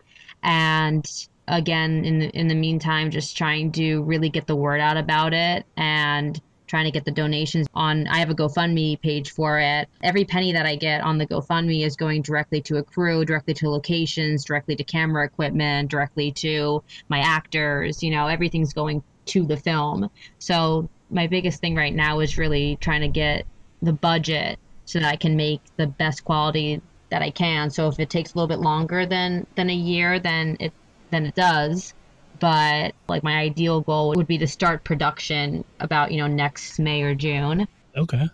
And 0.43 1.05
again, 1.47 2.05
in 2.05 2.19
the, 2.19 2.29
in 2.29 2.47
the 2.47 2.55
meantime, 2.55 3.11
just 3.11 3.35
trying 3.37 3.71
to 3.73 4.03
really 4.03 4.29
get 4.29 4.47
the 4.47 4.55
word 4.55 4.79
out 4.79 4.97
about 4.97 5.33
it 5.33 5.65
and 5.75 6.39
trying 6.67 6.85
to 6.85 6.91
get 6.91 7.05
the 7.05 7.11
donations 7.11 7.67
on 7.73 8.07
I 8.07 8.17
have 8.19 8.29
a 8.29 8.35
GoFundMe 8.35 9.01
page 9.01 9.31
for 9.31 9.59
it. 9.59 9.89
Every 10.03 10.25
penny 10.25 10.51
that 10.53 10.65
I 10.65 10.75
get 10.75 11.01
on 11.01 11.17
the 11.17 11.25
GoFundMe 11.25 11.85
is 11.85 11.95
going 11.95 12.21
directly 12.21 12.61
to 12.63 12.77
a 12.77 12.83
crew, 12.83 13.25
directly 13.25 13.53
to 13.55 13.69
locations, 13.69 14.45
directly 14.45 14.75
to 14.75 14.83
camera 14.83 15.25
equipment, 15.25 15.89
directly 15.89 16.31
to 16.33 16.83
my 17.09 17.19
actors, 17.19 18.03
you 18.03 18.11
know, 18.11 18.27
everything's 18.27 18.73
going 18.73 19.03
to 19.27 19.45
the 19.45 19.57
film. 19.57 20.09
So 20.39 20.89
my 21.09 21.27
biggest 21.27 21.61
thing 21.61 21.75
right 21.75 21.93
now 21.93 22.19
is 22.19 22.37
really 22.37 22.77
trying 22.81 23.01
to 23.01 23.07
get 23.07 23.45
the 23.81 23.93
budget 23.93 24.59
so 24.85 24.99
that 24.99 25.07
I 25.07 25.15
can 25.15 25.35
make 25.35 25.61
the 25.77 25.87
best 25.87 26.23
quality 26.23 26.81
that 27.09 27.21
I 27.21 27.29
can. 27.29 27.69
So 27.69 27.87
if 27.87 27.99
it 27.99 28.09
takes 28.09 28.33
a 28.33 28.37
little 28.37 28.47
bit 28.47 28.59
longer 28.59 29.05
than 29.05 29.47
than 29.55 29.69
a 29.69 29.75
year, 29.75 30.19
then 30.19 30.57
it 30.59 30.73
then 31.09 31.25
it 31.25 31.35
does 31.35 31.93
but 32.39 32.93
like 33.07 33.23
my 33.23 33.37
ideal 33.37 33.81
goal 33.81 34.13
would 34.15 34.27
be 34.27 34.37
to 34.37 34.47
start 34.47 34.83
production 34.83 35.63
about 35.79 36.11
you 36.11 36.17
know 36.17 36.27
next 36.27 36.79
May 36.79 37.01
or 37.01 37.15
June. 37.15 37.67
Okay. 37.95 38.27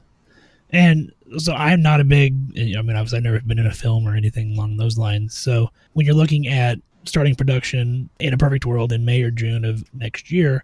And 0.71 1.11
so 1.37 1.53
I'm 1.53 1.83
not 1.83 2.01
a 2.01 2.03
big, 2.03 2.33
I 2.57 2.81
mean, 2.81 2.95
obviously 2.95 3.17
I've 3.17 3.23
never 3.23 3.39
been 3.41 3.59
in 3.59 3.67
a 3.67 3.73
film 3.73 4.07
or 4.07 4.15
anything 4.15 4.53
along 4.53 4.77
those 4.77 4.97
lines. 4.97 5.37
So 5.37 5.69
when 5.93 6.05
you're 6.05 6.15
looking 6.15 6.47
at 6.47 6.79
starting 7.05 7.35
production 7.35 8.09
in 8.19 8.33
a 8.33 8.37
perfect 8.37 8.65
world 8.65 8.91
in 8.91 9.05
May 9.05 9.21
or 9.21 9.29
June 9.29 9.65
of 9.65 9.83
next 9.93 10.31
year, 10.31 10.63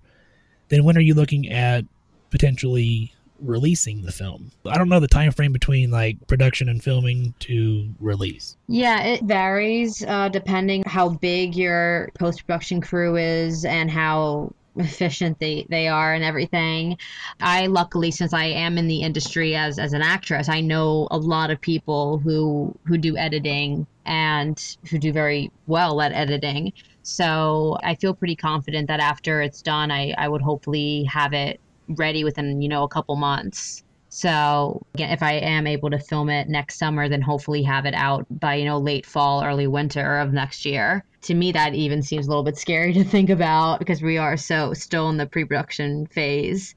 then 0.70 0.84
when 0.84 0.98
are 0.98 1.02
you 1.02 1.14
looking 1.14 1.50
at 1.52 1.86
potentially 2.32 3.14
releasing 3.42 4.02
the 4.04 4.12
film? 4.12 4.52
I 4.66 4.78
don't 4.78 4.90
know 4.90 5.00
the 5.00 5.08
time 5.08 5.32
frame 5.32 5.54
between 5.54 5.92
like 5.92 6.28
production 6.28 6.70
and 6.70 6.84
filming 6.84 7.34
to 7.40 7.90
release. 8.00 8.58
Yeah, 8.68 9.04
it 9.04 9.24
varies 9.24 10.04
uh, 10.06 10.30
depending 10.30 10.84
how 10.84 11.10
big 11.10 11.56
your 11.56 12.10
post 12.18 12.46
production 12.46 12.82
crew 12.82 13.18
is 13.18 13.66
and 13.66 13.90
how 13.90 14.54
efficient 14.76 15.40
they, 15.40 15.66
they 15.70 15.88
are 15.88 16.14
and 16.14 16.24
everything. 16.24 16.98
I 17.40 17.68
luckily 17.68 18.12
since 18.12 18.34
I 18.34 18.46
am 18.46 18.78
in 18.78 18.88
the 18.88 19.02
industry 19.02 19.56
as 19.56 19.80
as 19.80 19.94
an 19.94 20.02
actress, 20.02 20.50
I 20.50 20.62
know 20.62 21.08
a 21.12 21.18
lot 21.18 21.52
of 21.52 21.60
people 21.62 22.18
who 22.20 22.76
who 22.86 22.98
do 22.98 23.18
editing 23.18 23.86
and 24.06 24.78
who 24.90 24.98
do 24.98 25.12
very 25.12 25.52
well 25.68 26.02
at 26.02 26.14
editing. 26.14 26.74
So 27.04 27.78
I 27.84 27.96
feel 27.96 28.14
pretty 28.14 28.36
confident 28.36 28.88
that 28.88 29.00
after 29.00 29.42
it's 29.42 29.62
done 29.62 29.92
I, 29.92 30.14
I 30.18 30.28
would 30.28 30.42
hopefully 30.42 31.04
have 31.06 31.34
it 31.34 31.60
ready 31.90 32.24
within, 32.24 32.62
you 32.62 32.70
know, 32.70 32.84
a 32.84 32.88
couple 32.88 33.16
months. 33.16 33.84
So 34.10 34.82
again, 34.96 35.12
if 35.12 35.22
I 35.22 35.34
am 35.34 35.68
able 35.68 35.92
to 35.92 36.00
film 36.00 36.30
it 36.30 36.50
next 36.50 36.80
summer, 36.80 37.08
then 37.08 37.22
hopefully 37.22 37.64
have 37.64 37.86
it 37.86 37.94
out 37.94 38.26
by, 38.30 38.56
you 38.56 38.66
know, 38.66 38.80
late 38.80 39.06
fall, 39.06 39.44
early 39.44 39.68
winter 39.68 40.18
of 40.18 40.34
next 40.34 40.66
year. 40.66 41.04
To 41.24 41.36
me, 41.36 41.52
that 41.52 41.76
even 41.76 42.02
seems 42.02 42.26
a 42.26 42.30
little 42.30 42.44
bit 42.44 42.58
scary 42.58 42.94
to 42.96 43.04
think 43.04 43.30
about 43.30 43.80
because 43.80 44.02
we 44.02 44.18
are 44.18 44.36
so 44.36 44.74
still 44.74 45.10
in 45.10 45.18
the 45.18 45.28
pre-production 45.28 46.08
phase. 46.08 46.76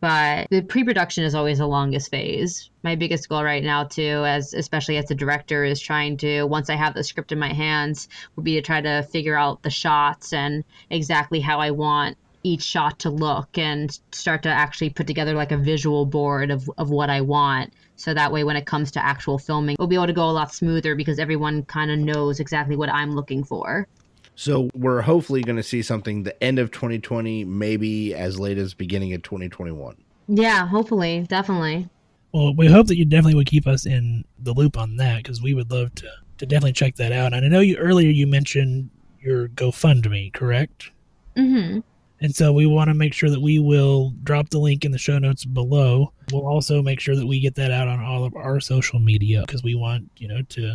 But 0.00 0.48
the 0.50 0.60
pre-production 0.60 1.24
is 1.24 1.34
always 1.34 1.58
the 1.58 1.66
longest 1.66 2.10
phase. 2.10 2.68
My 2.82 2.94
biggest 2.94 3.30
goal 3.30 3.42
right 3.42 3.64
now, 3.64 3.84
too, 3.84 4.22
as 4.26 4.52
especially 4.52 4.98
as 4.98 5.10
a 5.10 5.14
director, 5.14 5.64
is 5.64 5.80
trying 5.80 6.18
to 6.18 6.44
once 6.44 6.68
I 6.68 6.74
have 6.74 6.92
the 6.92 7.02
script 7.02 7.32
in 7.32 7.38
my 7.38 7.54
hands, 7.54 8.08
would 8.36 8.44
be 8.44 8.56
to 8.56 8.60
try 8.60 8.82
to 8.82 9.02
figure 9.04 9.36
out 9.36 9.62
the 9.62 9.70
shots 9.70 10.34
and 10.34 10.62
exactly 10.90 11.40
how 11.40 11.58
I 11.58 11.70
want 11.70 12.18
each 12.44 12.62
shot 12.62 13.00
to 13.00 13.10
look 13.10 13.58
and 13.58 13.98
start 14.12 14.42
to 14.44 14.48
actually 14.48 14.90
put 14.90 15.06
together 15.06 15.34
like 15.34 15.50
a 15.50 15.56
visual 15.56 16.06
board 16.06 16.50
of, 16.50 16.70
of 16.78 16.90
what 16.90 17.10
I 17.10 17.22
want. 17.22 17.72
So 17.96 18.14
that 18.14 18.30
way, 18.30 18.44
when 18.44 18.56
it 18.56 18.66
comes 18.66 18.90
to 18.92 19.04
actual 19.04 19.38
filming, 19.38 19.76
we'll 19.78 19.88
be 19.88 19.96
able 19.96 20.06
to 20.06 20.12
go 20.12 20.28
a 20.28 20.30
lot 20.30 20.54
smoother 20.54 20.94
because 20.94 21.18
everyone 21.18 21.64
kind 21.64 21.90
of 21.90 21.98
knows 21.98 22.38
exactly 22.38 22.76
what 22.76 22.90
I'm 22.90 23.12
looking 23.12 23.42
for. 23.42 23.88
So 24.36 24.68
we're 24.74 25.00
hopefully 25.00 25.42
going 25.42 25.56
to 25.56 25.62
see 25.62 25.80
something 25.80 26.24
the 26.24 26.42
end 26.42 26.58
of 26.58 26.70
2020, 26.70 27.44
maybe 27.44 28.14
as 28.14 28.38
late 28.38 28.58
as 28.58 28.74
beginning 28.74 29.14
of 29.14 29.22
2021. 29.22 29.96
Yeah, 30.26 30.66
hopefully, 30.66 31.24
definitely. 31.28 31.88
Well, 32.32 32.54
we 32.54 32.66
hope 32.66 32.88
that 32.88 32.96
you 32.96 33.04
definitely 33.04 33.36
would 33.36 33.46
keep 33.46 33.66
us 33.66 33.86
in 33.86 34.24
the 34.40 34.52
loop 34.52 34.76
on 34.76 34.96
that 34.96 35.18
because 35.18 35.40
we 35.40 35.54
would 35.54 35.70
love 35.70 35.94
to, 35.96 36.08
to 36.38 36.46
definitely 36.46 36.72
check 36.72 36.96
that 36.96 37.12
out. 37.12 37.32
And 37.32 37.44
I 37.44 37.48
know 37.48 37.60
you 37.60 37.76
earlier 37.76 38.10
you 38.10 38.26
mentioned 38.26 38.90
your 39.20 39.48
GoFundMe, 39.48 40.32
correct? 40.32 40.90
Mm-hmm. 41.36 41.80
And 42.24 42.34
so 42.34 42.54
we 42.54 42.64
want 42.64 42.88
to 42.88 42.94
make 42.94 43.12
sure 43.12 43.28
that 43.28 43.42
we 43.42 43.58
will 43.58 44.14
drop 44.22 44.48
the 44.48 44.58
link 44.58 44.86
in 44.86 44.92
the 44.92 44.98
show 44.98 45.18
notes 45.18 45.44
below. 45.44 46.10
We'll 46.32 46.48
also 46.48 46.80
make 46.80 46.98
sure 46.98 47.14
that 47.14 47.26
we 47.26 47.38
get 47.38 47.54
that 47.56 47.70
out 47.70 47.86
on 47.86 48.02
all 48.02 48.24
of 48.24 48.34
our 48.34 48.60
social 48.60 48.98
media 48.98 49.42
because 49.42 49.62
we 49.62 49.74
want, 49.74 50.10
you 50.16 50.28
know, 50.28 50.40
to 50.40 50.72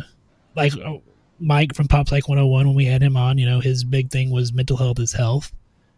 like 0.54 0.76
oh, 0.76 1.02
Mike 1.40 1.74
from 1.74 1.88
Pop 1.88 2.08
Psych 2.08 2.28
101 2.28 2.68
when 2.68 2.76
we 2.76 2.84
had 2.84 3.02
him 3.02 3.16
on, 3.16 3.36
you 3.36 3.46
know, 3.46 3.58
his 3.58 3.82
big 3.82 4.12
thing 4.12 4.30
was 4.30 4.52
mental 4.52 4.76
health 4.76 5.00
is 5.00 5.12
health. 5.12 5.50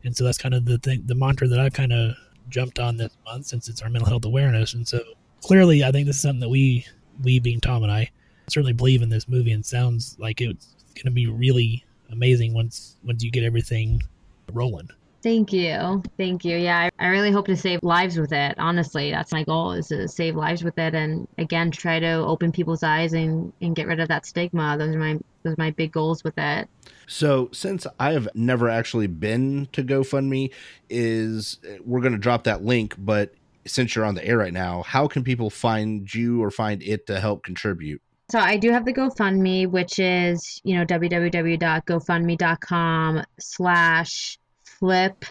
And 0.05 0.17
so 0.17 0.25
that's 0.25 0.39
kind 0.39 0.55
of 0.55 0.65
the 0.65 0.79
thing, 0.79 1.03
the 1.05 1.15
mantra 1.15 1.47
that 1.49 1.61
I've 1.61 1.75
kind 1.75 1.93
of 1.93 2.15
jumped 2.49 2.79
on 2.79 2.97
this 2.97 3.15
month 3.27 3.45
since 3.45 3.69
it's 3.69 3.83
our 3.83 3.91
mental 3.91 4.09
health 4.09 4.25
awareness. 4.25 4.73
And 4.73 4.89
so 4.89 5.03
clearly, 5.43 5.85
I 5.85 5.93
think 5.93 6.07
this 6.07 6.17
is 6.17 6.23
something 6.23 6.41
that 6.41 6.49
we, 6.49 6.87
we 7.23 7.41
being 7.41 7.61
Tom 7.61 7.83
and 7.83 7.93
I, 7.93 8.11
certainly 8.49 8.73
believe 8.73 9.03
in 9.03 9.11
this 9.11 9.29
movie 9.29 9.53
and 9.53 9.67
sounds 9.67 10.17
like 10.19 10.41
it's 10.41 10.75
going 10.95 11.05
to 11.05 11.11
be 11.11 11.27
really 11.27 11.85
amazing 12.11 12.55
once 12.55 12.97
once 13.05 13.23
you 13.23 13.31
get 13.31 13.45
everything 13.45 14.01
rolling. 14.51 14.89
Thank 15.23 15.53
you. 15.53 16.03
Thank 16.17 16.45
you. 16.45 16.57
Yeah, 16.57 16.91
I, 16.99 16.99
I 16.99 17.07
really 17.09 17.31
hope 17.31 17.47
to 17.47 17.57
save 17.57 17.81
lives 17.83 18.19
with 18.19 18.33
it. 18.33 18.57
Honestly, 18.59 19.13
that's 19.13 19.33
my 19.33 19.45
goal 19.45 19.73
is 19.73 19.89
to 19.89 20.09
save 20.09 20.35
lives 20.35 20.65
with 20.65 20.79
it 20.79 20.95
and 20.95 21.29
again 21.39 21.71
try 21.71 22.01
to 22.01 22.13
open 22.13 22.51
people's 22.51 22.83
eyes 22.83 23.13
and, 23.13 23.53
and 23.61 23.77
get 23.77 23.87
rid 23.87 24.01
of 24.01 24.09
that 24.09 24.27
stigma. 24.27 24.77
Those 24.77 24.95
are 24.95 24.99
my 24.99 25.19
those 25.45 25.53
are 25.53 25.57
my 25.59 25.71
big 25.71 25.93
goals 25.93 26.25
with 26.25 26.35
it. 26.37 26.69
So, 27.07 27.49
since 27.53 27.87
I 27.99 28.13
have 28.13 28.29
never 28.35 28.69
actually 28.69 29.07
been 29.07 29.69
to 29.73 29.85
GoFundMe, 29.85 30.51
is 30.89 31.59
we're 31.85 32.01
going 32.01 32.13
to 32.13 32.19
drop 32.19 32.45
that 32.45 32.65
link. 32.65 32.95
But 32.99 33.35
since 33.67 33.95
you're 33.95 34.05
on 34.05 34.15
the 34.15 34.27
air 34.27 34.39
right 34.39 34.53
now, 34.53 34.83
how 34.83 35.09
can 35.09 35.25
people 35.25 35.51
find 35.51 36.13
you 36.13 36.43
or 36.43 36.51
find 36.51 36.83
it 36.83 37.07
to 37.09 37.21
help 37.21 37.45
contribute? 37.45 38.01
So 38.31 38.39
I 38.39 38.57
do 38.57 38.71
have 38.71 38.87
the 38.87 38.95
GoFundMe, 38.95 39.69
which 39.69 39.99
is, 39.99 40.61
you 40.65 40.77
know, 40.77 40.87
www.gofundme.com 40.87 43.25
slash 43.39 44.39
flip 44.83 45.25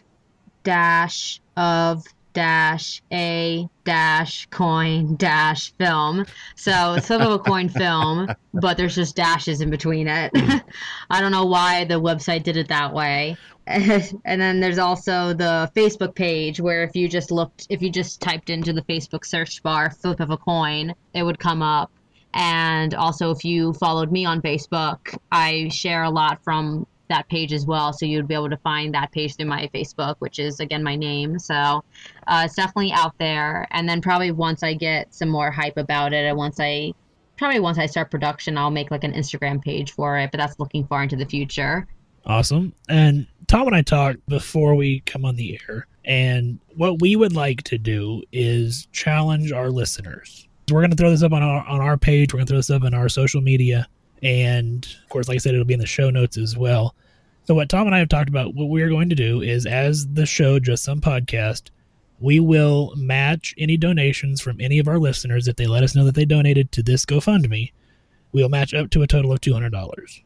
dash 0.63 1.41
of 1.57 2.05
dash 2.31 3.01
a 3.11 3.67
dash 3.83 4.45
coin 4.45 5.17
dash 5.17 5.73
film. 5.73 6.25
So 6.55 6.93
it's 6.93 7.07
flip 7.07 7.19
of 7.19 7.33
a 7.33 7.39
coin 7.39 7.67
film, 7.83 8.29
but 8.53 8.77
there's 8.77 8.95
just 8.95 9.17
dashes 9.17 9.59
in 9.59 9.69
between 9.69 10.07
it. 10.07 10.31
I 11.09 11.19
don't 11.19 11.33
know 11.33 11.47
why 11.47 11.83
the 11.83 11.99
website 11.99 12.43
did 12.43 12.55
it 12.55 12.69
that 12.69 12.93
way. 12.93 13.35
and 13.67 14.21
then 14.23 14.61
there's 14.61 14.79
also 14.79 15.33
the 15.33 15.69
Facebook 15.75 16.15
page 16.15 16.61
where 16.61 16.83
if 16.83 16.95
you 16.95 17.09
just 17.09 17.29
looked, 17.29 17.67
if 17.69 17.81
you 17.81 17.89
just 17.89 18.21
typed 18.21 18.49
into 18.49 18.71
the 18.71 18.83
Facebook 18.83 19.25
search 19.25 19.61
bar 19.63 19.91
flip 19.91 20.21
of 20.21 20.29
a 20.29 20.37
coin, 20.37 20.95
it 21.13 21.23
would 21.23 21.39
come 21.39 21.61
up. 21.61 21.91
And 22.33 22.93
also, 22.93 23.31
if 23.31 23.43
you 23.43 23.73
followed 23.73 24.13
me 24.13 24.23
on 24.23 24.41
Facebook, 24.41 25.17
I 25.29 25.67
share 25.67 26.03
a 26.03 26.09
lot 26.09 26.41
from 26.41 26.87
that 27.11 27.29
page 27.29 27.53
as 27.53 27.65
well. 27.65 27.93
So 27.93 28.05
you'd 28.05 28.27
be 28.27 28.33
able 28.33 28.49
to 28.49 28.57
find 28.57 28.93
that 28.93 29.11
page 29.11 29.35
through 29.35 29.45
my 29.45 29.69
Facebook, 29.73 30.15
which 30.19 30.39
is 30.39 30.59
again 30.59 30.83
my 30.83 30.95
name. 30.95 31.37
So 31.39 31.83
uh, 32.27 32.43
it's 32.45 32.55
definitely 32.55 32.91
out 32.91 33.17
there. 33.19 33.67
And 33.71 33.87
then 33.87 34.01
probably 34.01 34.31
once 34.31 34.63
I 34.63 34.73
get 34.73 35.13
some 35.13 35.29
more 35.29 35.51
hype 35.51 35.77
about 35.77 36.13
it, 36.13 36.25
and 36.25 36.37
once 36.37 36.59
I 36.59 36.93
probably 37.37 37.59
once 37.59 37.77
I 37.77 37.85
start 37.85 38.11
production, 38.11 38.57
I'll 38.57 38.71
make 38.71 38.91
like 38.91 39.03
an 39.03 39.13
Instagram 39.13 39.61
page 39.61 39.91
for 39.91 40.17
it. 40.17 40.31
But 40.31 40.39
that's 40.39 40.59
looking 40.59 40.85
far 40.87 41.03
into 41.03 41.15
the 41.15 41.25
future. 41.25 41.87
Awesome. 42.25 42.73
And 42.87 43.27
Tom 43.47 43.67
and 43.67 43.75
I 43.75 43.81
talked 43.81 44.25
before 44.27 44.75
we 44.75 45.01
come 45.01 45.25
on 45.25 45.35
the 45.35 45.59
air, 45.67 45.87
and 46.05 46.59
what 46.75 47.01
we 47.01 47.15
would 47.15 47.33
like 47.33 47.63
to 47.63 47.77
do 47.77 48.23
is 48.31 48.87
challenge 48.91 49.51
our 49.51 49.69
listeners. 49.69 50.47
We're 50.71 50.81
going 50.81 50.91
to 50.91 50.97
throw 50.97 51.09
this 51.09 51.23
up 51.23 51.33
on 51.33 51.43
our 51.43 51.65
on 51.65 51.81
our 51.81 51.97
page. 51.97 52.33
We're 52.33 52.37
going 52.37 52.47
to 52.47 52.51
throw 52.51 52.59
this 52.59 52.69
up 52.69 52.83
on 52.83 52.93
our 52.93 53.09
social 53.09 53.41
media, 53.41 53.87
and 54.21 54.85
of 55.03 55.09
course, 55.09 55.27
like 55.27 55.35
I 55.35 55.39
said, 55.39 55.53
it'll 55.53 55.65
be 55.65 55.73
in 55.73 55.79
the 55.79 55.85
show 55.85 56.09
notes 56.09 56.37
as 56.37 56.57
well. 56.57 56.95
So, 57.45 57.55
what 57.55 57.69
Tom 57.69 57.87
and 57.87 57.95
I 57.95 57.99
have 57.99 58.09
talked 58.09 58.29
about, 58.29 58.53
what 58.53 58.69
we're 58.69 58.89
going 58.89 59.09
to 59.09 59.15
do 59.15 59.41
is, 59.41 59.65
as 59.65 60.07
the 60.07 60.25
show 60.25 60.59
Just 60.59 60.83
Some 60.83 61.01
Podcast, 61.01 61.69
we 62.19 62.39
will 62.39 62.93
match 62.95 63.55
any 63.57 63.77
donations 63.77 64.41
from 64.41 64.61
any 64.61 64.77
of 64.77 64.87
our 64.87 64.99
listeners 64.99 65.47
if 65.47 65.55
they 65.55 65.65
let 65.65 65.83
us 65.83 65.95
know 65.95 66.05
that 66.05 66.13
they 66.13 66.25
donated 66.25 66.71
to 66.71 66.83
this 66.83 67.03
GoFundMe. 67.03 67.71
We'll 68.31 68.49
match 68.49 68.73
up 68.73 68.91
to 68.91 69.01
a 69.01 69.07
total 69.07 69.33
of 69.33 69.41
two 69.41 69.53
hundred 69.53 69.71
dollars. 69.71 70.21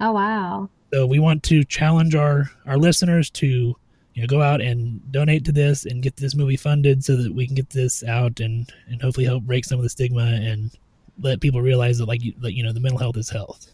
Oh 0.00 0.12
wow! 0.12 0.68
So 0.92 1.06
we 1.06 1.18
want 1.18 1.42
to 1.44 1.64
challenge 1.64 2.14
our 2.14 2.50
our 2.66 2.76
listeners 2.76 3.30
to 3.30 3.74
you 4.14 4.22
know 4.22 4.26
go 4.26 4.42
out 4.42 4.60
and 4.60 5.00
donate 5.10 5.46
to 5.46 5.52
this 5.52 5.86
and 5.86 6.02
get 6.02 6.16
this 6.16 6.34
movie 6.34 6.56
funded 6.56 7.04
so 7.04 7.16
that 7.16 7.34
we 7.34 7.46
can 7.46 7.54
get 7.54 7.70
this 7.70 8.04
out 8.04 8.38
and 8.38 8.70
and 8.86 9.00
hopefully 9.00 9.26
help 9.26 9.44
break 9.44 9.64
some 9.64 9.78
of 9.78 9.82
the 9.82 9.88
stigma 9.88 10.24
and 10.24 10.76
let 11.20 11.40
people 11.40 11.62
realize 11.62 11.98
that 11.98 12.06
like 12.06 12.22
you, 12.22 12.34
that, 12.40 12.54
you 12.54 12.62
know 12.62 12.72
the 12.72 12.80
mental 12.80 12.98
health 12.98 13.16
is 13.16 13.30
health. 13.30 13.72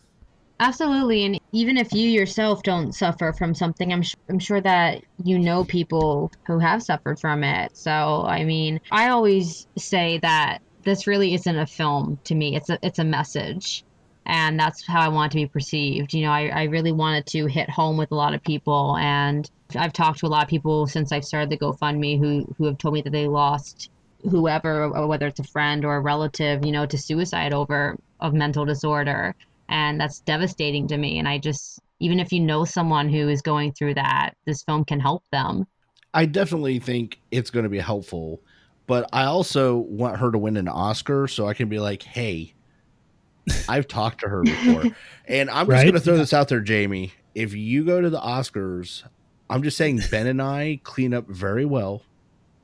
Absolutely, 0.58 1.24
and 1.24 1.38
even 1.52 1.76
if 1.76 1.92
you 1.92 2.08
yourself 2.08 2.62
don't 2.62 2.92
suffer 2.92 3.32
from 3.32 3.54
something, 3.54 3.92
I'm 3.92 4.02
sh- 4.02 4.16
I'm 4.30 4.38
sure 4.38 4.60
that 4.62 5.04
you 5.22 5.38
know 5.38 5.64
people 5.64 6.32
who 6.46 6.58
have 6.58 6.82
suffered 6.82 7.20
from 7.20 7.44
it. 7.44 7.76
So 7.76 8.24
I 8.26 8.44
mean, 8.44 8.80
I 8.90 9.08
always 9.08 9.66
say 9.76 10.18
that 10.22 10.58
this 10.82 11.06
really 11.06 11.34
isn't 11.34 11.58
a 11.58 11.66
film 11.66 12.18
to 12.24 12.34
me. 12.34 12.56
It's 12.56 12.70
a 12.70 12.78
it's 12.82 12.98
a 12.98 13.04
message, 13.04 13.84
and 14.24 14.58
that's 14.58 14.86
how 14.86 15.00
I 15.00 15.08
want 15.08 15.32
to 15.32 15.36
be 15.36 15.46
perceived. 15.46 16.14
You 16.14 16.22
know, 16.22 16.32
I 16.32 16.48
I 16.48 16.62
really 16.64 16.92
wanted 16.92 17.26
to 17.26 17.46
hit 17.46 17.68
home 17.68 17.98
with 17.98 18.10
a 18.10 18.14
lot 18.14 18.32
of 18.32 18.42
people, 18.42 18.96
and 18.96 19.50
I've 19.76 19.92
talked 19.92 20.20
to 20.20 20.26
a 20.26 20.28
lot 20.28 20.44
of 20.44 20.48
people 20.48 20.86
since 20.86 21.12
I've 21.12 21.24
started 21.24 21.50
the 21.50 21.58
GoFundMe 21.58 22.18
who 22.18 22.54
who 22.56 22.64
have 22.64 22.78
told 22.78 22.94
me 22.94 23.02
that 23.02 23.12
they 23.12 23.28
lost 23.28 23.90
whoever, 24.22 24.96
uh, 24.96 25.06
whether 25.06 25.26
it's 25.26 25.40
a 25.40 25.44
friend 25.44 25.84
or 25.84 25.96
a 25.96 26.00
relative, 26.00 26.64
you 26.64 26.72
know, 26.72 26.86
to 26.86 26.98
suicide 26.98 27.52
over 27.52 27.98
of 28.20 28.32
mental 28.34 28.64
disorder 28.64 29.34
and 29.68 30.00
that's 30.00 30.20
devastating 30.20 30.86
to 30.88 30.96
me 30.96 31.18
and 31.18 31.28
i 31.28 31.36
just 31.38 31.80
even 32.00 32.20
if 32.20 32.32
you 32.32 32.40
know 32.40 32.64
someone 32.64 33.08
who 33.08 33.28
is 33.28 33.42
going 33.42 33.72
through 33.72 33.92
that 33.94 34.30
this 34.46 34.62
film 34.62 34.84
can 34.84 35.00
help 35.00 35.22
them 35.32 35.66
I 36.14 36.24
definitely 36.24 36.78
think 36.78 37.20
it's 37.30 37.50
going 37.50 37.64
to 37.64 37.68
be 37.68 37.78
helpful, 37.78 38.40
but 38.86 39.06
I 39.12 39.24
also 39.24 39.76
want 39.76 40.16
her 40.16 40.30
to 40.32 40.38
win 40.38 40.56
an 40.56 40.66
Oscar 40.66 41.28
so 41.28 41.46
I 41.46 41.52
can 41.52 41.68
be 41.68 41.78
like, 41.78 42.02
hey, 42.02 42.54
I've 43.68 43.86
talked 43.86 44.20
to 44.22 44.28
her 44.28 44.42
before. 44.42 44.96
and 45.28 45.50
I'm 45.50 45.66
just 45.66 45.68
Right? 45.68 45.84
going 45.84 45.92
to 45.94 46.00
throw 46.00 46.16
this 46.16 46.32
out 46.32 46.48
there, 46.48 46.62
Jaimi. 46.62 47.12
If 47.34 47.52
you 47.52 47.84
go 47.84 48.00
to 48.00 48.08
the 48.08 48.18
Oscars, 48.18 49.06
I'm 49.50 49.62
just 49.62 49.76
saying 49.76 50.00
Ben 50.10 50.26
and 50.26 50.40
I 50.40 50.80
clean 50.84 51.12
up 51.12 51.28
very 51.28 51.66
well. 51.66 52.00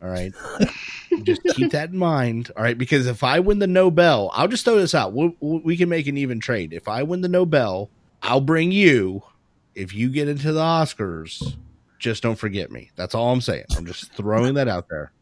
All 0.03 0.09
right. 0.09 0.33
just 1.23 1.43
keep 1.55 1.71
that 1.73 1.91
in 1.91 1.97
mind. 1.99 2.51
All 2.57 2.63
right. 2.63 2.77
Because 2.77 3.07
if 3.07 3.23
I 3.23 3.39
win 3.41 3.61
the 3.61 3.67
Nobel, 3.67 4.31
I'll 4.35 4.49
just 4.49 4.65
throw 4.65 4.77
this 4.77 4.95
out. 4.95 5.13
we 5.13 5.35
we 5.41 5.77
can 5.77 5.89
make 5.89 6.07
an 6.07 6.17
even 6.17 6.41
trade. 6.41 6.73
If 6.73 6.89
I 6.89 7.03
win 7.05 7.21
the 7.21 7.29
Nobel, 7.29 7.89
I'll 8.23 8.41
bring 8.41 8.73
you. 8.73 9.23
If 9.75 9.95
you 9.95 10.11
get 10.11 10.29
into 10.29 10.53
the 10.53 10.61
Oscars, 10.61 11.57
just 11.99 12.23
don't 12.23 12.37
forget 12.37 12.71
me. 12.71 12.91
That's 12.97 13.15
all 13.15 13.33
I'm 13.33 13.41
saying. 13.41 13.65
I'm 13.77 13.87
just 13.87 14.13
throwing 14.13 14.55
that 14.55 14.69
out 14.69 14.87
there. 14.91 15.13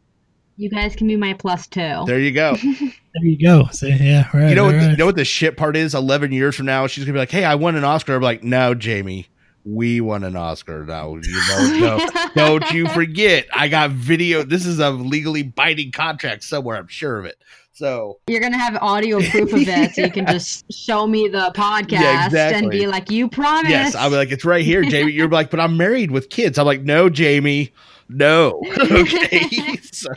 you 0.57 0.69
guys 0.69 0.95
can 0.95 1.07
be 1.07 1.15
my 1.15 1.33
plus 1.33 1.67
two 1.67 2.03
There 2.05 2.19
you 2.19 2.31
go. 2.31 2.57
There 3.13 3.25
you 3.25 3.45
go. 3.45 3.67
So 3.73 3.87
yeah, 3.87 4.29
right. 4.33 4.47
You 4.49 4.55
know 4.55 4.63
what? 4.63 4.75
right, 4.75 4.83
The, 4.85 4.91
you 4.91 4.97
know 4.97 5.05
what 5.05 5.17
the 5.17 5.25
shit 5.25 5.57
part 5.57 5.75
is? 5.75 5.93
Eleven 5.93 6.31
years 6.31 6.55
from 6.55 6.65
now, 6.65 6.87
she's 6.87 7.03
gonna 7.03 7.11
be 7.13 7.19
like, 7.19 7.29
"Hey, 7.29 7.43
I 7.43 7.55
won 7.55 7.75
an 7.75 7.83
Oscar." 7.83 8.15
I'm 8.15 8.21
like, 8.21 8.41
"No, 8.41 8.73
Jaimi, 8.73 9.25
we 9.63 10.01
won 10.01 10.23
an 10.23 10.35
Oscar. 10.35 10.85
now. 10.85 11.15
you 11.21 11.47
know, 11.47 11.97
no, 12.35 12.59
don't 12.59 12.71
you 12.71 12.87
forget? 12.89 13.47
I 13.53 13.67
got 13.67 13.91
video. 13.91 14.43
This 14.43 14.65
is 14.65 14.79
a 14.79 14.91
legally 14.91 15.43
binding 15.43 15.91
contract 15.91 16.43
somewhere. 16.43 16.77
I'm 16.77 16.87
sure 16.87 17.19
of 17.19 17.25
it. 17.25 17.37
So 17.73 18.19
you're 18.27 18.41
gonna 18.41 18.57
have 18.57 18.75
audio 18.81 19.19
proof 19.21 19.53
of 19.53 19.59
it 19.67 19.95
so 19.95 20.01
you 20.03 20.11
can 20.11 20.27
just 20.27 20.71
show 20.71 21.07
me 21.07 21.27
the 21.29 21.51
podcast 21.55 22.31
Yeah, 22.31 22.49
and 22.49 22.69
be 22.69 22.85
like 22.85 23.09
you 23.09 23.29
promised 23.29 23.69
yes, 23.69 23.95
I'll 23.95 24.09
be 24.09 24.17
like, 24.17 24.31
it's 24.31 24.45
right 24.45 24.63
here, 24.63 24.83
Jaimi. 24.83 25.13
You're 25.13 25.29
like, 25.29 25.49
but 25.49 25.59
I'm 25.59 25.77
married 25.77 26.11
with 26.11 26.29
kids. 26.29 26.59
I'm 26.59 26.65
like, 26.65 26.81
no, 26.81 27.09
Jaimi, 27.09 27.71
no. 28.09 28.61
okay, 28.91 29.77
so 29.91 30.09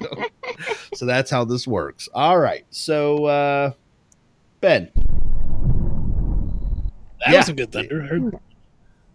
so 0.95 1.07
that's 1.07 1.31
how 1.31 1.45
this 1.45 1.67
works. 1.67 2.09
All 2.13 2.39
right, 2.39 2.67
so 2.71 3.25
uh 3.27 3.71
Ben, 4.61 4.91
that 7.21 7.31
yeah. 7.31 7.37
was 7.39 7.47
some 7.47 7.57
good 7.57 7.73
thunder. 7.73 8.33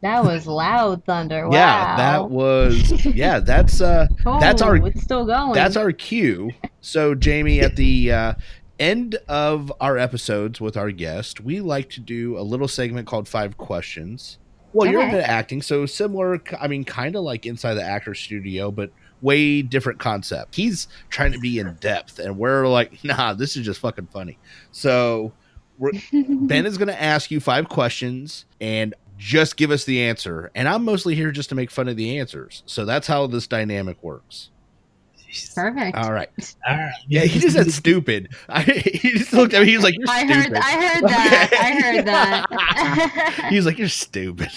That 0.01 0.23
was 0.23 0.47
loud 0.47 1.03
thunder 1.05 1.47
wow 1.47 1.53
yeah, 1.55 1.95
that 1.97 2.29
was 2.29 3.05
yeah. 3.05 3.39
That's 3.43 3.81
uh 3.81 4.07
that's 4.39 4.61
Oh, 4.61 4.67
our 4.67 4.75
it's 4.77 5.03
still 5.03 5.25
going 5.25 5.53
That's 5.53 5.75
our 5.75 5.91
cue. 5.91 6.51
So, 6.81 7.13
Jaimi, 7.15 7.61
at 7.61 7.75
the 7.75 8.11
uh, 8.11 8.33
end 8.79 9.17
of 9.27 9.71
our 9.81 9.97
episodes 9.97 10.61
with 10.61 10.77
our 10.77 10.91
guest, 10.91 11.41
we 11.41 11.59
like 11.59 11.89
to 11.91 11.99
do 11.99 12.37
a 12.37 12.41
little 12.41 12.67
segment 12.69 13.07
called 13.07 13.27
Five 13.27 13.57
Questions. 13.57 14.37
Well, 14.71 14.89
you're 14.89 15.01
Okay. 15.01 15.17
into 15.17 15.29
acting, 15.29 15.61
so 15.61 15.85
similar, 15.85 16.41
I 16.59 16.67
mean, 16.67 16.85
kind 16.85 17.15
of 17.15 17.23
like 17.23 17.45
inside 17.45 17.73
the 17.73 17.83
actor 17.83 18.13
studio, 18.13 18.71
but 18.71 18.91
way 19.19 19.61
different 19.61 19.99
concept. 19.99 20.55
He's 20.55 20.87
trying 21.09 21.33
to 21.33 21.39
be 21.39 21.59
in 21.59 21.75
depth, 21.81 22.19
and 22.19 22.37
we're 22.37 22.67
like, 22.67 22.97
nah, 23.03 23.33
this 23.33 23.57
is 23.57 23.65
just 23.65 23.79
fucking 23.81 24.07
funny. 24.07 24.39
So, 24.71 25.33
Ben 26.11 26.65
is 26.65 26.77
going 26.77 26.87
to 26.89 27.01
ask 27.01 27.31
you 27.31 27.39
five 27.39 27.67
questions 27.69 28.45
and 28.61 28.93
just 29.19 29.57
give 29.57 29.69
us 29.69 29.83
the 29.83 30.01
answer. 30.01 30.49
And 30.55 30.67
I'm 30.67 30.83
mostly 30.83 31.13
here 31.13 31.29
just 31.31 31.49
to 31.49 31.55
make 31.55 31.69
fun 31.69 31.87
of 31.87 31.97
the 31.97 32.17
answers. 32.17 32.63
So, 32.65 32.85
that's 32.85 33.05
how 33.05 33.27
this 33.27 33.45
dynamic 33.45 34.01
works. 34.01 34.49
perfect 35.53 35.95
All 35.97 36.11
right. 36.11 36.55
All 36.67 36.75
right. 36.75 36.91
Yeah, 37.07 37.21
he 37.21 37.39
just 37.39 37.55
said 37.55 37.71
stupid. 37.71 38.29
I, 38.49 38.63
he 38.63 39.11
just 39.11 39.33
looked 39.33 39.53
at 39.53 39.61
me. 39.61 39.67
He 39.67 39.75
was 39.75 39.83
like, 39.83 39.95
"You're 39.95 40.09
I 40.09 40.25
stupid." 40.25 40.37
heard 40.37 40.53
I 40.57 40.87
heard 40.87 41.03
that 41.07 41.49
I 41.53 41.81
heard 41.81 42.05
that 42.05 43.45
he 43.49 43.55
was 43.57 43.65
like, 43.65 43.77
"You're 43.77 43.89
stupid." 43.89 44.49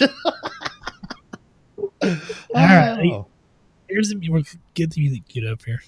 All 2.03 2.11
right. 2.55 3.11
Oh. 3.13 3.27
Here's 3.89 4.09
the 4.09 4.29
we'll 4.31 4.43
get 4.75 4.93
the 4.93 5.03
music 5.03 5.29
queued 5.29 5.47
up 5.47 5.63
here. 5.65 5.83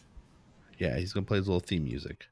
Yeah, 0.79 0.99
he's 0.99 1.13
gonna 1.13 1.25
play 1.25 1.39
his 1.39 1.49
little 1.49 1.61
theme 1.61 1.85
music. 1.85 2.27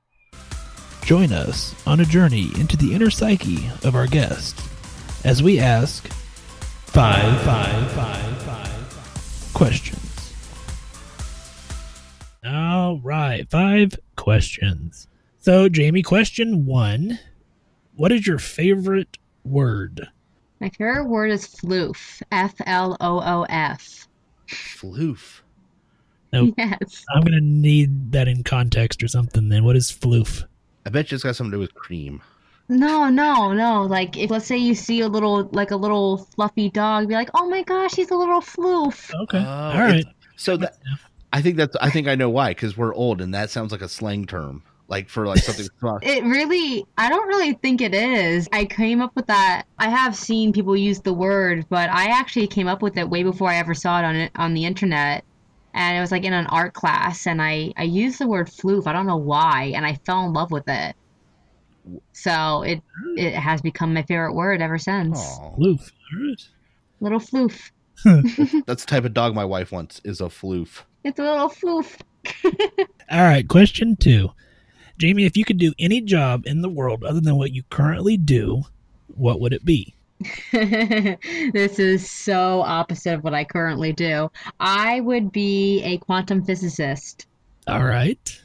Join 1.05 1.33
us 1.33 1.75
on 1.87 2.01
a 2.01 2.05
journey 2.05 2.51
into 2.59 2.77
the 2.77 2.95
inner 2.95 3.11
psyche 3.11 3.71
of 3.83 3.95
our 3.95 4.07
guest 4.07 4.61
as 5.25 5.43
we 5.43 5.59
ask 5.59 6.09
five, 6.93 7.41
five, 7.41 7.91
five, 7.93 8.43
five 8.43 9.51
questions. 9.55 10.35
All 12.45 13.01
right, 13.01 13.51
five 13.51 13.99
questions. 14.17 15.09
So, 15.39 15.71
Jaimi, 15.71 16.05
question 16.05 16.67
one 16.67 17.19
What 17.97 18.13
is 18.13 18.27
your 18.27 18.39
favorite 18.39 19.17
word? 19.43 20.07
My 20.61 20.69
favorite 20.69 21.09
word 21.09 21.31
is 21.31 21.47
floof. 21.47 22.21
F 22.31 22.55
L 22.67 22.99
O 23.01 23.21
O 23.21 23.47
F. 23.49 24.07
Floof. 24.49 25.41
Nope. 26.31 26.55
Yes. 26.59 27.07
I'm 27.15 27.23
gonna 27.23 27.41
need 27.41 28.13
that 28.13 28.29
in 28.29 28.45
context 28.45 29.03
or 29.03 29.09
something. 29.09 29.49
Then 29.49 29.65
what 29.65 29.77
is 29.77 29.91
floof? 29.91 30.45
I 30.85 30.91
bet 30.91 31.11
you 31.11 31.15
it's 31.15 31.25
got 31.25 31.37
something 31.37 31.53
to 31.53 31.57
do 31.57 31.61
with 31.61 31.75
cream. 31.75 32.21
No, 32.73 33.09
no, 33.11 33.53
no. 33.53 33.83
Like 33.83 34.17
if 34.17 34.31
let's 34.31 34.47
say 34.47 34.57
you 34.57 34.75
see 34.75 35.01
a 35.01 35.09
little 35.09 35.49
like 35.53 35.71
a 35.71 35.77
little 35.77 36.19
fluffy 36.19 36.71
dog, 36.71 37.09
be 37.09 37.15
like, 37.15 37.29
"Oh 37.35 37.49
my 37.49 37.63
gosh, 37.63 37.95
he's 37.95 38.11
a 38.11 38.17
little 38.17 38.41
floof." 38.41 39.13
Okay, 39.23 39.39
Oh, 39.39 39.71
all 39.75 39.79
right. 39.79 40.05
So 40.37 40.57
that 40.57 40.79
I 41.33 41.43
think 41.43 41.57
that's 41.57 41.77
I 41.77 41.91
think 41.91 42.09
I 42.09 42.15
know 42.15 42.31
why 42.31 42.51
because 42.51 42.77
we're 42.77 42.95
old 42.95 43.21
and 43.21 43.35
that 43.35 43.51
sounds 43.51 43.73
like 43.73 43.83
a 43.83 43.89
slang 43.89 44.25
term, 44.27 44.63
like 44.89 45.11
for 45.11 45.27
like 45.27 45.41
something. 45.41 45.67
small. 45.81 45.99
It 46.03 46.25
really, 46.25 46.87
I 46.97 47.11
don't 47.11 47.29
really 47.29 47.53
think 47.55 47.83
it 47.83 47.95
is. 47.95 48.49
I 48.53 48.65
came 48.65 49.03
up 49.03 49.15
with 49.15 49.27
that. 49.27 49.65
I 49.79 49.91
have 49.91 50.17
seen 50.17 50.53
people 50.53 50.75
use 50.75 51.01
the 51.01 51.13
word, 51.13 51.67
but 51.69 51.91
I 51.91 52.07
actually 52.07 52.47
came 52.47 52.69
up 52.69 52.81
with 52.81 52.97
it 52.97 53.11
way 53.11 53.23
before 53.23 53.51
I 53.51 53.57
ever 53.57 53.75
saw 53.75 53.99
it 53.99 54.05
on 54.05 54.17
it 54.17 54.33
on 54.37 54.55
the 54.55 54.65
internet. 54.65 55.25
And 55.75 55.97
it 55.97 56.01
was 56.01 56.11
like 56.13 56.25
in 56.25 56.35
an 56.35 56.47
art 56.47 56.73
class, 56.75 57.27
and 57.27 57.41
I 57.43 57.73
I 57.77 57.83
used 57.85 58.19
the 58.19 58.27
word 58.27 58.49
floof. 58.49 58.87
I 58.87 58.93
don't 58.93 59.07
know 59.07 59.17
why, 59.17 59.73
and 59.75 59.85
I 59.85 59.95
fell 60.07 60.25
in 60.25 60.33
love 60.33 60.51
with 60.51 60.69
it. 60.69 60.97
So 62.13 62.63
it 62.63 62.83
it 63.17 63.35
has 63.35 63.61
become 63.61 63.95
my 63.95 64.03
favorite 64.03 64.35
word 64.35 64.61
ever 64.61 64.79
since. 64.79 65.19
Aw. 65.19 65.57
Floof. 65.57 65.93
All 66.15 66.27
right. 66.27 66.49
Little 67.01 67.21
floof. 67.21 67.71
That's 68.67 68.85
the 68.85 68.87
type 68.87 69.05
of 69.05 69.15
dog 69.15 69.35
my 69.35 69.45
wife 69.45 69.73
wants 69.73 70.01
is 70.05 70.21
a 70.21 70.25
floof. 70.25 70.83
It's 71.05 71.19
a 71.19 71.23
little 71.23 71.49
floof. 71.49 72.01
All 73.11 73.23
right. 73.23 73.47
Question 73.47 73.97
two, 73.97 74.31
Jaimi. 75.01 75.27
If 75.27 75.37
you 75.37 75.45
could 75.45 75.59
do 75.59 75.73
any 75.79 76.01
job 76.01 76.47
in 76.47 76.63
the 76.63 76.69
world 76.69 77.05
other 77.05 77.21
than 77.21 77.37
what 77.37 77.53
you 77.53 77.63
currently 77.71 78.17
do, 78.17 78.63
what 79.09 79.41
would 79.41 79.53
it 79.53 79.65
be? 79.65 79.95
this 80.53 81.79
is 81.79 82.09
so 82.09 82.63
opposite 82.63 83.15
of 83.15 83.25
what 83.25 83.35
I 83.35 83.45
currently 83.45 83.93
do. 83.93 84.31
I 84.61 85.01
would 85.01 85.33
be 85.33 85.83
a 85.83 85.99
quantum 85.99 86.45
physicist. 86.45 87.27
All 87.67 87.85
right. 87.85 88.41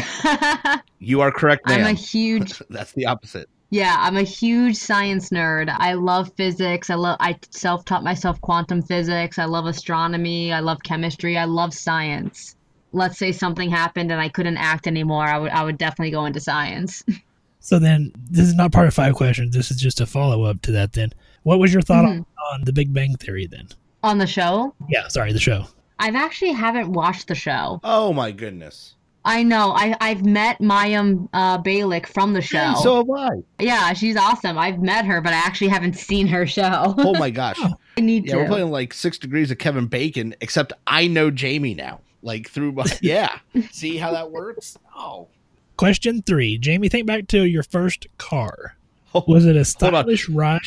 You 0.98 1.20
are 1.20 1.30
correct, 1.30 1.62
I'm 1.66 1.84
a 1.86 1.92
huge 1.92 2.60
That's 2.70 2.92
the 2.92 3.06
opposite. 3.06 3.48
yeah, 3.70 3.96
I'm 3.98 4.16
a 4.16 4.22
huge 4.22 4.76
science 4.76 5.30
nerd. 5.30 5.74
I 5.78 5.92
love 5.92 6.32
physics. 6.36 6.88
I 6.90 6.94
love 6.94 7.16
I 7.20 7.38
self-taught 7.50 8.02
myself 8.02 8.40
quantum 8.40 8.82
physics. 8.82 9.38
I 9.38 9.44
love 9.44 9.66
astronomy. 9.66 10.52
I 10.52 10.60
love 10.60 10.78
chemistry. 10.82 11.36
I 11.36 11.44
love 11.44 11.74
science. 11.74 12.56
Let's 12.92 13.18
say 13.18 13.30
something 13.32 13.70
happened 13.70 14.10
and 14.10 14.20
I 14.20 14.28
couldn't 14.28 14.56
act 14.56 14.86
anymore. 14.86 15.24
I 15.24 15.38
would 15.38 15.50
I 15.52 15.62
would 15.64 15.78
definitely 15.78 16.10
go 16.12 16.24
into 16.26 16.40
science. 16.40 17.02
So 17.58 17.80
then, 17.80 18.12
this 18.30 18.46
is 18.46 18.54
not 18.54 18.70
part 18.70 18.86
of 18.86 18.94
five 18.94 19.16
questions. 19.16 19.52
This 19.52 19.72
is 19.72 19.80
just 19.80 20.00
a 20.00 20.06
follow 20.06 20.44
up 20.44 20.62
to 20.62 20.70
that. 20.70 20.92
Then, 20.92 21.10
what 21.42 21.58
was 21.58 21.72
your 21.72 21.82
thought 21.82 22.04
on, 22.04 22.24
on 22.52 22.62
The 22.62 22.72
Big 22.72 22.92
Bang 22.94 23.16
Theory? 23.16 23.48
Then, 23.48 23.66
On 24.04 24.18
the 24.18 24.26
show, 24.28 24.72
yeah. 24.88 25.08
Sorry, 25.08 25.32
the 25.32 25.40
show. 25.40 25.64
I've 25.98 26.14
actually 26.14 26.52
haven't 26.52 26.92
watched 26.92 27.26
the 27.26 27.34
show. 27.34 27.80
Oh 27.82 28.12
my 28.12 28.30
goodness. 28.30 28.94
I 29.26 29.42
know. 29.42 29.72
I 29.76 29.94
I've 30.00 30.24
met 30.24 30.58
Mayim 30.60 31.28
uh, 31.32 31.60
Bialik 31.62 32.06
from 32.06 32.32
the 32.32 32.40
show. 32.40 32.58
Hey, 32.58 32.74
so 32.82 32.96
have 32.96 33.10
I. 33.10 33.30
Yeah, 33.58 33.92
she's 33.92 34.16
awesome. 34.16 34.56
I've 34.56 34.80
met 34.80 35.04
her, 35.04 35.20
but 35.20 35.32
I 35.32 35.36
actually 35.38 35.68
haven't 35.68 35.94
seen 35.94 36.26
her 36.28 36.46
show. 36.46 36.94
Oh 36.96 37.12
my 37.18 37.28
gosh. 37.30 37.58
I 37.98 38.00
need 38.00 38.26
Yeah, 38.26 38.34
to. 38.34 38.38
we're 38.38 38.46
playing 38.48 38.70
like 38.70 38.94
six 38.94 39.18
degrees 39.18 39.50
of 39.50 39.58
Kevin 39.58 39.86
Bacon, 39.86 40.34
except 40.40 40.72
I 40.86 41.08
know 41.08 41.30
Jaimi 41.30 41.76
now. 41.76 42.00
Like 42.22 42.48
through 42.48 42.72
my 42.72 42.84
yeah. 43.02 43.38
See 43.72 43.96
how 43.96 44.12
that 44.12 44.30
works? 44.30 44.78
Oh. 44.96 45.28
Question 45.76 46.22
three, 46.22 46.58
Jaimi. 46.58 46.90
Think 46.90 47.06
back 47.06 47.26
to 47.28 47.44
your 47.44 47.62
first 47.64 48.06
car. 48.18 48.76
Hold- 49.06 49.28
Was 49.28 49.44
it 49.44 49.50
a 49.50 49.52
Hold 49.52 49.58
on. 49.58 49.64
stylish 50.04 50.28
ride? 50.28 50.60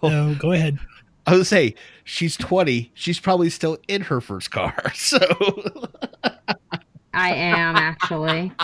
Hold- 0.00 0.12
No, 0.12 0.34
go 0.34 0.52
ahead. 0.52 0.78
I 1.26 1.36
was 1.36 1.48
say 1.48 1.74
she's 2.04 2.36
twenty. 2.36 2.90
She's 2.94 3.18
probably 3.20 3.50
still 3.50 3.78
in 3.88 4.02
her 4.02 4.20
first 4.20 4.50
car. 4.50 4.74
So 4.94 5.18
I 7.14 7.34
am 7.34 7.76
actually. 7.76 8.52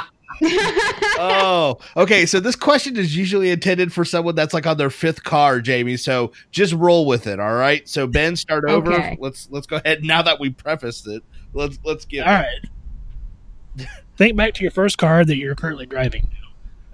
Oh, 1.16 1.78
okay. 1.96 2.26
So 2.26 2.40
this 2.40 2.56
question 2.56 2.96
is 2.96 3.16
usually 3.16 3.50
intended 3.50 3.92
for 3.92 4.04
someone 4.04 4.34
that's 4.34 4.52
like 4.52 4.66
on 4.66 4.76
their 4.76 4.90
fifth 4.90 5.22
car, 5.22 5.60
Jaimi. 5.60 5.98
So 5.98 6.32
just 6.50 6.72
roll 6.72 7.06
with 7.06 7.28
it. 7.28 7.38
All 7.38 7.54
right. 7.54 7.88
So 7.88 8.08
Ben, 8.08 8.34
start 8.34 8.64
over. 8.64 8.92
Okay. 8.92 9.16
Let's 9.20 9.48
let's 9.50 9.66
go 9.66 9.76
ahead. 9.76 10.02
Now 10.02 10.22
that 10.22 10.40
we 10.40 10.50
prefaced 10.50 11.06
it, 11.06 11.22
let's 11.52 11.78
let's 11.84 12.04
give. 12.04 12.26
All 12.26 12.32
right. 12.32 13.86
Think 14.16 14.36
back 14.36 14.54
to 14.54 14.62
your 14.62 14.70
first 14.70 14.98
car 14.98 15.24
that 15.24 15.36
you're 15.36 15.54
currently 15.54 15.86
driving. 15.86 16.28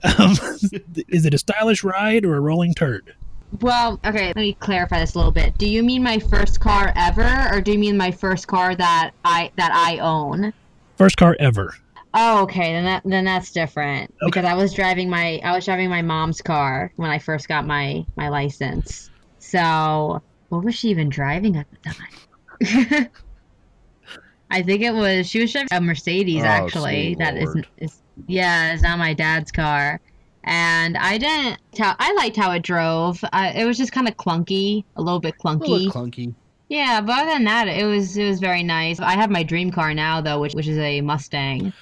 Um, 0.02 0.32
is 1.08 1.24
it 1.24 1.34
a 1.34 1.38
stylish 1.38 1.84
ride 1.84 2.24
or 2.24 2.36
a 2.36 2.40
rolling 2.40 2.74
turd? 2.74 3.14
Well, 3.60 3.98
okay, 4.04 4.28
let 4.28 4.36
me 4.36 4.54
clarify 4.54 5.00
this 5.00 5.14
a 5.14 5.18
little 5.18 5.32
bit. 5.32 5.58
Do 5.58 5.68
you 5.68 5.82
mean 5.82 6.02
my 6.02 6.18
first 6.18 6.60
car 6.60 6.92
ever 6.94 7.48
or 7.52 7.60
do 7.60 7.72
you 7.72 7.78
mean 7.78 7.96
my 7.96 8.10
first 8.10 8.46
car 8.46 8.74
that 8.76 9.10
I 9.24 9.50
that 9.56 9.72
I 9.72 9.98
own? 9.98 10.52
First 11.00 11.16
car 11.16 11.34
ever. 11.40 11.74
Oh, 12.12 12.42
okay, 12.42 12.74
then 12.74 12.84
that 12.84 13.02
then 13.06 13.24
that's 13.24 13.52
different. 13.52 14.10
Okay. 14.20 14.26
Because 14.26 14.44
I 14.44 14.52
was 14.52 14.74
driving 14.74 15.08
my 15.08 15.40
I 15.42 15.52
was 15.56 15.64
driving 15.64 15.88
my 15.88 16.02
mom's 16.02 16.42
car 16.42 16.92
when 16.96 17.08
I 17.10 17.18
first 17.18 17.48
got 17.48 17.66
my 17.66 18.04
my 18.16 18.28
license. 18.28 19.08
So, 19.38 20.20
what 20.50 20.62
was 20.62 20.74
she 20.74 20.88
even 20.88 21.08
driving 21.08 21.56
at 21.56 21.66
the 21.70 21.78
time? 21.88 23.08
I 24.50 24.60
think 24.60 24.82
it 24.82 24.92
was 24.92 25.26
she 25.26 25.40
was 25.40 25.50
driving 25.52 25.68
a 25.72 25.80
Mercedes 25.80 26.42
Oh, 26.42 26.46
actually. 26.46 27.14
That 27.14 27.38
is 27.38 27.46
Lord. 27.46 27.66
is 27.78 28.02
yeah, 28.26 28.74
it's 28.74 28.82
not 28.82 28.98
my 28.98 29.14
dad's 29.14 29.50
car. 29.50 30.00
And 30.44 30.98
I 30.98 31.16
didn't 31.16 31.60
tell 31.72 31.96
I 31.98 32.12
liked 32.12 32.36
how 32.36 32.50
it 32.52 32.62
drove. 32.62 33.24
I, 33.32 33.52
it 33.52 33.64
was 33.64 33.78
just 33.78 33.92
kind 33.92 34.06
of 34.06 34.18
clunky, 34.18 34.84
a 34.96 35.00
little 35.00 35.18
bit 35.20 35.34
A 35.40 35.42
clunky. 35.42 35.66
little 35.66 35.90
clunky. 35.92 36.34
Yeah, 36.70 37.00
but 37.00 37.18
other 37.18 37.32
than 37.32 37.44
that, 37.44 37.66
it 37.68 37.84
was 37.84 38.16
it 38.16 38.26
was 38.28 38.38
very 38.38 38.62
nice. 38.62 39.00
I 39.00 39.12
have 39.12 39.28
my 39.28 39.42
dream 39.42 39.70
car 39.72 39.92
now 39.92 40.20
though, 40.20 40.40
which 40.40 40.54
which 40.54 40.68
is 40.68 40.78
a 40.78 41.00
Mustang. 41.00 41.72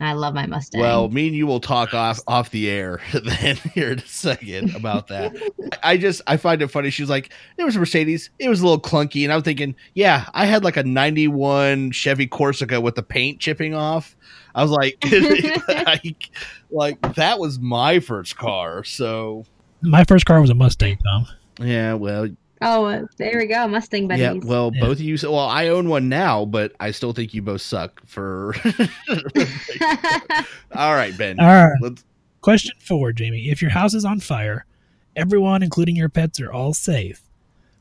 I 0.00 0.12
love 0.12 0.32
my 0.32 0.46
Mustang. 0.46 0.80
Well, 0.80 1.08
me 1.10 1.26
and 1.26 1.36
you 1.36 1.46
will 1.46 1.60
talk 1.60 1.92
off 1.92 2.20
off 2.26 2.50
the 2.50 2.70
air 2.70 3.00
then 3.12 3.56
here 3.74 3.90
in 3.92 3.98
a 3.98 4.06
second 4.06 4.74
about 4.74 5.08
that. 5.08 5.36
I 5.82 5.96
just 5.98 6.22
I 6.26 6.38
find 6.38 6.62
it 6.62 6.68
funny. 6.68 6.88
She 6.88 7.02
was 7.02 7.10
like, 7.10 7.30
"It 7.58 7.64
was 7.64 7.76
a 7.76 7.78
Mercedes. 7.78 8.30
It 8.38 8.48
was 8.48 8.60
a 8.60 8.64
little 8.64 8.80
clunky," 8.80 9.24
and 9.24 9.32
I'm 9.32 9.42
thinking, 9.42 9.74
"Yeah, 9.94 10.24
I 10.32 10.46
had 10.46 10.64
like 10.64 10.78
a 10.78 10.82
'91 10.84 11.90
Chevy 11.90 12.26
Corsica 12.26 12.80
with 12.80 12.94
the 12.94 13.02
paint 13.02 13.40
chipping 13.40 13.74
off." 13.74 14.16
I 14.54 14.62
was 14.62 14.70
like, 14.70 14.96
like, 15.68 16.30
like 16.70 17.14
that 17.16 17.38
was 17.38 17.58
my 17.58 18.00
first 18.00 18.36
car. 18.38 18.82
So 18.82 19.44
My 19.82 20.04
first 20.04 20.24
car 20.24 20.40
was 20.40 20.48
a 20.50 20.54
Mustang, 20.54 20.96
Tom. 21.04 21.26
yeah, 21.60 21.94
well, 21.94 22.28
oh, 22.62 22.84
uh, 22.86 23.02
there 23.16 23.38
we 23.38 23.46
go, 23.46 23.66
Mustang 23.68 24.08
buddies. 24.08 24.22
yeah, 24.22 24.32
well, 24.44 24.70
Yeah. 24.74 24.80
both 24.80 24.98
of 24.98 25.00
you. 25.00 25.16
Well, 25.22 25.38
I 25.38 25.68
own 25.68 25.88
one 25.88 26.08
now, 26.08 26.44
but 26.44 26.72
I 26.80 26.90
still 26.90 27.12
think 27.12 27.34
you 27.34 27.42
both 27.42 27.60
suck. 27.60 28.00
For 28.06 28.54
all 30.74 30.94
right, 30.94 31.16
Ben. 31.16 31.38
All 31.40 31.46
right. 31.46 31.72
Let's, 31.80 32.04
Question 32.40 32.74
four, 32.80 33.12
Jaimi. 33.12 33.50
If 33.50 33.60
your 33.60 33.70
house 33.70 33.94
is 33.94 34.04
on 34.04 34.20
fire, 34.20 34.64
everyone, 35.16 35.62
including 35.62 35.96
your 35.96 36.08
pets, 36.08 36.40
are 36.40 36.52
all 36.52 36.72
safe. 36.72 37.20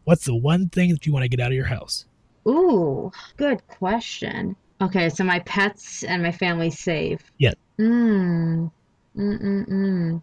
What's 0.05 0.25
the 0.25 0.35
one 0.35 0.69
thing 0.69 0.89
that 0.89 1.05
you 1.05 1.13
want 1.13 1.23
to 1.23 1.29
get 1.29 1.39
out 1.39 1.51
of 1.51 1.55
your 1.55 1.65
house? 1.65 2.05
Ooh, 2.47 3.11
good 3.37 3.65
question. 3.67 4.55
Okay, 4.81 5.09
so 5.09 5.23
my 5.23 5.39
pets 5.39 6.03
and 6.03 6.23
my 6.23 6.31
family 6.31 6.69
safe. 6.71 7.21
Yeah. 7.37 7.53
Mm. 7.79 8.71
Mm 9.15 9.41
mm 9.41 9.67
mm. 9.69 10.21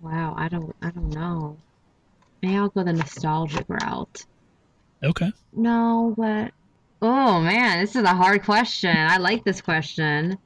Wow, 0.00 0.34
I 0.36 0.48
don't 0.48 0.74
I 0.82 0.90
don't 0.90 1.10
know. 1.14 1.56
I'll 2.54 2.68
go 2.68 2.84
the 2.84 2.92
nostalgic 2.92 3.64
route. 3.68 4.24
Okay. 5.02 5.32
No, 5.52 6.14
but 6.16 6.52
oh 7.02 7.40
man, 7.40 7.80
this 7.80 7.96
is 7.96 8.04
a 8.04 8.14
hard 8.14 8.44
question. 8.44 8.94
I 8.96 9.16
like 9.18 9.44
this 9.44 9.60
question. 9.60 10.38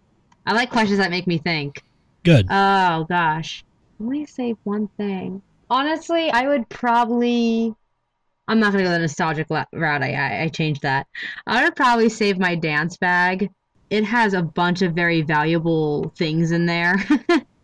I 0.47 0.55
like 0.55 0.71
questions 0.71 0.99
that 0.99 1.11
make 1.11 1.27
me 1.27 1.39
think. 1.39 1.83
Good. 2.23 2.47
Oh 2.51 3.05
gosh. 3.09 3.65
Only 4.01 4.25
save 4.27 4.57
one 4.65 4.89
thing. 4.97 5.43
Honestly, 5.69 6.31
I 6.31 6.49
would 6.49 6.69
probably. 6.69 7.75
I'm 8.49 8.59
not 8.59 8.73
gonna 8.73 8.85
go 8.85 8.91
the 8.91 8.99
nostalgic 8.99 9.49
route. 9.51 10.03
I, 10.03 10.13
I 10.13 10.43
I 10.45 10.49
changed 10.49 10.83
that. 10.83 11.07
I 11.47 11.63
would 11.65 11.77
probably 11.77 12.09
save 12.09 12.39
my 12.39 12.55
dance 12.57 12.97
bag. 12.97 13.51
It 13.91 14.05
has 14.05 14.35
a 14.35 14.43
bunch 14.43 14.83
of 14.83 14.95
very 14.95 15.23
valuable 15.23 16.13
things 16.17 16.53
in 16.53 16.67
there, 16.67 16.97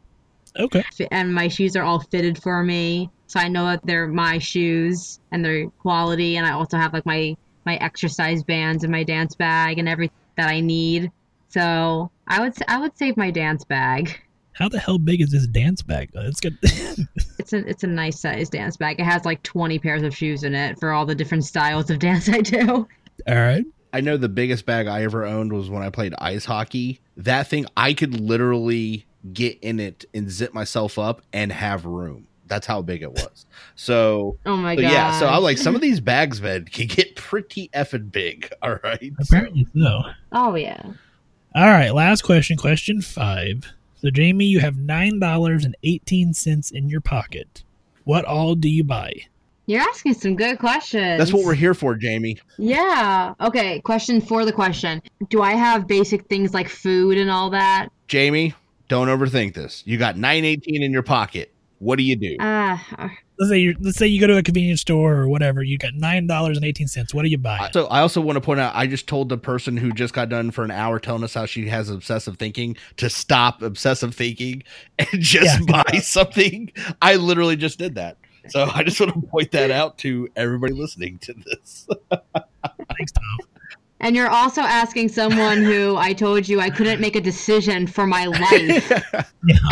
Okay. 0.59 0.83
and 1.13 1.33
my 1.33 1.47
shoes 1.49 1.77
are 1.77 1.85
all 1.85 2.01
fitted 2.01 2.43
for 2.43 2.63
me, 2.65 3.11
so 3.27 3.41
I 3.41 3.49
know 3.49 3.67
that 3.67 3.85
they're 3.85 4.07
my 4.09 4.39
shoes 4.39 5.21
and 5.33 5.45
they're 5.45 5.69
quality. 5.71 6.37
And 6.37 6.47
I 6.47 6.53
also 6.53 6.77
have 6.77 6.93
like 6.93 7.07
my 7.07 7.37
my 7.65 7.77
exercise 7.77 8.43
bands 8.45 8.85
and 8.85 8.93
my 8.93 9.03
dance 9.03 9.35
bag 9.35 9.79
and 9.79 9.89
everything 9.89 10.17
that 10.37 10.49
I 10.49 10.61
need. 10.61 11.11
So 11.49 12.11
I 12.29 12.41
would 12.41 12.55
I 12.69 12.79
would 12.79 12.97
save 12.97 13.17
my 13.17 13.31
dance 13.31 13.65
bag. 13.65 14.21
How 14.53 14.69
the 14.69 14.79
hell 14.79 14.99
big 14.99 15.21
is 15.21 15.31
this 15.31 15.47
dance 15.47 15.83
bag? 15.83 16.11
Oh, 16.15 16.27
it's 16.27 16.41
good. 16.41 16.59
It's 17.39 17.53
a 17.53 17.59
it's 17.59 17.85
a 17.85 17.87
nice 17.87 18.19
size 18.19 18.49
dance 18.49 18.77
bag. 18.77 18.99
It 18.99 19.05
has 19.05 19.25
like 19.25 19.41
20 19.45 19.79
pairs 19.79 20.03
of 20.03 20.17
shoes 20.17 20.43
in 20.43 20.53
it 20.53 20.81
for 20.81 20.91
all 20.91 21.07
the 21.07 21.15
different 21.15 21.45
styles 21.45 21.91
of 21.91 21.99
dance 22.01 22.29
I 22.29 22.41
do. 22.41 22.89
all 23.29 23.35
right. 23.35 23.65
I 23.93 24.01
know 24.01 24.17
the 24.17 24.29
biggest 24.29 24.67
bag 24.67 24.89
I 24.89 25.05
ever 25.05 25.25
owned 25.25 25.53
was 25.53 25.71
when 25.71 25.83
I 25.85 25.91
played 25.91 26.13
ice 26.19 26.45
hockey. 26.45 27.01
That 27.17 27.47
thing, 27.47 27.67
I 27.77 27.95
could 27.95 28.21
literally 28.21 29.07
get 29.33 29.61
in 29.61 29.79
it 29.79 30.05
and 30.13 30.29
zip 30.29 30.53
myself 30.53 30.99
up 30.99 31.23
and 31.33 31.53
have 31.53 31.85
room. 31.85 32.27
That's 32.49 32.67
how 32.67 32.83
big 32.83 33.03
it 33.03 33.13
was. 33.13 33.47
So, 33.75 34.39
Oh 34.47 34.57
my 34.57 34.77
so 34.77 34.83
god. 34.83 34.93
yeah, 34.93 35.19
so 35.19 35.27
I'm 35.29 35.43
like, 35.43 35.59
some 35.59 35.75
of 35.75 35.81
these 35.81 36.01
bags, 36.01 36.41
man, 36.41 36.65
can 36.67 36.87
get 36.87 37.17
pretty 37.17 37.69
effing 37.75 38.11
big. 38.13 38.51
All 38.63 38.77
right. 38.83 39.13
Apparently 39.21 39.67
so. 39.77 40.03
Oh 40.33 40.55
yeah. 40.55 40.81
All 41.55 41.67
right, 41.67 41.95
last 41.95 42.23
question, 42.23 42.57
question 42.57 43.01
five. 43.01 43.73
So, 43.97 44.09
Jaimi, 44.09 44.47
you 44.47 44.61
have 44.61 44.77
nine 44.77 45.19
dollars 45.19 45.65
and 45.65 45.75
eighteen 45.83 46.35
cents 46.35 46.71
in 46.71 46.89
your 46.89 47.01
pocket. 47.01 47.65
What 48.05 48.25
all 48.27 48.55
do 48.55 48.69
you 48.69 48.85
buy? 48.85 49.15
You're 49.65 49.81
asking 49.81 50.15
some 50.15 50.37
good 50.37 50.59
questions. 50.61 51.19
That's 51.19 51.33
what 51.33 51.45
we're 51.45 51.55
here 51.55 51.75
for, 51.75 51.97
Jaimi. 51.97 52.39
Yeah. 52.59 53.35
Okay. 53.41 53.81
Question 53.81 54.21
for 54.21 54.45
the 54.45 54.53
question. 54.53 55.03
Do 55.29 55.43
I 55.43 55.55
have 55.55 55.89
basic 55.89 56.27
things 56.27 56.55
like 56.55 56.69
food 56.69 57.19
and 57.19 57.29
all 57.31 57.51
that? 57.51 57.89
Jaimi, 58.07 58.55
don't 58.89 59.09
overthink 59.09 59.55
this. 59.55 59.83
You 59.87 59.99
got 59.99 60.17
918 60.17 60.85
in 60.85 60.93
your 60.93 61.03
pocket. 61.03 61.53
What 61.87 61.99
do 61.99 62.03
you 62.05 62.17
do? 62.17 62.37
Uh, 62.41 62.77
Let's 63.39 63.51
say 63.51 63.59
you 63.59 63.77
let's 63.81 63.97
say 63.97 64.07
you 64.09 64.19
go 64.19 64.27
to 64.27 64.39
a 64.39 64.43
convenience 64.43 64.81
store 64.81 65.15
or 65.15 65.29
whatever. 65.29 65.63
You 65.63 65.79
got 65.79 65.95
nine 65.95 66.27
dollars 66.27 66.57
and 66.57 66.67
eighteen 66.67 66.89
cents. 66.89 67.15
What 67.15 67.23
do 67.23 67.29
you 67.29 67.39
buy? 67.39 67.71
So 67.73 67.87
I 67.87 68.01
also 68.01 68.21
want 68.21 68.37
to 68.37 68.41
point 68.41 68.59
out 68.59 68.75
I 68.75 68.87
just 68.89 69.07
told 69.07 69.29
the 69.29 69.39
person 69.39 69.77
who 69.77 69.93
just 69.93 70.13
got 70.13 70.29
done 70.29 70.51
for 70.51 70.65
an 70.65 70.73
hour 70.73 70.99
telling 70.99 71.23
us 71.23 71.35
how 71.35 71.47
she 71.47 71.69
has 71.69 71.89
obsessive 71.89 72.39
thinking 72.39 72.77
to 72.97 73.09
stop 73.09 73.63
obsessive 73.63 74.15
thinking 74.17 74.65
and 74.99 75.09
just 75.21 75.61
Yeah. 75.69 75.83
buy 75.85 75.99
something. 75.99 76.73
I 77.01 77.15
literally 77.17 77.57
just 77.57 77.79
did 77.79 77.95
that. 77.95 78.17
So 78.49 78.69
I 78.75 78.83
just 78.83 78.99
want 78.99 79.15
to 79.15 79.21
point 79.29 79.53
that 79.53 79.71
out 79.71 79.97
to 79.99 80.29
everybody 80.35 80.73
listening 80.73 81.19
to 81.19 81.35
this. 81.35 81.87
Thanks, 82.11 83.13
Tom. 83.13 83.49
And 84.01 84.15
you're 84.15 84.29
also 84.29 84.61
asking 84.61 85.09
someone 85.09 85.63
who 85.63 85.97
I 85.97 86.13
told 86.13 86.49
you 86.49 86.61
I 86.61 86.69
couldn't 86.69 87.01
make 87.01 87.17
a 87.17 87.21
decision 87.21 87.87
for 87.87 88.07
my 88.07 88.27
life, 88.27 88.93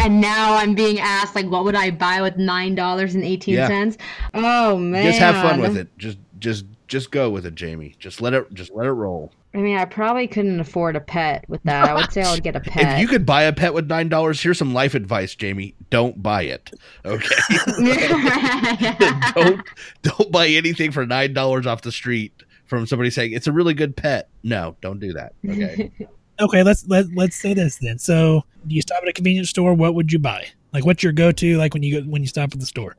and 0.00 0.20
now 0.20 0.54
I'm 0.54 0.74
being 0.74 0.98
asked 0.98 1.34
like, 1.34 1.46
what 1.46 1.64
would 1.64 1.74
I 1.74 1.90
buy 1.90 2.22
with 2.22 2.36
nine 2.36 2.74
dollars 2.74 3.14
and 3.14 3.22
eighteen 3.22 3.56
cents? 3.56 3.98
Oh 4.32 4.78
man. 4.78 5.04
just 5.04 5.18
have 5.18 5.34
fun 5.36 5.60
with 5.60 5.76
it. 5.76 5.88
Just 5.98 6.18
just 6.38 6.64
just 6.88 7.10
go 7.10 7.28
with 7.30 7.44
it, 7.44 7.54
Jaimi. 7.54 7.98
Just 7.98 8.20
let 8.20 8.34
it 8.34 8.52
just 8.54 8.72
let 8.72 8.86
it 8.86 8.92
roll. 8.92 9.32
I 9.54 9.58
mean, 9.58 9.76
I 9.76 9.84
probably 9.84 10.26
couldn't 10.26 10.58
afford 10.58 10.96
a 10.96 11.00
pet 11.00 11.44
with 11.48 11.62
that. 11.62 11.88
I 11.88 11.94
would 11.94 12.10
say 12.10 12.22
I 12.22 12.32
would 12.32 12.42
get 12.42 12.56
a 12.56 12.60
pet. 12.60 12.94
If 12.94 13.00
you 13.00 13.06
could 13.06 13.24
buy 13.24 13.44
a 13.44 13.52
pet 13.52 13.72
with 13.72 13.88
nine 13.88 14.08
dollars, 14.08 14.40
here's 14.40 14.58
some 14.58 14.74
life 14.74 14.94
advice, 14.94 15.36
Jaimi. 15.36 15.74
Don't 15.90 16.20
buy 16.22 16.42
it. 16.42 16.72
Okay. 17.04 17.34
don't 19.34 19.60
don't 20.02 20.32
buy 20.32 20.48
anything 20.48 20.90
for 20.90 21.06
nine 21.06 21.34
dollars 21.34 21.66
off 21.66 21.82
the 21.82 21.92
street 21.92 22.32
from 22.66 22.86
somebody 22.86 23.10
saying 23.10 23.32
it's 23.32 23.46
a 23.46 23.52
really 23.52 23.74
good 23.74 23.96
pet. 23.96 24.28
No, 24.42 24.76
don't 24.80 25.00
do 25.00 25.12
that. 25.14 25.32
Okay. 25.48 25.92
Okay, 26.40 26.64
let's 26.64 26.84
let 26.88 27.06
let's 27.14 27.36
say 27.36 27.54
this 27.54 27.78
then. 27.78 27.96
So, 27.96 28.42
do 28.66 28.74
you 28.74 28.82
stop 28.82 29.04
at 29.04 29.08
a 29.08 29.12
convenience 29.12 29.50
store? 29.50 29.72
What 29.72 29.94
would 29.94 30.12
you 30.12 30.18
buy? 30.18 30.48
Like, 30.72 30.84
what's 30.84 31.00
your 31.00 31.12
go 31.12 31.30
to? 31.30 31.56
Like 31.58 31.74
when 31.74 31.84
you 31.84 32.00
go 32.00 32.10
when 32.10 32.22
you 32.22 32.26
stop 32.26 32.52
at 32.52 32.58
the 32.58 32.66
store? 32.66 32.96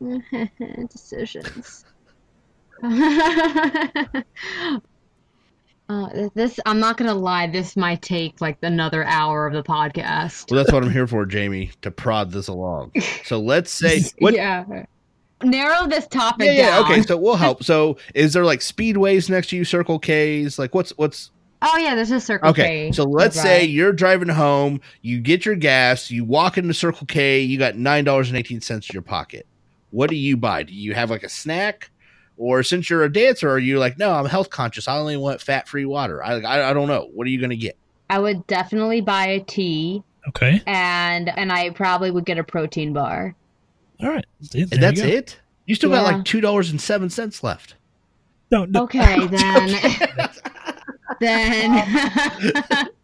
Decisions. 0.88 1.84
Uh, 5.90 6.28
this 6.34 6.60
I'm 6.66 6.80
not 6.80 6.98
gonna 6.98 7.14
lie. 7.14 7.46
This 7.46 7.74
might 7.74 8.02
take 8.02 8.42
like 8.42 8.58
another 8.62 9.04
hour 9.04 9.46
of 9.46 9.54
the 9.54 9.62
podcast. 9.62 10.50
well, 10.50 10.58
that's 10.58 10.70
what 10.70 10.84
I'm 10.84 10.90
here 10.90 11.06
for, 11.06 11.24
Jaimi, 11.24 11.72
to 11.80 11.90
prod 11.90 12.30
this 12.30 12.48
along. 12.48 12.92
So 13.24 13.40
let's 13.40 13.70
say 13.70 14.02
what. 14.18 14.34
Yeah. 14.34 14.84
Narrow 15.42 15.86
this 15.86 16.06
topic 16.08 16.46
Yeah, 16.46 16.52
yeah, 16.52 16.70
down. 16.80 16.92
okay, 16.92 17.02
so 17.02 17.16
we'll 17.16 17.36
help. 17.36 17.62
So, 17.62 17.96
is 18.14 18.32
there 18.32 18.44
like 18.44 18.60
speedways 18.60 19.30
next 19.30 19.48
to 19.50 19.56
you, 19.56 19.64
Circle 19.64 19.98
K's? 20.00 20.58
Like, 20.58 20.74
what's 20.74 20.90
what's 20.98 21.30
Oh 21.62 21.76
yeah, 21.76 21.94
there's 21.94 22.10
a 22.10 22.20
circle. 22.20 22.50
Okay, 22.50 22.88
K 22.88 22.92
so 22.92 23.04
let's 23.04 23.36
nearby. 23.36 23.48
say 23.48 23.64
you're 23.64 23.92
driving 23.92 24.28
home, 24.28 24.80
you 25.02 25.20
get 25.20 25.44
your 25.46 25.54
gas, 25.56 26.10
you 26.10 26.24
walk 26.24 26.58
into 26.58 26.74
Circle 26.74 27.06
K, 27.06 27.40
you 27.40 27.58
got 27.58 27.76
nine 27.76 28.04
dollars 28.04 28.28
and 28.28 28.36
eighteen 28.38 28.60
cents 28.60 28.88
in 28.90 28.94
your 28.94 29.02
pocket. 29.02 29.46
What 29.90 30.10
do 30.10 30.16
you 30.16 30.36
buy? 30.36 30.64
Do 30.64 30.72
you 30.74 30.94
have 30.94 31.10
like 31.10 31.22
a 31.22 31.28
snack, 31.28 31.90
or 32.36 32.62
since 32.62 32.90
you're 32.90 33.04
a 33.04 33.12
dancer, 33.12 33.48
are 33.50 33.58
you 33.58 33.78
like, 33.78 33.96
no, 33.98 34.12
I'm 34.12 34.26
health 34.26 34.50
conscious. 34.50 34.86
I 34.88 34.96
only 34.98 35.16
want 35.16 35.40
fat 35.40 35.66
free 35.68 35.84
water. 35.84 36.22
I, 36.22 36.40
I 36.40 36.70
I 36.70 36.72
don't 36.72 36.88
know. 36.88 37.08
What 37.14 37.26
are 37.26 37.30
you 37.30 37.40
gonna 37.40 37.56
get? 37.56 37.76
I 38.10 38.18
would 38.18 38.46
definitely 38.46 39.00
buy 39.02 39.26
a 39.26 39.40
tea, 39.40 40.02
Okay, 40.28 40.62
and 40.66 41.28
and 41.38 41.52
I 41.52 41.70
probably 41.70 42.10
would 42.10 42.24
get 42.24 42.38
a 42.38 42.44
protein 42.44 42.92
bar. 42.92 43.34
All 44.00 44.08
right, 44.10 44.24
See, 44.42 44.64
there 44.64 44.68
And 44.76 44.82
that's 44.82 45.00
you 45.00 45.06
it. 45.06 45.38
You 45.66 45.74
still 45.74 45.90
got 45.90 46.04
like 46.04 46.24
two 46.24 46.40
dollars 46.40 46.70
and 46.70 46.80
seven 46.80 47.10
cents 47.10 47.42
left. 47.42 47.74
Don't, 48.50 48.72
don't 48.72 48.84
Okay, 48.84 49.26
then. 49.26 49.98
then. 51.20 51.84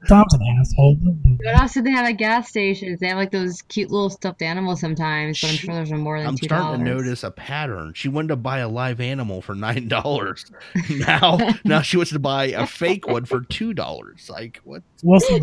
Tom's 0.09 0.34
an 0.34 0.40
asshole. 0.61 0.97
But 1.45 1.55
also, 1.61 1.82
they 1.82 1.90
have 1.90 2.07
at 2.07 2.12
gas 2.12 2.49
stations? 2.49 3.01
They 3.01 3.09
have 3.09 3.16
like 3.18 3.30
those 3.30 3.62
cute 3.62 3.90
little 3.90 4.09
stuffed 4.11 4.40
animals 4.42 4.80
sometimes, 4.80 5.40
but 5.40 5.49
I'm 5.51 5.57
She- 5.57 5.66
sure 5.66 5.74
there's 5.74 5.92
more 5.92 6.18
than 6.18 6.28
I'm 6.28 6.36
two 6.36 6.47
starting 6.47 6.84
dollars. 6.84 7.01
to 7.01 7.05
notice 7.05 7.24
a 7.24 7.30
pattern. 7.30 7.92
She 7.95 8.09
wanted 8.09 8.28
to 8.28 8.36
buy 8.36 8.59
a 8.59 8.68
live 8.68 9.01
animal 9.01 9.42
for 9.42 9.55
nine 9.55 9.88
dollars. 9.88 10.47
now, 10.90 11.38
now 11.64 11.82
she 11.82 11.97
wants 11.97 12.12
to 12.12 12.18
buy 12.18 12.47
a 12.47 12.66
fake 12.66 13.07
one 13.07 13.24
for 13.24 13.40
two 13.42 13.74
dollars. 13.74 14.30
Like 14.30 14.61
what? 14.64 14.82
Well, 15.03 15.20
so- 15.20 15.38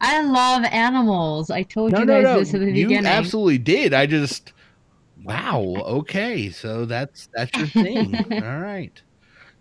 I 0.00 0.22
love 0.22 0.64
animals. 0.64 1.50
I 1.50 1.62
told 1.62 1.92
No, 1.92 2.00
you 2.00 2.04
no, 2.06 2.14
guys 2.14 2.24
no. 2.24 2.38
this 2.40 2.54
at 2.54 2.60
the 2.60 2.66
You 2.66 2.72
beginning. 2.86 3.04
You 3.04 3.10
absolutely 3.10 3.58
did. 3.58 3.92
I 3.94 4.06
just 4.06 4.52
wow. 5.24 5.60
Okay, 5.78 6.50
so 6.50 6.84
that's 6.86 7.28
that's 7.34 7.56
your 7.56 7.66
thing. 7.66 8.14
All 8.32 8.60
right, 8.60 9.00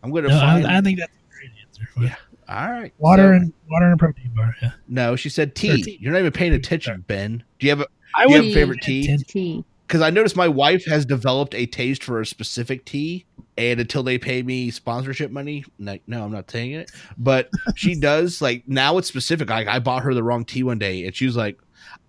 I'm 0.03 0.11
gonna 0.11 0.29
no, 0.29 0.39
find. 0.39 0.65
I, 0.65 0.77
I 0.77 0.81
think 0.81 0.99
that's 0.99 1.11
a 1.13 1.33
great 1.33 1.51
answer. 1.61 1.87
Yeah. 1.99 2.15
all 2.47 2.71
right, 2.71 2.93
Water 2.97 3.29
so- 3.29 3.31
and 3.43 3.53
water 3.69 3.85
and 3.89 3.99
protein 3.99 4.31
bar. 4.35 4.55
Yeah, 4.61 4.71
no. 4.87 5.15
She 5.15 5.29
said 5.29 5.55
tea. 5.55 5.83
tea. 5.83 5.97
You're 6.01 6.13
not 6.13 6.19
even 6.19 6.31
paying 6.31 6.53
attention, 6.53 7.03
Ben. 7.07 7.43
Do 7.59 7.65
you 7.67 7.71
have 7.71 7.81
a 7.81 7.87
I 8.15 8.25
Do 8.25 8.31
you 8.31 8.37
have 8.37 8.45
a 8.45 8.53
favorite 8.53 8.81
tea? 8.81 9.17
Tea. 9.27 9.63
because 9.87 10.01
I 10.01 10.09
noticed 10.09 10.35
my 10.35 10.47
wife 10.47 10.85
has 10.85 11.05
developed 11.05 11.53
a 11.53 11.65
taste 11.65 12.03
for 12.03 12.21
a 12.21 12.25
specific 12.25 12.85
tea, 12.85 13.25
and 13.59 13.81
until 13.81 14.03
they 14.03 14.17
pay 14.17 14.41
me 14.41 14.71
sponsorship 14.71 15.31
money, 15.31 15.65
no, 15.77 15.97
no 16.07 16.23
I'm 16.23 16.31
not 16.31 16.49
saying 16.49 16.71
it, 16.71 16.91
but 17.17 17.49
she 17.75 17.93
does. 17.99 18.41
Like 18.41 18.63
now, 18.67 18.97
it's 18.97 19.07
specific. 19.09 19.49
Like 19.49 19.67
I 19.67 19.79
bought 19.79 20.03
her 20.03 20.13
the 20.13 20.23
wrong 20.23 20.45
tea 20.45 20.63
one 20.63 20.79
day, 20.79 21.05
and 21.05 21.13
she 21.13 21.25
was 21.25 21.35
like, 21.35 21.59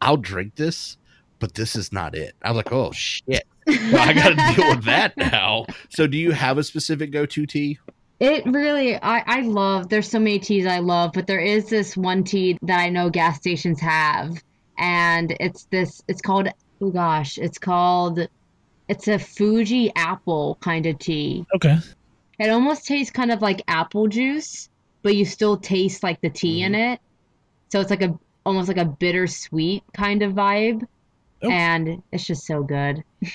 "I'll 0.00 0.16
drink 0.16 0.54
this, 0.54 0.96
but 1.40 1.54
this 1.54 1.74
is 1.74 1.92
not 1.92 2.14
it." 2.14 2.36
I 2.42 2.50
was 2.50 2.56
like, 2.56 2.72
"Oh 2.72 2.92
shit." 2.92 3.42
Well, 3.66 4.08
I 4.08 4.12
got 4.12 4.28
to 4.28 4.54
deal 4.60 4.76
with 4.76 4.84
that 4.84 5.16
now. 5.16 5.66
So, 5.88 6.06
do 6.06 6.16
you 6.16 6.30
have 6.30 6.56
a 6.56 6.62
specific 6.62 7.10
go-to 7.10 7.46
tea? 7.46 7.78
It 8.20 8.44
really, 8.46 8.96
I, 8.96 9.22
I 9.26 9.40
love, 9.40 9.88
there's 9.88 10.10
so 10.10 10.18
many 10.18 10.38
teas 10.38 10.66
I 10.66 10.80
love, 10.80 11.12
but 11.14 11.26
there 11.26 11.40
is 11.40 11.70
this 11.70 11.96
one 11.96 12.22
tea 12.22 12.58
that 12.62 12.78
I 12.78 12.90
know 12.90 13.08
gas 13.08 13.38
stations 13.38 13.80
have. 13.80 14.42
And 14.76 15.34
it's 15.40 15.64
this, 15.70 16.02
it's 16.06 16.20
called, 16.20 16.48
oh 16.82 16.90
gosh, 16.90 17.38
it's 17.38 17.58
called, 17.58 18.28
it's 18.90 19.06
a 19.08 19.18
Fuji 19.18 19.92
apple 19.94 20.58
kind 20.60 20.84
of 20.84 20.98
tea. 20.98 21.46
Okay, 21.54 21.78
It 22.38 22.50
almost 22.50 22.86
tastes 22.86 23.12
kind 23.12 23.30
of 23.30 23.40
like 23.40 23.62
apple 23.68 24.08
juice, 24.08 24.68
but 25.02 25.14
you 25.14 25.24
still 25.24 25.56
taste 25.56 26.02
like 26.02 26.20
the 26.20 26.28
tea 26.28 26.62
in 26.62 26.72
Mm-hmm. 26.72 26.92
it. 26.94 27.00
So 27.70 27.80
it's 27.80 27.90
like 27.90 28.02
a, 28.02 28.18
almost 28.44 28.66
like 28.68 28.76
a 28.78 28.84
bittersweet 28.84 29.84
kind 29.94 30.22
of 30.22 30.32
vibe. 30.32 30.82
Oh. 31.42 31.50
And 31.50 32.02
it's 32.12 32.26
just 32.26 32.44
so 32.46 32.62
good. 32.62 33.02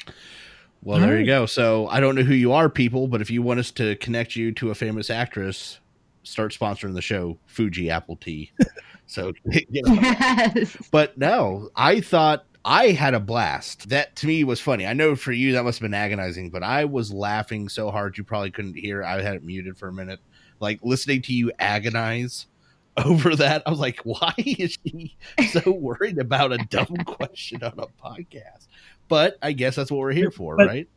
Well, 0.83 0.99
there 0.99 1.19
you 1.19 1.25
go. 1.25 1.47
So, 1.47 1.87
I 1.87 1.99
don't 1.99 2.13
know 2.13 2.21
who 2.21 2.35
you 2.35 2.51
are, 2.51 2.69
people, 2.69 3.07
but 3.07 3.19
if 3.19 3.31
you 3.31 3.41
want 3.41 3.59
us 3.59 3.71
to 3.71 3.95
connect 3.95 4.35
you 4.35 4.51
to 4.51 4.69
a 4.69 4.75
famous 4.75 5.09
actress, 5.09 5.79
start 6.21 6.53
sponsoring 6.53 6.93
the 6.93 7.01
show, 7.01 7.39
Fuji 7.47 7.89
Apple 7.89 8.17
Tea. 8.17 8.51
so, 9.07 9.33
you 9.45 9.81
know. 9.81 9.93
Yes. 9.93 10.77
But 10.91 11.17
no, 11.17 11.69
I 11.75 12.01
thought 12.01 12.45
I 12.67 12.87
had 12.93 13.13
a 13.13 13.19
blast. 13.19 13.89
That 13.89 14.15
to 14.17 14.27
me 14.27 14.43
was 14.43 14.59
funny. 14.59 14.87
I 14.87 14.93
know 14.93 15.15
for 15.15 15.31
you 15.31 15.51
that 15.53 15.63
must 15.63 15.77
have 15.79 15.83
been 15.85 15.93
agonizing, 15.93 16.49
but 16.49 16.63
I 16.63 16.85
was 16.85 17.13
laughing 17.13 17.69
so 17.69 17.91
hard 17.91 18.17
you 18.17 18.23
probably 18.23 18.49
couldn't 18.49 18.73
hear. 18.75 19.03
I 19.03 19.21
had 19.21 19.35
it 19.35 19.43
muted 19.43 19.77
for 19.77 19.87
a 19.87 19.93
minute. 19.93 20.19
Like 20.59 20.79
listening 20.81 21.21
to 21.23 21.33
you 21.33 21.51
agonize 21.59 22.47
over 23.05 23.35
that. 23.35 23.61
I 23.65 23.69
was 23.69 23.79
like, 23.79 23.99
why 24.03 24.33
is 24.37 24.77
she 24.83 25.15
so 25.51 25.69
worried 25.71 26.17
about 26.17 26.53
a 26.53 26.57
dumb 26.57 26.95
question 27.05 27.61
on 27.63 27.73
a 27.77 27.85
podcast? 28.03 28.65
But 29.07 29.37
I 29.43 29.51
guess 29.51 29.75
that's 29.75 29.91
what 29.91 29.99
we're 29.99 30.11
here 30.13 30.31
for, 30.31 30.57
But- 30.57 30.67
right? 30.67 30.87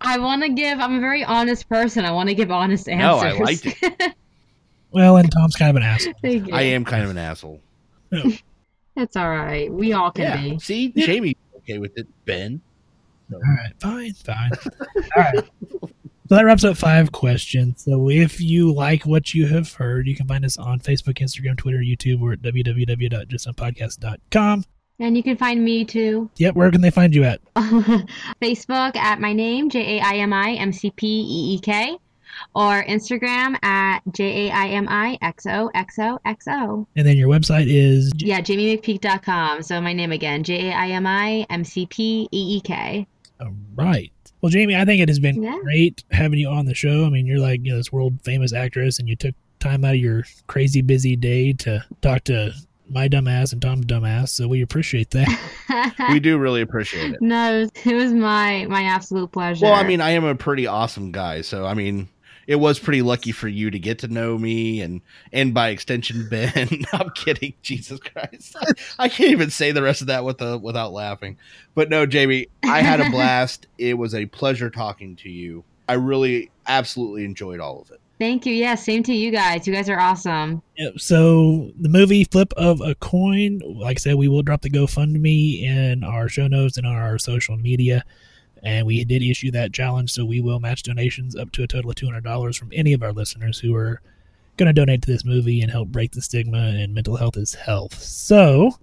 I 0.00 0.18
want 0.18 0.42
to 0.42 0.50
give, 0.50 0.80
I'm 0.80 0.96
a 0.96 1.00
very 1.00 1.24
honest 1.24 1.66
person. 1.68 2.04
I 2.04 2.10
want 2.10 2.28
to 2.28 2.34
give 2.34 2.50
honest 2.50 2.88
answers. 2.90 3.22
No, 3.22 3.26
answers. 3.26 3.40
I 3.40 3.86
liked 3.86 4.02
it. 4.02 4.14
well, 4.90 5.16
and 5.16 5.30
Tom's 5.32 5.54
kind 5.56 5.70
of 5.70 5.76
an 5.76 5.82
asshole. 5.82 6.12
Thank 6.20 6.48
you. 6.48 6.54
I 6.54 6.62
am 6.62 6.84
kind 6.84 7.04
of 7.04 7.10
an 7.10 7.16
asshole. 7.16 7.60
It's 8.96 9.16
all 9.16 9.28
right. 9.28 9.72
We 9.72 9.92
all 9.92 10.10
can 10.10 10.24
Yeah. 10.24 10.42
be. 10.54 10.58
See, 10.60 10.92
Yeah. 10.94 11.06
Jaimi 11.06 11.36
okay 11.58 11.78
with 11.78 11.96
it. 11.98 12.06
Ben. 12.24 12.60
All 13.32 13.40
right, 13.40 13.72
fine, 13.80 14.12
fine. 14.12 14.50
All 15.16 15.22
right. 15.22 15.44
So 16.28 16.36
that 16.36 16.44
wraps 16.44 16.64
up 16.64 16.76
five 16.76 17.10
questions. 17.12 17.82
So 17.84 18.08
if 18.10 18.40
you 18.40 18.72
like 18.72 19.04
what 19.04 19.34
you 19.34 19.46
have 19.46 19.72
heard, 19.74 20.06
you 20.06 20.14
can 20.16 20.26
find 20.26 20.44
us 20.44 20.56
on 20.58 20.80
Facebook, 20.80 21.18
Instagram, 21.18 21.56
Twitter, 21.58 21.78
YouTube, 21.78 22.22
or 22.22 22.32
at 22.32 22.40
www.justsonpodcast.com. 22.42 24.64
And 25.00 25.16
you 25.16 25.22
can 25.24 25.36
find 25.36 25.64
me 25.64 25.84
too. 25.84 26.30
Yep, 26.36 26.54
where 26.54 26.70
can 26.70 26.80
they 26.80 26.90
find 26.90 27.12
you 27.14 27.24
at? 27.24 27.40
Facebook 28.40 28.94
at 28.96 29.20
my 29.20 29.32
name, 29.32 29.68
J 29.68 29.98
A 29.98 30.02
I 30.02 30.14
M 30.18 30.32
I 30.32 30.52
M 30.52 30.72
C 30.72 30.90
P 30.92 31.06
E 31.06 31.54
E 31.54 31.58
K. 31.58 31.96
or 32.54 32.84
Instagram 32.84 33.62
at 33.64 34.00
J 34.12 34.48
A 34.48 34.52
I 34.52 34.66
M 34.68 34.86
I 34.88 35.18
X 35.22 35.46
O 35.46 35.70
X 35.74 35.98
O 35.98 36.18
X 36.24 36.46
O. 36.48 36.86
And 36.96 37.06
then 37.06 37.16
your 37.16 37.28
website 37.28 37.66
is 37.68 38.12
Yeah, 38.16 38.40
jaimimcpeek.com. 38.40 39.62
So 39.62 39.80
my 39.80 39.92
name 39.92 40.12
again, 40.12 40.42
J 40.44 40.70
A 40.70 40.74
I 40.74 40.88
M 40.88 41.06
I 41.06 41.46
M 41.50 41.64
C 41.64 41.86
P 41.86 42.28
E 42.30 42.56
E 42.56 42.60
K. 42.60 43.06
All 43.40 43.52
right. 43.74 44.10
Well, 44.40 44.52
Jaimi, 44.52 44.76
I 44.78 44.84
think 44.84 45.00
it 45.02 45.08
has 45.08 45.18
been 45.18 45.42
Yeah. 45.42 45.58
great 45.62 46.04
having 46.10 46.38
you 46.38 46.48
on 46.48 46.66
the 46.66 46.74
show. 46.74 47.04
I 47.04 47.10
mean, 47.10 47.26
you're 47.26 47.38
like 47.38 47.60
you 47.64 47.72
know 47.72 47.78
this 47.78 47.92
world 47.92 48.18
famous 48.24 48.52
actress, 48.52 48.98
and 48.98 49.08
you 49.08 49.16
took 49.16 49.34
time 49.60 49.84
out 49.84 49.94
of 49.94 50.00
your 50.00 50.24
crazy 50.46 50.82
busy 50.82 51.16
day 51.16 51.52
to 51.54 51.82
talk 52.02 52.24
to 52.24 52.52
my 52.90 53.08
dumbass 53.08 53.52
and 53.54 53.62
Tom's 53.62 53.86
dumbass. 53.86 54.28
So 54.28 54.46
we 54.46 54.60
appreciate 54.62 55.10
that. 55.12 55.28
We 56.10 56.20
do 56.20 56.38
really 56.38 56.60
appreciate 56.60 57.12
it. 57.14 57.22
no, 57.22 57.56
it 57.56 57.60
was, 57.60 57.70
it 57.86 57.94
was 57.94 58.12
my 58.12 58.66
my 58.68 58.82
absolute 58.84 59.32
pleasure. 59.32 59.64
Well, 59.66 59.74
I 59.74 59.82
mean, 59.86 60.00
I 60.00 60.10
am 60.10 60.24
a 60.24 60.34
pretty 60.34 60.66
awesome 60.66 61.10
guy, 61.12 61.40
so 61.40 61.64
I 61.66 61.74
mean, 61.74 62.08
it 62.46 62.56
was 62.56 62.78
pretty 62.78 63.02
lucky 63.02 63.32
for 63.32 63.48
you 63.48 63.70
to 63.70 63.78
get 63.78 63.98
to 64.00 64.08
know 64.08 64.38
me 64.38 64.80
and 64.80 65.00
and 65.32 65.54
by 65.54 65.68
extension 65.68 66.28
Ben. 66.30 66.68
I'm 66.92 67.10
kidding, 67.10 67.54
Jesus 67.62 68.00
Christ. 68.00 68.56
I 68.98 69.08
can't 69.08 69.30
even 69.30 69.50
say 69.50 69.72
the 69.72 69.82
rest 69.82 70.00
of 70.00 70.06
that 70.08 70.24
with 70.24 70.38
the 70.38 70.58
without 70.58 70.92
laughing. 70.92 71.38
But 71.74 71.90
no, 71.90 72.06
Jaimi, 72.06 72.48
I 72.64 72.82
had 72.82 73.00
a 73.00 73.10
blast. 73.10 73.66
it 73.78 73.94
was 73.94 74.14
a 74.14 74.26
pleasure 74.26 74.70
talking 74.70 75.16
to 75.16 75.30
you. 75.30 75.64
I 75.88 75.94
really 75.94 76.50
absolutely 76.66 77.24
enjoyed 77.24 77.60
all 77.60 77.80
of 77.80 77.90
it. 77.90 78.00
Thank 78.18 78.46
you. 78.46 78.54
Yeah, 78.54 78.76
same 78.76 79.02
to 79.04 79.12
you 79.12 79.32
guys. 79.32 79.66
You 79.66 79.74
guys 79.74 79.88
are 79.88 79.98
awesome. 79.98 80.62
Yep, 80.78 81.00
so 81.00 81.72
the 81.78 81.88
movie 81.88 82.24
Flip 82.24 82.52
of 82.56 82.80
a 82.80 82.94
Coin, 82.94 83.60
like 83.64 83.98
I 83.98 84.00
said, 84.00 84.14
we 84.14 84.28
will 84.28 84.42
drop 84.42 84.62
the 84.62 84.70
GoFundMe 84.70 85.62
in 85.62 86.04
our 86.04 86.28
show 86.28 86.46
notes 86.46 86.76
and 86.76 86.86
on 86.86 86.94
our 86.94 87.18
social 87.18 87.56
media. 87.56 88.04
And 88.64 88.86
we 88.86 89.04
did 89.04 89.22
issue 89.22 89.50
that 89.52 89.72
challenge, 89.72 90.10
so 90.12 90.24
we 90.24 90.40
will 90.40 90.58
match 90.58 90.82
donations 90.82 91.36
up 91.36 91.52
to 91.52 91.62
a 91.62 91.66
total 91.66 91.90
of 91.90 91.96
two 91.96 92.06
hundred 92.06 92.24
dollars 92.24 92.56
from 92.56 92.70
any 92.72 92.92
of 92.92 93.02
our 93.02 93.12
listeners 93.12 93.58
who 93.58 93.74
are 93.74 94.00
going 94.56 94.66
to 94.68 94.72
donate 94.72 95.02
to 95.02 95.10
this 95.12 95.24
movie 95.24 95.60
and 95.60 95.70
help 95.70 95.88
break 95.88 96.12
the 96.12 96.22
stigma. 96.22 96.58
And 96.58 96.94
mental 96.94 97.16
health 97.16 97.36
is 97.36 97.54
health. 97.54 98.00
So, 98.00 98.78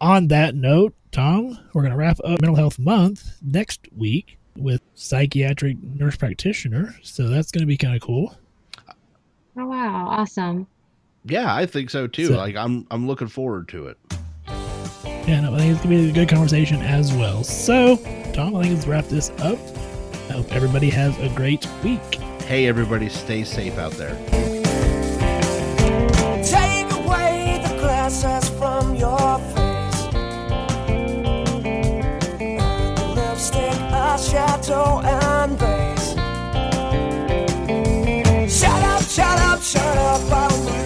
on 0.00 0.28
that 0.28 0.54
note, 0.54 0.94
Tom, 1.12 1.58
we're 1.72 1.82
going 1.82 1.92
to 1.92 1.96
wrap 1.96 2.18
up 2.24 2.40
Mental 2.40 2.56
Health 2.56 2.78
Month 2.78 3.36
next 3.40 3.86
week 3.96 4.36
with 4.56 4.80
psychiatric 4.94 5.80
nurse 5.82 6.16
practitioner. 6.16 6.94
So 7.02 7.28
that's 7.28 7.50
going 7.52 7.62
to 7.62 7.66
be 7.66 7.76
kind 7.76 7.94
of 7.94 8.00
cool. 8.02 8.36
Oh 9.56 9.66
wow, 9.66 10.08
awesome. 10.08 10.66
Yeah, 11.24 11.54
I 11.54 11.66
think 11.66 11.90
so 11.90 12.06
too. 12.08 12.26
So- 12.26 12.36
like 12.36 12.56
I'm 12.56 12.86
I'm 12.90 13.06
looking 13.06 13.28
forward 13.28 13.68
to 13.68 13.86
it. 13.86 13.98
Yeah, 15.26 15.48
I 15.50 15.56
think 15.56 15.72
it's 15.72 15.82
gonna 15.82 15.96
be 15.96 16.10
a 16.10 16.12
good 16.12 16.28
conversation 16.28 16.82
as 16.82 17.10
well. 17.14 17.42
So, 17.44 17.96
Tom, 18.34 18.54
I 18.56 18.62
think 18.62 18.74
let's 18.74 18.86
wrap 18.86 19.06
this 19.06 19.30
up. 19.38 19.58
I 20.28 20.34
hope 20.34 20.52
everybody 20.54 20.90
has 20.90 21.18
a 21.18 21.30
great 21.30 21.66
week. 21.82 22.16
Hey, 22.46 22.66
everybody, 22.66 23.08
stay 23.08 23.42
safe 23.42 23.78
out 23.78 23.92
there. 23.92 24.14
Take 26.44 26.92
away 26.92 27.58
the 27.66 27.74
glasses 27.80 28.50
from 28.58 28.96
your 28.96 29.38
face. 29.54 30.08
Lipstick, 33.16 33.80
a 33.92 34.18
shadow, 34.18 35.00
and 35.00 35.58
base. 35.58 36.14
Shut 38.60 38.82
up, 38.82 39.02
shut 39.02 39.38
up, 39.38 39.62
shut 39.62 39.96
up, 39.96 40.83